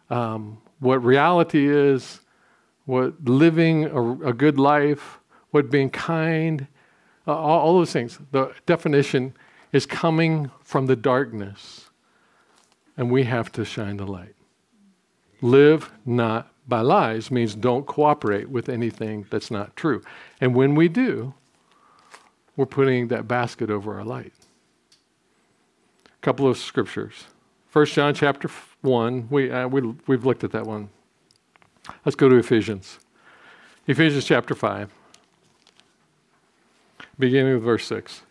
um, 0.10 0.58
what 0.80 1.04
reality 1.04 1.68
is, 1.68 2.22
what 2.86 3.26
living 3.26 3.84
a, 3.88 4.30
a 4.30 4.32
good 4.32 4.58
life, 4.58 5.20
what 5.52 5.70
being 5.70 5.90
kind 5.90 6.66
uh, 7.28 7.36
all, 7.36 7.60
all 7.60 7.74
those 7.74 7.92
things. 7.92 8.20
The 8.32 8.54
definition 8.66 9.34
is 9.74 9.86
coming 9.86 10.50
from 10.64 10.86
the 10.86 10.96
darkness, 10.96 11.90
and 12.96 13.12
we 13.12 13.26
have 13.26 13.52
to 13.52 13.66
shine 13.66 13.98
the 13.98 14.08
light. 14.08 14.36
Live 15.42 15.92
not 16.06 16.54
by 16.70 16.80
lies 16.80 17.30
means 17.30 17.54
don't 17.54 17.86
cooperate 17.86 18.50
with 18.50 18.70
anything 18.70 19.26
that's 19.30 19.52
not 19.52 19.76
true. 19.76 20.02
And 20.40 20.56
when 20.56 20.74
we 20.74 20.88
do, 20.88 21.34
we're 22.56 22.66
putting 22.66 23.08
that 23.10 23.28
basket 23.28 23.70
over 23.70 23.98
our 23.98 24.04
light. 24.04 24.34
A 26.06 26.22
couple 26.22 26.48
of 26.48 26.58
scriptures. 26.58 27.26
1 27.72 27.86
John 27.88 28.14
chapter 28.14 28.50
1, 28.82 29.28
we, 29.30 29.52
uh, 29.52 29.68
we, 29.68 29.82
we've 30.08 30.26
looked 30.26 30.44
at 30.44 30.52
that 30.52 30.66
one. 30.66 30.90
Let's 32.06 32.16
go 32.16 32.30
to 32.30 32.36
Ephesians. 32.38 33.00
Ephesians 33.88 34.26
chapter 34.26 34.56
5 34.56 34.90
beginning 37.18 37.54
with 37.54 37.64
verse 37.64 37.86
6. 37.88 38.24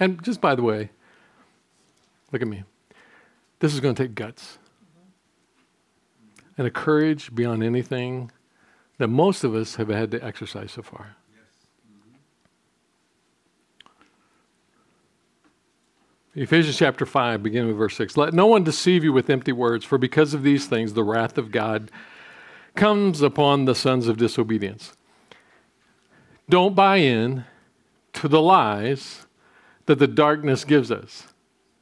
And 0.00 0.22
just 0.24 0.40
by 0.40 0.54
the 0.54 0.62
way, 0.62 0.90
look 2.32 2.42
at 2.42 2.48
me. 2.48 2.64
This 3.60 3.72
is 3.72 3.78
going 3.78 3.94
to 3.94 4.02
take 4.02 4.16
guts 4.16 4.58
and 6.56 6.66
a 6.66 6.70
courage 6.70 7.34
beyond 7.34 7.62
anything 7.62 8.30
that 8.98 9.08
most 9.08 9.44
of 9.44 9.54
us 9.54 9.76
have 9.76 9.88
had 9.88 10.10
to 10.10 10.24
exercise 10.24 10.72
so 10.72 10.82
far. 10.82 11.16
Ephesians 16.34 16.78
chapter 16.78 17.04
5, 17.04 17.42
beginning 17.42 17.68
with 17.68 17.76
verse 17.76 17.96
6. 17.96 18.16
Let 18.16 18.32
no 18.32 18.46
one 18.46 18.64
deceive 18.64 19.04
you 19.04 19.12
with 19.12 19.28
empty 19.28 19.52
words, 19.52 19.84
for 19.84 19.98
because 19.98 20.32
of 20.32 20.42
these 20.42 20.66
things 20.66 20.94
the 20.94 21.04
wrath 21.04 21.36
of 21.36 21.50
God 21.50 21.90
comes 22.74 23.20
upon 23.20 23.66
the 23.66 23.74
sons 23.74 24.08
of 24.08 24.16
disobedience. 24.16 24.94
Don't 26.48 26.74
buy 26.74 26.96
in 26.96 27.44
to 28.14 28.28
the 28.28 28.40
lies 28.40 29.26
that 29.86 29.98
the 29.98 30.06
darkness 30.06 30.64
gives 30.64 30.90
us. 30.90 31.28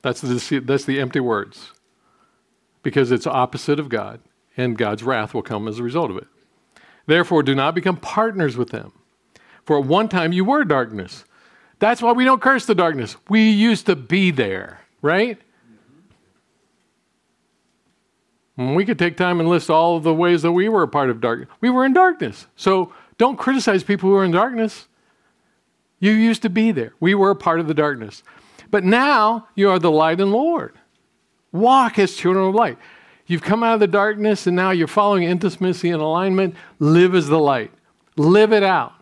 That's 0.02 0.20
the, 0.20 0.60
that's 0.60 0.84
the 0.84 1.00
empty 1.00 1.20
words. 1.20 1.72
Because 2.82 3.12
it's 3.12 3.26
opposite 3.26 3.78
of 3.78 3.88
God, 3.88 4.20
and 4.56 4.76
God's 4.78 5.02
wrath 5.02 5.34
will 5.34 5.42
come 5.42 5.68
as 5.68 5.78
a 5.78 5.82
result 5.82 6.10
of 6.10 6.16
it. 6.16 6.26
Therefore, 7.06 7.42
do 7.42 7.54
not 7.54 7.74
become 7.74 7.96
partners 7.96 8.56
with 8.56 8.70
them. 8.70 8.92
For 9.64 9.78
at 9.78 9.86
one 9.86 10.08
time 10.08 10.32
you 10.32 10.44
were 10.44 10.64
darkness 10.64 11.24
That's 11.80 12.02
why 12.02 12.12
we 12.12 12.24
don't 12.24 12.42
curse 12.42 12.66
the 12.66 12.74
darkness. 12.74 13.16
We 13.28 13.50
used 13.50 13.86
to 13.86 13.96
be 13.96 14.30
there, 14.30 14.80
right? 15.02 15.38
And 18.56 18.76
we 18.76 18.84
could 18.84 18.98
take 18.98 19.16
time 19.16 19.40
and 19.40 19.48
list 19.48 19.70
all 19.70 19.96
of 19.96 20.02
the 20.02 20.14
ways 20.14 20.42
that 20.42 20.52
we 20.52 20.68
were 20.68 20.82
a 20.82 20.88
part 20.88 21.08
of 21.08 21.22
darkness. 21.22 21.48
We 21.62 21.70
were 21.70 21.86
in 21.86 21.94
darkness. 21.94 22.46
So 22.54 22.92
don't 23.16 23.38
criticize 23.38 23.82
people 23.82 24.10
who 24.10 24.16
are 24.16 24.24
in 24.24 24.30
darkness. 24.30 24.88
You 25.98 26.12
used 26.12 26.42
to 26.42 26.50
be 26.50 26.70
there. 26.70 26.92
We 27.00 27.14
were 27.14 27.30
a 27.30 27.36
part 27.36 27.60
of 27.60 27.66
the 27.66 27.74
darkness. 27.74 28.22
But 28.70 28.84
now 28.84 29.48
you 29.54 29.70
are 29.70 29.78
the 29.78 29.90
light 29.90 30.20
and 30.20 30.32
Lord. 30.32 30.78
Walk 31.52 31.98
as 31.98 32.14
children 32.14 32.48
of 32.48 32.54
light. 32.54 32.78
You've 33.30 33.42
come 33.42 33.62
out 33.62 33.74
of 33.74 33.80
the 33.80 33.86
darkness 33.86 34.48
and 34.48 34.56
now 34.56 34.72
you're 34.72 34.88
following 34.88 35.22
intimacy 35.22 35.90
and 35.90 36.02
alignment. 36.02 36.56
Live 36.80 37.14
as 37.14 37.28
the 37.28 37.38
light. 37.38 37.70
Live 38.16 38.52
it 38.52 38.64
out. 38.64 38.92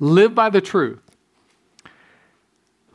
Live 0.00 0.34
by 0.34 0.50
the 0.50 0.60
truth. 0.60 0.98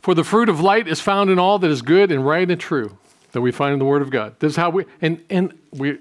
For 0.01 0.13
the 0.13 0.25
fruit 0.25 0.49
of 0.49 0.59
light 0.59 0.89
is 0.89 0.99
found 0.99 1.29
in 1.29 1.39
all 1.39 1.59
that 1.59 1.71
is 1.71 1.81
good 1.81 2.11
and 2.11 2.27
right 2.27 2.51
and 2.51 2.59
true 2.59 2.97
that 3.31 3.39
we 3.39 3.53
find 3.53 3.71
in 3.71 3.79
the 3.79 3.85
Word 3.85 4.01
of 4.01 4.09
God. 4.09 4.35
This 4.39 4.51
is 4.51 4.57
how 4.57 4.69
we, 4.69 4.83
and, 5.01 5.23
and 5.29 5.57
we, 5.71 5.97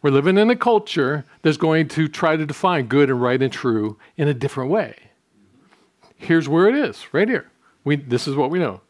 we're 0.00 0.10
living 0.10 0.38
in 0.38 0.48
a 0.48 0.56
culture 0.56 1.26
that's 1.42 1.58
going 1.58 1.88
to 1.88 2.08
try 2.08 2.34
to 2.34 2.46
define 2.46 2.86
good 2.86 3.10
and 3.10 3.20
right 3.20 3.42
and 3.42 3.52
true 3.52 3.98
in 4.16 4.28
a 4.28 4.34
different 4.34 4.70
way. 4.70 4.94
Here's 6.16 6.48
where 6.48 6.66
it 6.66 6.74
is, 6.74 7.12
right 7.12 7.28
here. 7.28 7.50
We, 7.84 7.96
this 7.96 8.26
is 8.26 8.36
what 8.36 8.48
we 8.48 8.58
know. 8.58 8.80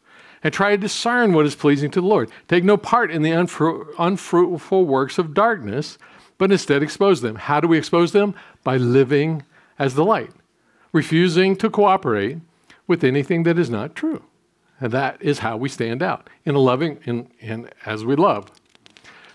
And 0.45 0.53
try 0.53 0.69
to 0.69 0.77
discern 0.77 1.33
what 1.33 1.47
is 1.47 1.55
pleasing 1.55 1.89
to 1.89 2.01
the 2.01 2.05
Lord. 2.05 2.29
Take 2.47 2.63
no 2.63 2.77
part 2.77 3.09
in 3.09 3.23
the 3.23 3.31
unfru- 3.31 3.91
unfruitful 3.97 4.85
works 4.85 5.17
of 5.17 5.33
darkness, 5.33 5.97
but 6.37 6.51
instead 6.51 6.83
expose 6.83 7.21
them. 7.21 7.35
How 7.35 7.59
do 7.59 7.67
we 7.67 7.79
expose 7.79 8.11
them? 8.11 8.35
By 8.63 8.77
living 8.77 9.41
as 9.79 9.95
the 9.95 10.05
light, 10.05 10.29
refusing 10.91 11.55
to 11.55 11.67
cooperate 11.71 12.37
with 12.85 13.03
anything 13.03 13.41
that 13.41 13.57
is 13.57 13.71
not 13.71 13.95
true. 13.95 14.23
And 14.79 14.91
that 14.91 15.19
is 15.19 15.39
how 15.39 15.57
we 15.57 15.67
stand 15.67 16.03
out 16.03 16.29
in 16.45 16.53
a 16.53 16.59
loving 16.59 16.99
and, 17.07 17.27
and 17.41 17.73
as 17.83 18.05
we 18.05 18.15
love. 18.15 18.51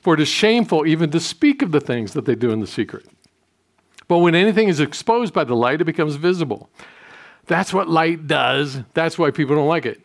For 0.03 0.15
it 0.15 0.21
is 0.21 0.29
shameful 0.29 0.87
even 0.87 1.11
to 1.11 1.19
speak 1.19 1.61
of 1.61 1.73
the 1.73 1.81
things 1.81 2.13
that 2.13 2.25
they 2.25 2.37
do 2.37 2.53
in 2.53 2.61
the 2.61 2.69
secret. 2.69 3.05
But 4.07 4.19
when 4.19 4.37
anything 4.37 4.69
is 4.69 4.79
exposed 4.79 5.35
by 5.35 5.43
the 5.43 5.57
light, 5.57 5.81
it 5.81 5.87
becomes 5.87 6.15
visible. 6.15 6.71
That's 7.47 7.75
what 7.75 7.89
light 7.89 8.29
does. 8.29 8.79
That's 8.95 9.19
why 9.19 9.33
people 9.33 9.57
don't 9.57 9.67
like 9.67 9.87
it. 9.87 10.05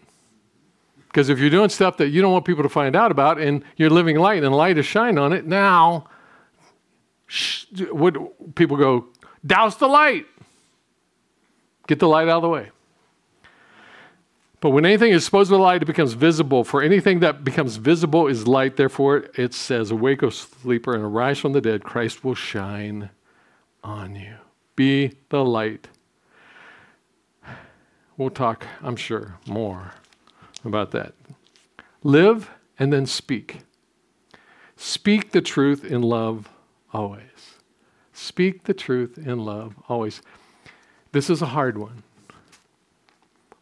Because 1.15 1.29
if 1.29 1.39
you're 1.39 1.49
doing 1.49 1.69
stuff 1.69 1.95
that 1.95 2.09
you 2.09 2.21
don't 2.21 2.33
want 2.33 2.43
people 2.43 2.63
to 2.63 2.67
find 2.67 2.93
out 2.93 3.09
about 3.09 3.39
and 3.39 3.63
you're 3.77 3.89
living 3.89 4.17
light 4.17 4.43
and 4.43 4.53
light 4.53 4.77
is 4.77 4.85
shining 4.85 5.17
on 5.17 5.31
it, 5.31 5.45
now 5.45 6.09
sh- 7.25 7.67
would 7.89 8.17
people 8.55 8.75
go, 8.75 9.05
douse 9.45 9.77
the 9.77 9.87
light. 9.87 10.25
Get 11.87 11.99
the 11.99 12.07
light 12.09 12.27
out 12.27 12.39
of 12.39 12.41
the 12.41 12.49
way. 12.49 12.69
But 14.59 14.71
when 14.71 14.85
anything 14.85 15.13
is 15.13 15.23
exposed 15.23 15.51
to 15.51 15.55
the 15.55 15.61
light, 15.61 15.83
it 15.83 15.85
becomes 15.85 16.11
visible. 16.11 16.65
For 16.65 16.81
anything 16.81 17.21
that 17.21 17.45
becomes 17.45 17.77
visible 17.77 18.27
is 18.27 18.45
light. 18.45 18.75
Therefore, 18.75 19.27
it 19.37 19.53
says, 19.53 19.91
Awake, 19.91 20.21
O 20.21 20.29
sleeper, 20.29 20.93
and 20.93 21.01
arise 21.05 21.39
from 21.39 21.53
the 21.53 21.61
dead. 21.61 21.85
Christ 21.85 22.25
will 22.25 22.35
shine 22.35 23.09
on 23.85 24.17
you. 24.17 24.35
Be 24.75 25.13
the 25.29 25.45
light. 25.45 25.87
We'll 28.17 28.31
talk, 28.31 28.67
I'm 28.83 28.97
sure, 28.97 29.37
more 29.47 29.93
about 30.65 30.91
that. 30.91 31.13
Live 32.03 32.49
and 32.77 32.91
then 32.91 33.05
speak. 33.05 33.59
Speak 34.75 35.31
the 35.31 35.41
truth 35.41 35.83
in 35.83 36.01
love 36.01 36.49
always. 36.93 37.55
Speak 38.13 38.63
the 38.63 38.73
truth 38.73 39.17
in 39.17 39.39
love 39.39 39.75
always. 39.89 40.21
This 41.11 41.29
is 41.29 41.41
a 41.41 41.47
hard 41.47 41.77
one. 41.77 42.03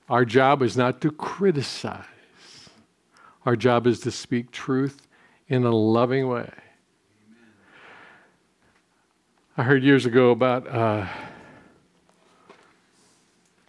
Our 0.09 0.25
job 0.25 0.61
is 0.61 0.75
not 0.75 1.01
to 1.01 1.11
criticize, 1.11 2.05
our 3.45 3.55
job 3.55 3.87
is 3.87 3.99
to 4.01 4.11
speak 4.11 4.51
truth 4.51 5.07
in 5.47 5.63
a 5.63 5.71
loving 5.71 6.27
way. 6.27 6.49
I 9.55 9.63
heard 9.63 9.83
years 9.83 10.05
ago 10.05 10.31
about 10.31 10.67
uh, 10.67 11.05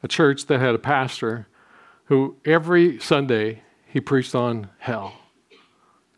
a 0.03 0.09
church 0.09 0.47
that 0.47 0.61
had 0.61 0.75
a 0.75 0.79
pastor 0.79 1.47
who 2.07 2.37
every 2.45 2.99
Sunday 2.99 3.63
he 3.87 4.01
preached 4.01 4.35
on 4.35 4.71
hell. 4.79 5.15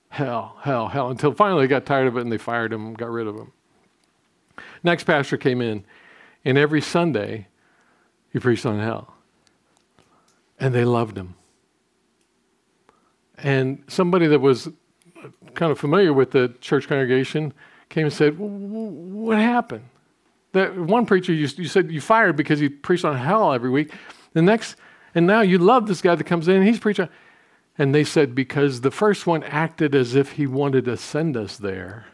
Hell, 0.08 0.56
hell, 0.62 0.88
hell, 0.88 1.10
until 1.10 1.32
finally 1.32 1.64
they 1.64 1.68
got 1.68 1.84
tired 1.84 2.06
of 2.06 2.16
it 2.16 2.22
and 2.22 2.32
they 2.32 2.38
fired 2.38 2.72
him, 2.72 2.94
got 2.94 3.10
rid 3.10 3.26
of 3.26 3.36
him. 3.36 3.52
Next 4.82 5.04
pastor 5.04 5.36
came 5.36 5.60
in, 5.60 5.84
and 6.44 6.56
every 6.56 6.80
Sunday 6.80 7.48
he 8.32 8.38
preached 8.38 8.64
on 8.64 8.78
hell 8.78 9.16
and 10.58 10.74
they 10.74 10.84
loved 10.84 11.16
him. 11.16 11.34
And 13.38 13.84
somebody 13.88 14.26
that 14.28 14.40
was 14.40 14.68
kind 15.54 15.70
of 15.72 15.78
familiar 15.78 16.12
with 16.12 16.30
the 16.30 16.54
church 16.60 16.88
congregation 16.88 17.52
came 17.88 18.04
and 18.04 18.12
said, 18.12 18.36
What 18.38 19.38
happened? 19.38 19.84
That 20.52 20.76
one 20.76 21.04
preacher 21.04 21.32
you, 21.32 21.46
you 21.56 21.68
said 21.68 21.90
you 21.90 22.00
fired 22.00 22.36
because 22.36 22.58
he 22.58 22.68
preached 22.68 23.04
on 23.04 23.16
hell 23.16 23.52
every 23.52 23.68
week. 23.68 23.92
The 24.32 24.40
next, 24.40 24.76
and 25.16 25.26
now 25.26 25.40
you 25.40 25.58
love 25.58 25.88
this 25.88 26.00
guy 26.00 26.14
that 26.14 26.24
comes 26.24 26.46
in, 26.46 26.62
he's 26.62 26.78
preaching. 26.78 27.08
And 27.76 27.92
they 27.92 28.04
said, 28.04 28.36
Because 28.36 28.82
the 28.82 28.92
first 28.92 29.26
one 29.26 29.42
acted 29.42 29.96
as 29.96 30.14
if 30.14 30.32
he 30.32 30.46
wanted 30.46 30.84
to 30.84 30.96
send 30.96 31.36
us 31.36 31.56
there. 31.56 32.06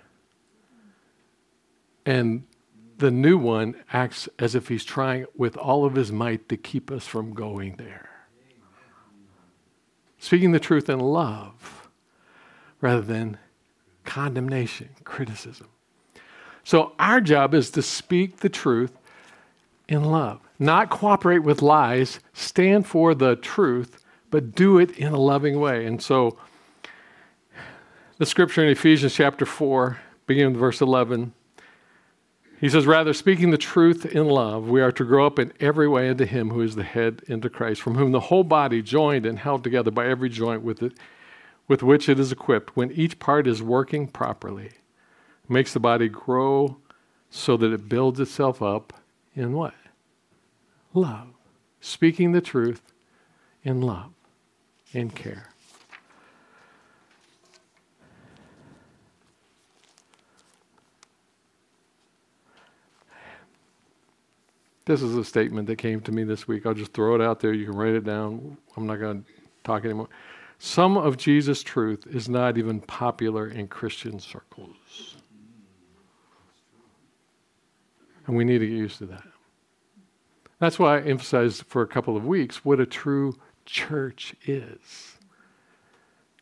And 2.07 2.45
the 2.97 3.11
new 3.11 3.37
one 3.37 3.77
acts 3.93 4.29
as 4.39 4.55
if 4.55 4.69
he's 4.69 4.85
trying 4.85 5.27
with 5.37 5.59
all 5.59 5.85
of 5.85 5.97
his 5.97 6.11
might 6.11 6.49
to 6.49 6.57
keep 6.57 6.91
us 6.91 7.07
from 7.07 7.35
going 7.35 7.77
there 7.77 8.13
speaking 10.23 10.53
the 10.53 10.61
truth 10.61 10.89
in 10.89 11.01
love 11.01 11.89
rather 12.81 13.03
than 13.03 13.37
condemnation, 14.05 14.89
criticism. 15.03 15.67
So, 16.65 16.93
our 16.99 17.21
job 17.21 17.55
is 17.55 17.71
to 17.71 17.83
speak 17.83 18.37
the 18.39 18.49
truth 18.49 18.97
in 19.89 20.05
love, 20.05 20.39
not 20.59 20.91
cooperate 20.91 21.41
with 21.41 21.63
lies, 21.63 22.21
stand 22.33 22.87
for 22.87 23.15
the 23.15 23.37
truth, 23.37 24.03
but 24.31 24.55
do 24.55 24.79
it 24.79 24.91
in 24.99 25.13
a 25.13 25.19
loving 25.19 25.61
way. 25.61 25.87
And 25.87 26.03
so, 26.03 26.39
the 28.19 28.27
scripture 28.27 28.63
in 28.63 28.71
Ephesians 28.71 29.15
chapter 29.15 29.45
4, 29.45 29.99
beginning 30.27 30.53
with 30.53 30.61
verse 30.61 30.81
11, 30.81 31.33
he 32.63 32.69
says, 32.69 32.87
Rather, 32.87 33.13
speaking 33.13 33.51
the 33.51 33.59
truth 33.59 34.07
in 34.07 34.29
love, 34.29 34.69
we 34.69 34.81
are 34.81 34.93
to 34.93 35.05
grow 35.05 35.27
up 35.27 35.41
in 35.41 35.53
every 35.59 35.89
way 35.89 36.07
into 36.07 36.25
Him 36.25 36.51
who 36.51 36.61
is 36.61 36.77
the 36.77 36.85
head, 36.85 37.23
into 37.27 37.51
Christ, 37.51 37.81
from 37.83 37.97
whom 37.97 38.13
the 38.13 38.21
whole 38.21 38.45
body, 38.45 38.83
joined 38.83 39.27
and 39.27 39.41
held 39.41 39.65
together 39.65 39.91
by 39.91 40.07
every 40.07 40.29
joint 40.29 40.63
with, 40.63 40.81
it, 40.81 40.93
with 41.67 41.83
which 41.83 42.09
it 42.09 42.21
is 42.21 42.31
equipped, 42.31 42.77
when 42.77 42.93
each 42.93 43.19
part 43.19 43.49
is 43.49 43.61
working 43.61 44.07
properly, 44.07 44.71
makes 45.49 45.73
the 45.73 45.81
body 45.81 46.09
grow 46.09 46.77
so 47.31 47.57
that 47.57 47.73
it 47.73 47.89
builds 47.89 48.21
itself 48.21 48.63
up 48.63 48.93
in 49.35 49.53
what? 49.55 49.75
Love. 50.95 51.29
Speaking 51.81 52.33
the 52.33 52.41
truth 52.41 52.93
in 53.65 53.81
love, 53.81 54.13
in 54.93 55.11
care. 55.11 55.49
This 64.85 65.01
is 65.01 65.17
a 65.17 65.25
statement 65.25 65.69
that 65.69 65.77
came 65.77 66.01
to 66.01 66.13
me 66.13 66.25
this 66.25 66.49
week. 66.49 66.67
I'll 66.67 66.75
just 66.75 66.93
throw 66.93 67.15
it 67.15 67.21
out 67.21 67.41
there. 67.41 67.53
You 67.53 67.67
can 67.67 67.77
write 67.77 67.95
it 67.95 68.05
down. 68.05 68.57
I'm 68.77 68.87
not 68.87 68.97
going 68.97 69.23
to 69.23 69.29
talk 69.63 69.85
anymore. 69.85 70.09
Some 70.59 70.97
of 70.97 71.17
Jesus' 71.17 71.63
truth 71.63 72.07
is 72.09 72.29
not 72.29 72.59
even 72.59 72.81
popular 72.81 73.49
in 73.49 73.69
Christian 73.69 74.19
circles. 74.19 75.17
And 78.27 78.37
we 78.37 78.45
need 78.45 78.59
to 78.59 78.67
get 78.67 78.75
used 78.75 78.99
to 78.99 79.07
that. 79.07 79.32
That's 80.63 80.79
why 80.79 80.99
I 80.99 81.01
emphasized 81.01 81.65
for 81.67 81.83
a 81.83 81.89
couple 81.89 82.17
of 82.17 82.25
weeks 82.25 82.65
what 82.65 82.79
a 82.79 82.87
true 82.87 83.35
church 83.67 84.37
is. 84.47 85.17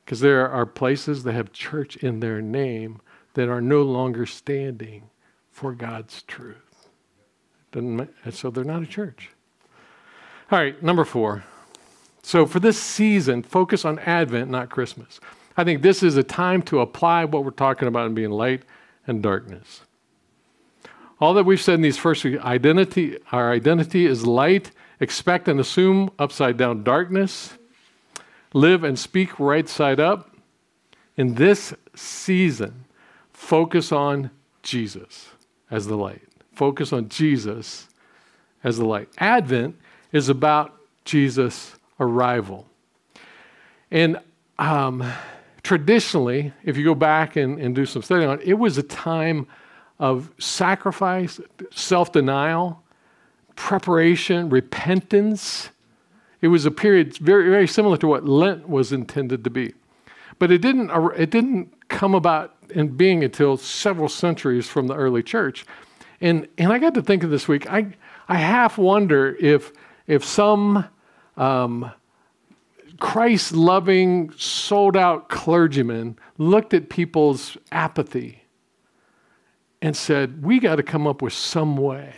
Because 0.05 0.21
there 0.21 0.47
are 0.47 0.67
places 0.67 1.23
that 1.23 1.33
have 1.33 1.55
church 1.55 1.97
in 1.97 2.21
their 2.21 2.43
name 2.43 3.01
that 3.33 3.49
are 3.49 3.63
no 3.63 3.81
longer 3.81 4.27
standing 4.27 5.09
for 5.51 5.73
God's 5.73 6.21
truth. 6.25 6.91
So 7.73 8.51
they're 8.51 8.63
not 8.63 8.83
a 8.83 8.87
church. 8.87 9.31
All 10.53 10.59
right, 10.59 10.83
number 10.83 11.07
four. 11.07 11.43
So 12.23 12.45
for 12.45 12.61
this 12.61 12.79
season, 12.79 13.43
focus 13.43 13.87
on 13.87 13.99
Advent, 14.01 14.51
not 14.51 14.69
Christmas. 14.69 15.19
I 15.57 15.65
think 15.65 15.81
this 15.81 16.03
is 16.03 16.19
a 16.19 16.23
time 16.23 16.61
to 16.65 16.81
apply 16.81 17.25
what 17.25 17.43
we're 17.43 17.53
talking 17.53 17.89
about 17.89 18.09
in 18.09 18.13
being 18.13 18.33
light 18.33 18.65
and 19.07 19.23
darkness. 19.23 19.81
All 21.21 21.35
that 21.35 21.45
we've 21.45 21.61
said 21.61 21.75
in 21.75 21.83
these 21.83 21.99
first 21.99 22.25
identity, 22.25 23.19
our 23.31 23.53
identity 23.53 24.07
is 24.07 24.27
light, 24.27 24.71
expect 25.01 25.49
and 25.49 25.61
assume 25.61 26.11
upside 26.19 26.57
down 26.57 26.83
darkness, 26.83 27.55
live 28.55 28.85
and 28.85 28.99
speak 28.99 29.39
right 29.39 29.69
side 29.69 30.01
up. 30.01 30.35
In 31.17 31.35
this 31.35 31.75
season, 31.95 32.87
focus 33.33 33.93
on 33.93 34.31
Jesus 34.63 35.29
as 35.71 35.87
the 35.87 35.97
light 35.97 36.23
focus 36.61 36.93
on 36.93 37.09
Jesus 37.09 37.89
as 38.63 38.77
the 38.77 38.85
light. 38.85 39.09
Advent 39.17 39.77
is 40.13 40.29
about 40.29 40.79
Jesus 41.07 41.75
arrival. 41.99 42.67
And 43.91 44.19
um, 44.59 45.03
traditionally, 45.63 46.53
if 46.63 46.77
you 46.77 46.85
go 46.85 46.95
back 46.95 47.37
and, 47.37 47.59
and 47.59 47.75
do 47.75 47.87
some 47.87 48.03
study 48.03 48.27
on 48.27 48.41
it, 48.41 48.47
it 48.47 48.59
was 48.59 48.77
a 48.77 48.83
time 48.83 49.47
of 50.01 50.33
sacrifice, 50.39 51.39
self 51.71 52.11
denial, 52.11 52.83
preparation, 53.55 54.49
repentance. 54.49 55.69
It 56.41 56.49
was 56.49 56.65
a 56.65 56.71
period 56.71 57.19
very, 57.19 57.51
very 57.51 57.69
similar 57.69 57.99
to 57.99 58.07
what 58.09 58.25
Lent 58.25 58.67
was 58.67 58.93
intended 58.93 59.45
to 59.45 59.51
be. 59.51 59.75
But 60.39 60.51
it 60.51 60.63
didn't, 60.63 60.91
it 61.17 61.31
didn't 61.31 61.89
come 61.89 62.15
about 62.15 62.57
in 62.71 62.97
being 62.97 63.23
until 63.23 63.59
several 63.59 64.09
centuries 64.09 64.67
from 64.67 64.87
the 64.87 64.95
early 64.95 65.23
church. 65.23 65.67
And, 66.23 66.49
and 66.57 66.73
I 66.73 66.79
got 66.79 66.95
to 66.95 67.03
thinking 67.03 67.29
this 67.29 67.47
week, 67.47 67.71
I, 67.71 67.95
I 68.27 68.37
half 68.37 68.79
wonder 68.79 69.37
if, 69.39 69.71
if 70.07 70.25
some 70.25 70.87
um, 71.37 71.91
Christ 73.01 73.53
loving, 73.53 74.33
sold 74.39 74.97
out 74.97 75.29
clergyman 75.29 76.19
looked 76.39 76.73
at 76.73 76.89
people's 76.89 77.59
apathy 77.71 78.40
and 79.83 79.97
said, 79.97 80.43
We 80.43 80.59
got 80.59 80.77
to 80.77 80.83
come 80.83 81.07
up 81.07 81.23
with 81.23 81.33
some 81.33 81.77
way 81.77 82.15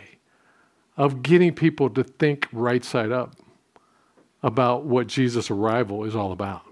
of 0.97 1.23
getting 1.23 1.55
people 1.55 1.89
to 1.91 2.05
think 2.05 2.49
right 2.53 2.85
side 2.85 3.13
up 3.13 3.37
about 4.43 4.85
what 4.85 5.07
Jesus' 5.07 5.51
arrival 5.51 6.05
is 6.05 6.17
all 6.17 6.33
about. 6.33 6.63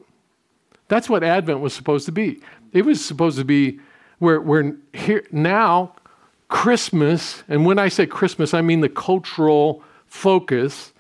That's 0.89 1.09
what 1.09 1.23
Advent 1.23 1.61
was 1.61 1.73
supposed 1.73 2.07
to 2.07 2.13
be. 2.13 2.41
It 2.73 2.85
was 2.85 3.05
supposed 3.05 3.39
to 3.39 3.45
be 3.45 3.79
where, 4.19 4.41
where 4.41 4.77
here 4.93 5.25
now 5.31 5.95
Christmas, 6.49 7.45
and 7.49 7.65
when 7.65 7.79
I 7.79 7.89
say 7.89 8.07
Christmas, 8.07 8.55
I 8.55 8.61
mean 8.61 8.81
the 8.81 8.89
cultural 8.89 9.85
focus. 10.07 10.93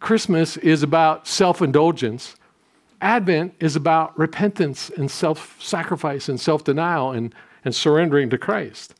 Christmas 0.00 0.56
is 0.56 0.82
about 0.82 1.28
self 1.28 1.62
indulgence. 1.62 2.34
Advent 3.00 3.54
is 3.60 3.76
about 3.76 4.16
repentance 4.18 4.90
and 4.90 5.10
self 5.10 5.60
sacrifice 5.62 6.28
and 6.28 6.40
self 6.40 6.64
denial 6.64 7.12
and, 7.12 7.32
and 7.64 7.74
surrendering 7.74 8.28
to 8.30 8.38
Christ. 8.38 8.94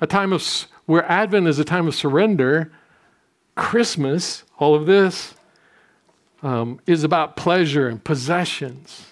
A 0.00 0.06
time 0.06 0.32
of 0.32 0.42
where 0.86 1.04
Advent 1.10 1.46
is 1.46 1.58
a 1.58 1.64
time 1.64 1.86
of 1.86 1.94
surrender, 1.94 2.72
Christmas, 3.54 4.44
all 4.58 4.74
of 4.74 4.86
this, 4.86 5.34
um, 6.42 6.80
is 6.86 7.04
about 7.04 7.36
pleasure 7.36 7.88
and 7.88 8.02
possessions. 8.02 9.06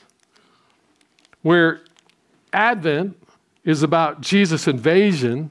Where 1.42 1.82
Advent 2.52 3.16
is 3.64 3.82
about 3.82 4.20
Jesus' 4.20 4.66
invasion, 4.66 5.50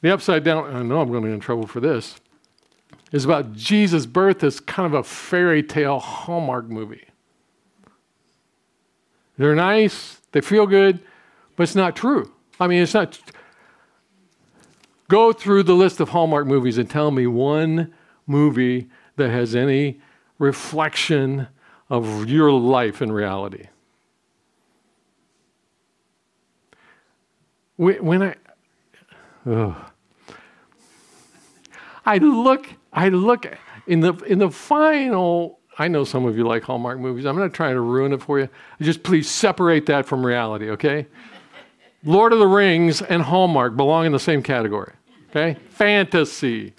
the 0.00 0.12
upside 0.12 0.44
down, 0.44 0.74
I 0.74 0.82
know 0.82 1.00
I'm 1.00 1.10
going 1.10 1.22
to 1.24 1.28
get 1.28 1.34
in 1.34 1.40
trouble 1.40 1.66
for 1.66 1.80
this, 1.80 2.16
is 3.12 3.24
about 3.24 3.52
Jesus' 3.52 4.06
birth 4.06 4.44
as 4.44 4.60
kind 4.60 4.86
of 4.86 4.94
a 4.94 5.02
fairy 5.02 5.62
tale 5.62 5.98
Hallmark 5.98 6.68
movie. 6.68 7.06
They're 9.36 9.56
nice, 9.56 10.20
they 10.32 10.40
feel 10.40 10.66
good, 10.66 11.00
but 11.56 11.64
it's 11.64 11.74
not 11.74 11.96
true. 11.96 12.32
I 12.60 12.66
mean, 12.66 12.82
it's 12.82 12.94
not. 12.94 13.18
Go 15.10 15.32
through 15.32 15.64
the 15.64 15.74
list 15.74 15.98
of 15.98 16.10
Hallmark 16.10 16.46
movies 16.46 16.78
and 16.78 16.88
tell 16.88 17.10
me 17.10 17.26
one 17.26 17.92
movie 18.28 18.88
that 19.16 19.28
has 19.28 19.56
any 19.56 20.00
reflection 20.38 21.48
of 21.90 22.28
your 22.28 22.52
life 22.52 23.02
in 23.02 23.10
reality. 23.10 23.66
When 27.76 28.22
I, 28.22 28.34
oh, 29.46 29.90
I 32.06 32.18
look, 32.18 32.68
I 32.92 33.08
look 33.08 33.46
in 33.88 34.00
the 34.00 34.14
in 34.28 34.38
the 34.38 34.50
final. 34.50 35.58
I 35.76 35.88
know 35.88 36.04
some 36.04 36.24
of 36.24 36.36
you 36.36 36.46
like 36.46 36.62
Hallmark 36.62 37.00
movies. 37.00 37.24
I'm 37.24 37.36
not 37.36 37.52
trying 37.52 37.74
to 37.74 37.80
ruin 37.80 38.12
it 38.12 38.22
for 38.22 38.38
you. 38.38 38.48
Just 38.80 39.02
please 39.02 39.28
separate 39.28 39.86
that 39.86 40.06
from 40.06 40.24
reality, 40.24 40.70
okay? 40.70 41.08
Lord 42.04 42.32
of 42.32 42.38
the 42.38 42.46
Rings 42.46 43.02
and 43.02 43.22
Hallmark 43.22 43.76
belong 43.76 44.06
in 44.06 44.12
the 44.12 44.20
same 44.20 44.42
category. 44.44 44.92
Okay? 45.30 45.56
Fantasy. 45.70 46.74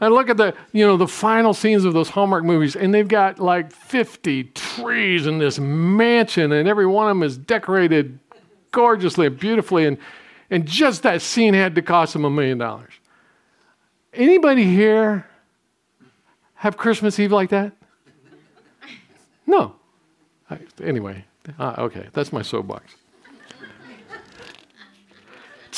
And 0.00 0.14
look 0.14 0.30
at 0.30 0.38
the, 0.38 0.54
you 0.72 0.86
know, 0.86 0.96
the 0.96 1.06
final 1.06 1.52
scenes 1.52 1.84
of 1.84 1.92
those 1.92 2.08
Hallmark 2.08 2.42
movies, 2.42 2.74
and 2.74 2.92
they've 2.94 3.06
got 3.06 3.38
like 3.38 3.70
50 3.70 4.44
trees 4.44 5.26
in 5.26 5.38
this 5.38 5.58
mansion, 5.58 6.52
and 6.52 6.66
every 6.66 6.86
one 6.86 7.06
of 7.06 7.10
them 7.10 7.22
is 7.22 7.36
decorated 7.36 8.18
gorgeously 8.70 9.26
and 9.26 9.38
beautifully, 9.38 9.84
and, 9.84 9.98
and 10.48 10.66
just 10.66 11.02
that 11.02 11.20
scene 11.20 11.52
had 11.52 11.74
to 11.74 11.82
cost 11.82 12.14
them 12.14 12.24
a 12.24 12.30
million 12.30 12.56
dollars. 12.56 12.92
Anybody 14.14 14.64
here 14.64 15.26
have 16.54 16.78
Christmas 16.78 17.18
Eve 17.18 17.32
like 17.32 17.50
that? 17.50 17.72
No. 19.46 19.74
Anyway, 20.82 21.24
uh, 21.58 21.74
okay, 21.78 22.08
that's 22.12 22.32
my 22.32 22.42
soapbox. 22.42 22.94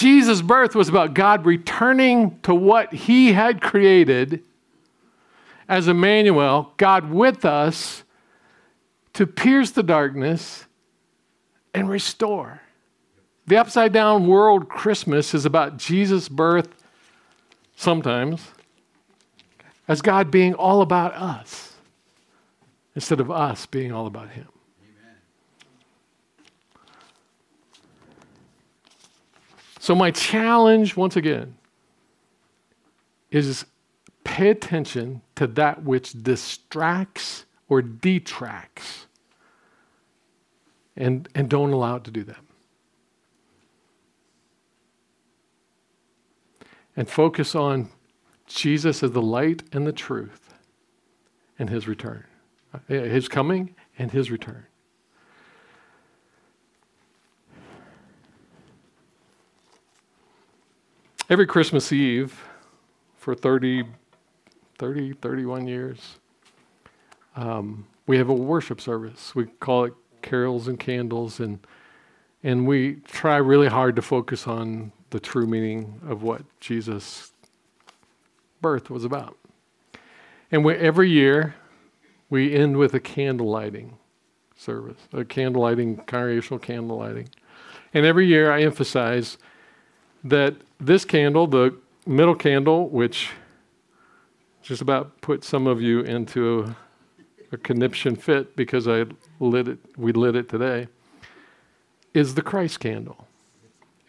Jesus' 0.03 0.43
birth 0.43 0.75
was 0.75 0.89
about 0.89 1.15
God 1.15 1.47
returning 1.47 2.41
to 2.41 2.53
what 2.53 2.93
he 2.93 3.35
had 3.35 3.63
created 3.63 4.43
as 5.69 5.87
Emmanuel, 5.87 6.73
God 6.77 7.13
with 7.13 7.45
us, 7.45 8.03
to 9.13 9.29
pierce 9.29 9.71
the 9.71 9.85
darkness 9.85 10.67
and 11.73 11.89
restore. 11.89 12.63
The 13.47 13.57
upside 13.57 13.93
down 13.93 14.27
world 14.27 14.69
Christmas 14.69 15.35
is 15.35 15.47
about 15.47 15.77
Jesus' 15.77 16.29
birth 16.29 16.69
sometimes 17.77 18.49
as 19.87 20.03
God 20.03 20.33
being 20.33 20.53
all 20.55 20.83
about 20.83 21.15
us 21.15 21.75
instead 22.97 23.21
of 23.21 23.31
us 23.31 23.67
being 23.67 23.93
all 23.93 24.09
about 24.09 24.31
Him. 24.31 24.52
So, 29.83 29.97
my 29.97 30.13
challenge, 30.13 30.97
once 30.97 31.17
again, 31.17 31.57
is 33.33 33.67
pay 34.23 34.51
attention 34.51 35.23
to 35.35 35.49
that 35.49 35.83
which 35.83 36.13
distracts 36.23 37.47
or 37.69 37.83
detracts, 37.83 39.07
and, 40.97 41.29
and 41.35 41.49
don't 41.49 41.73
allow 41.73 41.97
it 41.97 42.05
to 42.05 42.13
do 42.13 42.23
that. 42.23 42.39
And 46.97 47.11
focus 47.11 47.57
on 47.57 47.89
Jesus 48.47 49.03
as 49.03 49.11
the 49.11 49.21
light 49.21 49.65
and 49.73 49.85
the 49.85 49.93
truth 49.93 50.55
and 51.59 51.69
his 51.69 51.89
return, 51.89 52.23
uh, 52.73 52.79
his 52.87 53.27
coming 53.27 53.75
and 53.99 54.13
his 54.13 54.31
return. 54.31 54.65
Every 61.31 61.47
Christmas 61.47 61.93
Eve 61.93 62.37
for 63.17 63.35
30, 63.35 63.85
30 64.79 65.13
31 65.13 65.69
years, 65.69 66.19
um, 67.37 67.87
we 68.09 68.19
have 68.19 68.29
a 68.29 68.35
worship 68.35 68.81
service. 68.81 69.33
We 69.33 69.47
call 69.47 69.85
it 69.85 69.95
Carols 70.23 70.67
and 70.67 70.81
Candles, 70.81 71.39
and, 71.39 71.65
and 72.43 72.67
we 72.67 72.97
try 73.07 73.37
really 73.37 73.69
hard 73.69 73.95
to 73.97 74.03
focus 74.03 74.49
on 74.49 74.91
the 75.11 75.21
true 75.21 75.47
meaning 75.47 76.01
of 76.07 76.25
what 76.25 76.43
Jesus' 76.59 77.33
birth 78.61 78.91
was 78.91 79.05
about. 79.05 79.39
And 80.51 80.65
we, 80.65 80.75
every 80.75 81.09
year, 81.09 81.55
we 82.31 82.53
end 82.53 82.79
with 82.79 82.95
a 82.95 83.01
candle 83.01 83.49
lighting 83.49 83.97
service, 84.57 84.99
a 85.13 85.25
candle 85.25 85.63
lighting, 85.63 85.99
congregational 85.99 86.59
candle 86.59 86.99
lighting. 86.99 87.29
And 87.95 88.05
every 88.05 88.27
year 88.27 88.51
I 88.51 88.63
emphasize 88.63 89.39
that 90.25 90.57
this 90.81 91.05
candle, 91.05 91.47
the 91.47 91.77
middle 92.07 92.35
candle, 92.35 92.89
which 92.89 93.31
just 94.63 94.81
about 94.81 95.21
put 95.21 95.45
some 95.45 95.67
of 95.67 95.83
you 95.83 96.01
into 96.01 96.61
a, 96.63 97.55
a 97.55 97.57
conniption 97.57 98.15
fit 98.15 98.55
because 98.57 98.87
I 98.87 99.07
lit 99.41 99.69
it, 99.69 99.79
we 99.97 100.13
lit 100.13 100.37
it 100.37 100.49
today, 100.49 100.89
is 102.15 102.35
the 102.35 102.43
Christ 102.43 102.81
candle. 102.81 103.27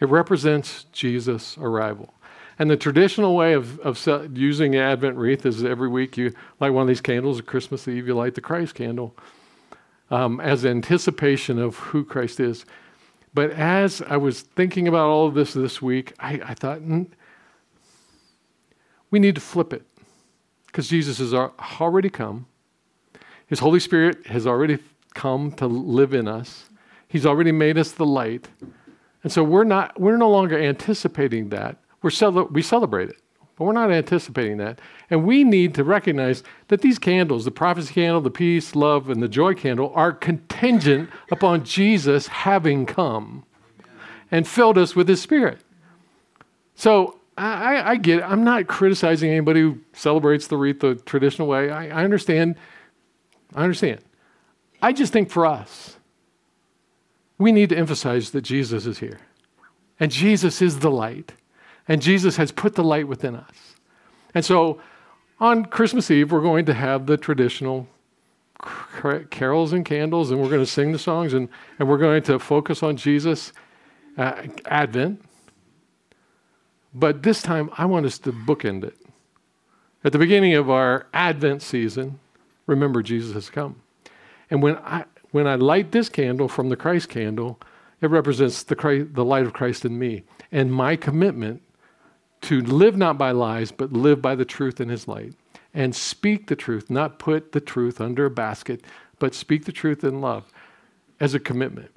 It 0.00 0.08
represents 0.08 0.84
Jesus' 0.92 1.56
arrival. 1.58 2.14
And 2.58 2.70
the 2.70 2.76
traditional 2.76 3.34
way 3.34 3.54
of, 3.54 3.80
of 3.80 3.98
using 4.36 4.76
Advent 4.76 5.16
wreath 5.16 5.44
is 5.44 5.64
every 5.64 5.88
week 5.88 6.16
you 6.16 6.32
light 6.60 6.70
one 6.70 6.82
of 6.82 6.88
these 6.88 7.00
candles, 7.00 7.40
at 7.40 7.46
Christmas 7.46 7.88
Eve, 7.88 8.06
you 8.06 8.14
light 8.14 8.36
the 8.36 8.40
Christ 8.40 8.76
candle 8.76 9.16
um, 10.10 10.40
as 10.40 10.64
anticipation 10.64 11.58
of 11.58 11.76
who 11.76 12.04
Christ 12.04 12.38
is. 12.38 12.64
But 13.34 13.50
as 13.50 14.00
I 14.02 14.16
was 14.16 14.42
thinking 14.42 14.86
about 14.86 15.08
all 15.08 15.26
of 15.26 15.34
this 15.34 15.54
this 15.54 15.82
week, 15.82 16.14
I, 16.20 16.40
I 16.44 16.54
thought, 16.54 16.80
mm, 16.80 17.08
we 19.10 19.18
need 19.18 19.34
to 19.34 19.40
flip 19.40 19.72
it 19.72 19.82
because 20.66 20.88
Jesus 20.88 21.18
has 21.18 21.34
already 21.34 22.10
come. 22.10 22.46
His 23.46 23.58
Holy 23.58 23.80
Spirit 23.80 24.26
has 24.26 24.46
already 24.46 24.78
come 25.14 25.52
to 25.52 25.66
live 25.66 26.14
in 26.14 26.26
us. 26.26 26.68
He's 27.08 27.26
already 27.26 27.52
made 27.52 27.76
us 27.76 27.92
the 27.92 28.06
light. 28.06 28.48
And 29.22 29.32
so 29.32 29.42
we're 29.44 29.64
not 29.64 29.98
we're 30.00 30.16
no 30.16 30.30
longer 30.30 30.58
anticipating 30.58 31.48
that. 31.50 31.76
We're 32.02 32.10
cele- 32.10 32.48
we 32.50 32.62
celebrate 32.62 33.10
it. 33.10 33.16
But 33.56 33.64
we're 33.64 33.72
not 33.72 33.90
anticipating 33.90 34.56
that. 34.58 34.80
And 35.10 35.24
we 35.24 35.44
need 35.44 35.74
to 35.74 35.84
recognize 35.84 36.42
that 36.68 36.80
these 36.80 36.98
candles, 36.98 37.44
the 37.44 37.50
prophecy 37.50 37.94
candle, 37.94 38.20
the 38.20 38.30
peace, 38.30 38.74
love, 38.74 39.08
and 39.08 39.22
the 39.22 39.28
joy 39.28 39.54
candle, 39.54 39.92
are 39.94 40.12
contingent 40.12 41.10
upon 41.30 41.64
Jesus 41.64 42.26
having 42.26 42.84
come 42.84 43.44
and 44.30 44.48
filled 44.48 44.76
us 44.76 44.96
with 44.96 45.08
his 45.08 45.22
spirit. 45.22 45.60
So 46.74 47.20
I, 47.36 47.92
I, 47.92 47.96
get 47.96 48.18
it. 48.18 48.22
I'm 48.22 48.44
not 48.44 48.66
criticizing 48.66 49.30
anybody 49.30 49.60
who 49.60 49.78
celebrates 49.92 50.46
the 50.46 50.56
wreath 50.56 50.80
the 50.80 50.94
traditional 50.94 51.48
way. 51.48 51.70
I, 51.70 52.00
I 52.00 52.04
understand. 52.04 52.56
I 53.54 53.62
understand. 53.62 54.00
I 54.82 54.92
just 54.92 55.12
think 55.12 55.30
for 55.30 55.46
us, 55.46 55.96
we 57.38 57.52
need 57.52 57.68
to 57.70 57.76
emphasize 57.76 58.30
that 58.30 58.42
Jesus 58.42 58.86
is 58.86 58.98
here. 58.98 59.18
And 59.98 60.10
Jesus 60.10 60.60
is 60.62 60.80
the 60.80 60.90
light. 60.90 61.32
And 61.88 62.00
Jesus 62.00 62.36
has 62.36 62.50
put 62.50 62.74
the 62.74 62.84
light 62.84 63.08
within 63.08 63.36
us. 63.36 63.74
And 64.34 64.44
so 64.44 64.80
on 65.40 65.64
Christmas 65.66 66.10
Eve, 66.10 66.32
we're 66.32 66.40
going 66.40 66.64
to 66.66 66.74
have 66.74 67.06
the 67.06 67.16
traditional 67.16 67.88
carols 69.30 69.72
and 69.72 69.84
candles, 69.84 70.30
and 70.30 70.40
we're 70.40 70.48
going 70.48 70.62
to 70.62 70.66
sing 70.66 70.92
the 70.92 70.98
songs, 70.98 71.34
and, 71.34 71.48
and 71.78 71.88
we're 71.88 71.98
going 71.98 72.22
to 72.22 72.38
focus 72.38 72.82
on 72.82 72.96
Jesus, 72.96 73.52
uh, 74.16 74.42
Advent. 74.66 75.22
But 76.94 77.22
this 77.22 77.42
time, 77.42 77.70
I 77.76 77.84
want 77.86 78.06
us 78.06 78.18
to 78.20 78.32
bookend 78.32 78.84
it. 78.84 78.96
At 80.04 80.12
the 80.12 80.18
beginning 80.18 80.54
of 80.54 80.70
our 80.70 81.06
Advent 81.12 81.62
season, 81.62 82.20
remember 82.66 83.02
Jesus 83.02 83.34
has 83.34 83.50
come. 83.50 83.82
And 84.50 84.62
when 84.62 84.76
I, 84.76 85.04
when 85.32 85.46
I 85.46 85.56
light 85.56 85.92
this 85.92 86.08
candle 86.08 86.48
from 86.48 86.68
the 86.68 86.76
Christ 86.76 87.08
candle, 87.08 87.58
it 88.00 88.08
represents 88.08 88.62
the, 88.62 88.76
Christ, 88.76 89.14
the 89.14 89.24
light 89.24 89.44
of 89.44 89.52
Christ 89.52 89.84
in 89.84 89.98
me 89.98 90.22
and 90.52 90.72
my 90.72 90.94
commitment 90.94 91.62
to 92.44 92.60
live 92.60 92.96
not 92.96 93.16
by 93.16 93.30
lies, 93.30 93.72
but 93.72 93.92
live 93.92 94.20
by 94.20 94.34
the 94.34 94.44
truth 94.44 94.80
in 94.80 94.88
his 94.88 95.08
light 95.08 95.32
and 95.72 95.94
speak 95.94 96.46
the 96.46 96.56
truth, 96.56 96.90
not 96.90 97.18
put 97.18 97.52
the 97.52 97.60
truth 97.60 98.00
under 98.00 98.26
a 98.26 98.30
basket, 98.30 98.82
but 99.18 99.34
speak 99.34 99.64
the 99.64 99.72
truth 99.72 100.04
in 100.04 100.20
love 100.20 100.44
as 101.20 101.34
a 101.34 101.40
commitment. 101.40 101.90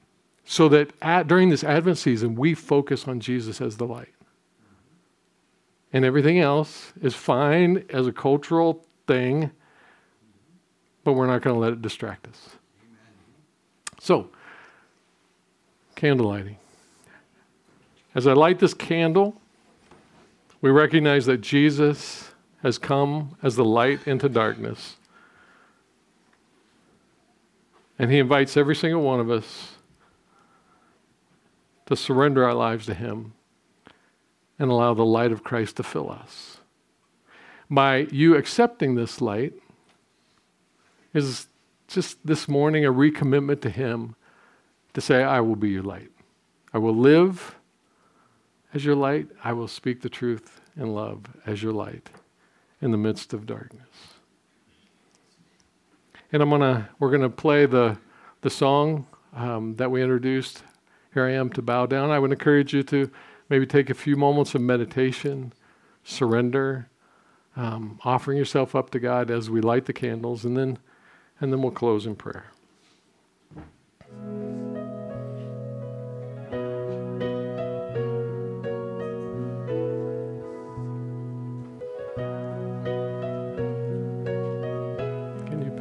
So 0.45 0.69
that 0.69 0.93
at, 1.01 1.27
during 1.27 1.49
this 1.49 1.63
Advent 1.63 1.97
season, 1.97 2.35
we 2.35 2.53
focus 2.53 3.07
on 3.07 3.19
Jesus 3.19 3.59
as 3.59 3.77
the 3.77 3.85
light. 3.85 4.13
And 5.91 6.05
everything 6.05 6.39
else 6.39 6.93
is 7.01 7.13
fine 7.13 7.85
as 7.89 8.07
a 8.07 8.13
cultural 8.13 8.85
thing, 9.05 9.51
but 11.03 11.13
we're 11.13 11.27
not 11.27 11.41
going 11.41 11.55
to 11.55 11.59
let 11.59 11.73
it 11.73 11.81
distract 11.81 12.27
us. 12.27 12.49
So, 13.99 14.29
candle 15.95 16.27
lighting. 16.27 16.57
As 18.15 18.25
I 18.25 18.33
light 18.33 18.59
this 18.59 18.73
candle, 18.73 19.41
we 20.67 20.73
recognize 20.73 21.25
that 21.27 21.39
Jesus 21.39 22.31
has 22.61 22.77
come 22.77 23.37
as 23.41 23.55
the 23.55 23.63
light 23.63 24.05
into 24.05 24.27
darkness. 24.27 24.97
And 27.97 28.11
he 28.11 28.19
invites 28.19 28.57
every 28.57 28.75
single 28.75 29.01
one 29.01 29.21
of 29.21 29.31
us 29.31 29.77
to 31.85 31.95
surrender 31.95 32.43
our 32.43 32.53
lives 32.53 32.85
to 32.87 32.93
him 32.93 33.31
and 34.59 34.69
allow 34.69 34.93
the 34.93 35.05
light 35.05 35.31
of 35.31 35.41
Christ 35.41 35.77
to 35.77 35.83
fill 35.83 36.11
us. 36.11 36.57
By 37.69 37.99
you 38.11 38.35
accepting 38.35 38.95
this 38.95 39.21
light 39.21 39.53
is 41.13 41.47
just 41.87 42.17
this 42.27 42.49
morning 42.49 42.83
a 42.85 42.91
recommitment 42.91 43.61
to 43.61 43.69
him 43.69 44.17
to 44.93 44.99
say, 44.99 45.23
I 45.23 45.39
will 45.39 45.55
be 45.55 45.69
your 45.69 45.83
light. 45.83 46.11
I 46.73 46.77
will 46.77 46.93
live 46.93 47.55
as 48.73 48.83
your 48.83 48.95
light. 48.95 49.27
I 49.45 49.53
will 49.53 49.69
speak 49.69 50.01
the 50.01 50.09
truth 50.09 50.56
in 50.77 50.93
love 50.93 51.25
as 51.45 51.61
your 51.63 51.73
light 51.73 52.09
in 52.81 52.91
the 52.91 52.97
midst 52.97 53.33
of 53.33 53.45
darkness. 53.45 53.87
And 56.31 56.41
I'm 56.41 56.49
gonna 56.49 56.89
we're 56.99 57.11
gonna 57.11 57.29
play 57.29 57.65
the 57.65 57.97
the 58.41 58.49
song 58.49 59.07
um, 59.35 59.75
that 59.75 59.89
we 59.89 60.01
introduced. 60.01 60.63
Here 61.13 61.25
I 61.25 61.31
am 61.31 61.49
to 61.51 61.61
bow 61.61 61.85
down. 61.85 62.11
I 62.11 62.19
would 62.19 62.31
encourage 62.31 62.73
you 62.73 62.83
to 62.83 63.09
maybe 63.49 63.65
take 63.65 63.89
a 63.89 63.93
few 63.93 64.15
moments 64.15 64.53
of 64.53 64.61
meditation, 64.61 65.53
surrender, 66.03 66.89
um, 67.55 67.99
offering 68.03 68.37
yourself 68.37 68.75
up 68.75 68.89
to 68.91 68.99
God 68.99 69.31
as 69.31 69.49
we 69.49 69.61
light 69.61 69.85
the 69.85 69.93
candles, 69.93 70.45
and 70.45 70.57
then 70.57 70.77
and 71.39 71.51
then 71.51 71.61
we'll 71.61 71.71
close 71.71 72.05
in 72.05 72.15
prayer. 72.15 72.51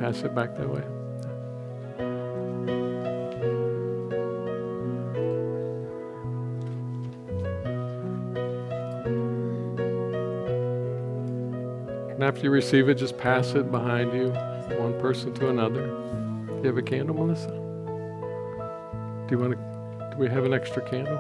Pass 0.07 0.23
it 0.23 0.33
back 0.37 0.57
that 0.57 0.69
way. 0.69 0.83
And 12.15 12.23
after 12.23 12.43
you 12.45 12.51
receive 12.51 12.89
it, 12.89 12.95
just 12.95 13.19
pass 13.19 13.55
it 13.55 13.73
behind 13.73 14.13
you, 14.13 14.29
one 14.79 14.97
person 15.01 15.35
to 15.35 15.49
another. 15.49 15.89
Do 15.89 16.59
you 16.59 16.67
have 16.67 16.77
a 16.77 16.83
candle, 16.83 17.17
Melissa? 17.17 17.49
Do 17.49 19.27
you 19.33 19.39
want 19.41 19.55
to? 19.55 20.11
Do 20.13 20.19
we 20.19 20.29
have 20.29 20.45
an 20.45 20.55
extra 20.55 20.89
candle? 20.89 21.19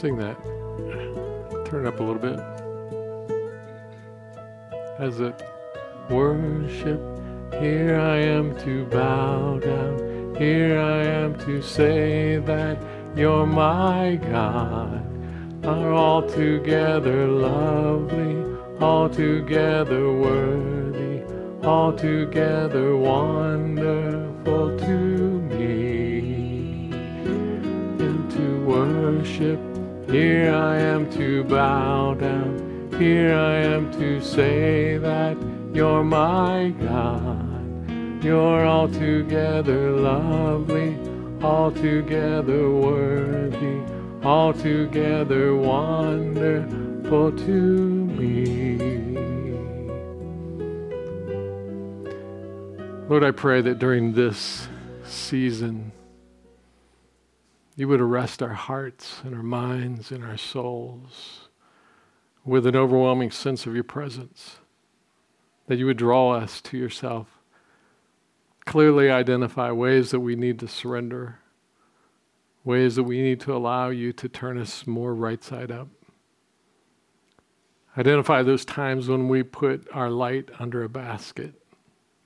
Sing 0.00 0.16
that. 0.16 0.42
Turn 1.66 1.84
it 1.84 1.88
up 1.88 2.00
a 2.00 2.02
little 2.02 2.22
bit. 2.22 2.40
As 4.98 5.20
it 5.20 5.42
worship, 6.08 6.98
here 7.60 8.00
I 8.00 8.16
am 8.16 8.58
to 8.60 8.86
bow 8.86 9.58
down. 9.58 10.36
Here 10.38 10.80
I 10.80 11.02
am 11.04 11.38
to 11.40 11.60
say 11.60 12.38
that 12.38 12.82
you're 13.14 13.44
my 13.44 14.18
God. 14.22 15.04
Are 15.66 15.92
altogether 15.92 17.28
lovely, 17.28 18.56
altogether 18.80 20.10
worthy, 20.14 21.24
altogether 21.62 22.96
wonderful 22.96 23.69
Here 30.10 30.52
I 30.52 30.76
am 30.76 31.08
to 31.12 31.44
bow 31.44 32.14
down. 32.14 32.90
Here 32.98 33.32
I 33.32 33.58
am 33.58 33.92
to 33.92 34.20
say 34.20 34.98
that 34.98 35.36
you're 35.72 36.02
my 36.02 36.74
God. 36.80 38.24
You're 38.24 38.66
altogether 38.66 39.92
lovely, 39.92 40.98
altogether 41.40 42.68
worthy, 42.72 43.80
altogether 44.24 45.54
wonderful 45.54 47.30
to 47.30 47.52
me. 47.52 48.78
Lord, 53.08 53.22
I 53.22 53.30
pray 53.30 53.60
that 53.60 53.78
during 53.78 54.14
this 54.14 54.66
season, 55.04 55.92
you 57.80 57.88
would 57.88 57.98
arrest 57.98 58.42
our 58.42 58.52
hearts 58.52 59.22
and 59.24 59.34
our 59.34 59.42
minds 59.42 60.12
and 60.12 60.22
our 60.22 60.36
souls 60.36 61.48
with 62.44 62.66
an 62.66 62.76
overwhelming 62.76 63.30
sense 63.30 63.64
of 63.64 63.74
your 63.74 63.82
presence, 63.82 64.58
that 65.66 65.78
you 65.78 65.86
would 65.86 65.96
draw 65.96 66.32
us 66.32 66.60
to 66.60 66.76
yourself, 66.76 67.38
clearly 68.66 69.10
identify 69.10 69.72
ways 69.72 70.10
that 70.10 70.20
we 70.20 70.36
need 70.36 70.58
to 70.58 70.68
surrender, 70.68 71.38
ways 72.64 72.96
that 72.96 73.04
we 73.04 73.22
need 73.22 73.40
to 73.40 73.56
allow 73.56 73.88
you 73.88 74.12
to 74.12 74.28
turn 74.28 74.58
us 74.58 74.86
more 74.86 75.14
right 75.14 75.42
side 75.42 75.72
up. 75.72 75.88
Identify 77.96 78.42
those 78.42 78.66
times 78.66 79.08
when 79.08 79.26
we 79.26 79.42
put 79.42 79.88
our 79.94 80.10
light 80.10 80.50
under 80.58 80.84
a 80.84 80.88
basket 80.90 81.54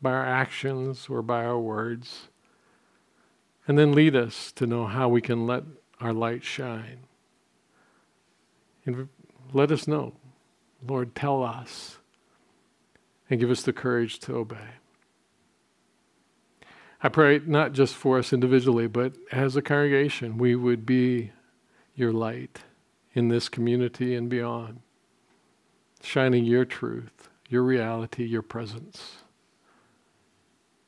by 0.02 0.10
our 0.10 0.26
actions 0.26 1.06
or 1.08 1.22
by 1.22 1.44
our 1.44 1.60
words. 1.60 2.26
And 3.66 3.78
then 3.78 3.92
lead 3.92 4.14
us 4.14 4.52
to 4.52 4.66
know 4.66 4.86
how 4.86 5.08
we 5.08 5.20
can 5.20 5.46
let 5.46 5.64
our 6.00 6.12
light 6.12 6.44
shine. 6.44 7.00
And 8.84 9.08
let 9.52 9.70
us 9.70 9.88
know. 9.88 10.14
Lord, 10.86 11.14
tell 11.14 11.42
us 11.42 11.98
and 13.30 13.40
give 13.40 13.50
us 13.50 13.62
the 13.62 13.72
courage 13.72 14.18
to 14.20 14.36
obey. 14.36 14.68
I 17.02 17.08
pray 17.08 17.40
not 17.44 17.72
just 17.72 17.94
for 17.94 18.18
us 18.18 18.32
individually, 18.32 18.86
but 18.86 19.14
as 19.30 19.56
a 19.56 19.62
congregation, 19.62 20.38
we 20.38 20.56
would 20.56 20.84
be 20.86 21.32
your 21.94 22.12
light 22.12 22.60
in 23.12 23.28
this 23.28 23.48
community 23.48 24.14
and 24.14 24.28
beyond, 24.28 24.80
shining 26.02 26.44
your 26.44 26.64
truth, 26.64 27.28
your 27.48 27.62
reality, 27.62 28.24
your 28.24 28.42
presence. 28.42 29.23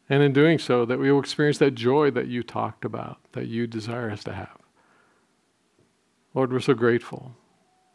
And 0.08 0.22
in 0.22 0.32
doing 0.32 0.58
so, 0.58 0.84
that 0.84 0.98
we 0.98 1.10
will 1.10 1.18
experience 1.18 1.58
that 1.58 1.74
joy 1.74 2.10
that 2.12 2.28
you 2.28 2.42
talked 2.42 2.84
about, 2.84 3.18
that 3.32 3.46
you 3.46 3.66
desire 3.66 4.10
us 4.10 4.22
to 4.24 4.32
have. 4.32 4.56
Lord, 6.32 6.52
we're 6.52 6.60
so 6.60 6.74
grateful. 6.74 7.34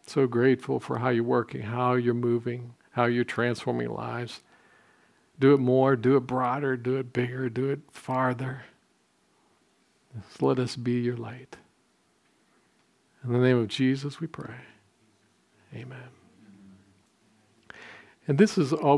So 0.06 0.28
grateful 0.28 0.80
for 0.80 0.98
how 0.98 1.10
you're 1.10 1.24
working, 1.24 1.62
how 1.62 1.94
you're 1.94 2.14
moving, 2.14 2.74
how 2.92 3.06
you're 3.06 3.24
transforming 3.24 3.90
lives. 3.90 4.42
Do 5.40 5.54
it 5.54 5.60
more, 5.60 5.96
do 5.96 6.18
it 6.18 6.22
broader, 6.22 6.76
do 6.76 6.98
it 6.98 7.14
bigger, 7.14 7.50
do 7.50 7.70
it 7.70 7.80
farther. 7.92 8.64
Just 10.28 10.42
let 10.42 10.60
us 10.60 10.76
be 10.76 11.00
your 11.00 11.16
light. 11.16 11.56
In 13.24 13.32
the 13.32 13.40
name 13.40 13.58
of 13.58 13.68
Jesus, 13.68 14.20
we 14.20 14.28
pray. 14.28 14.56
Amen. 15.74 16.10
And 18.28 18.38
this 18.38 18.58
is 18.58 18.74
all. 18.74 18.90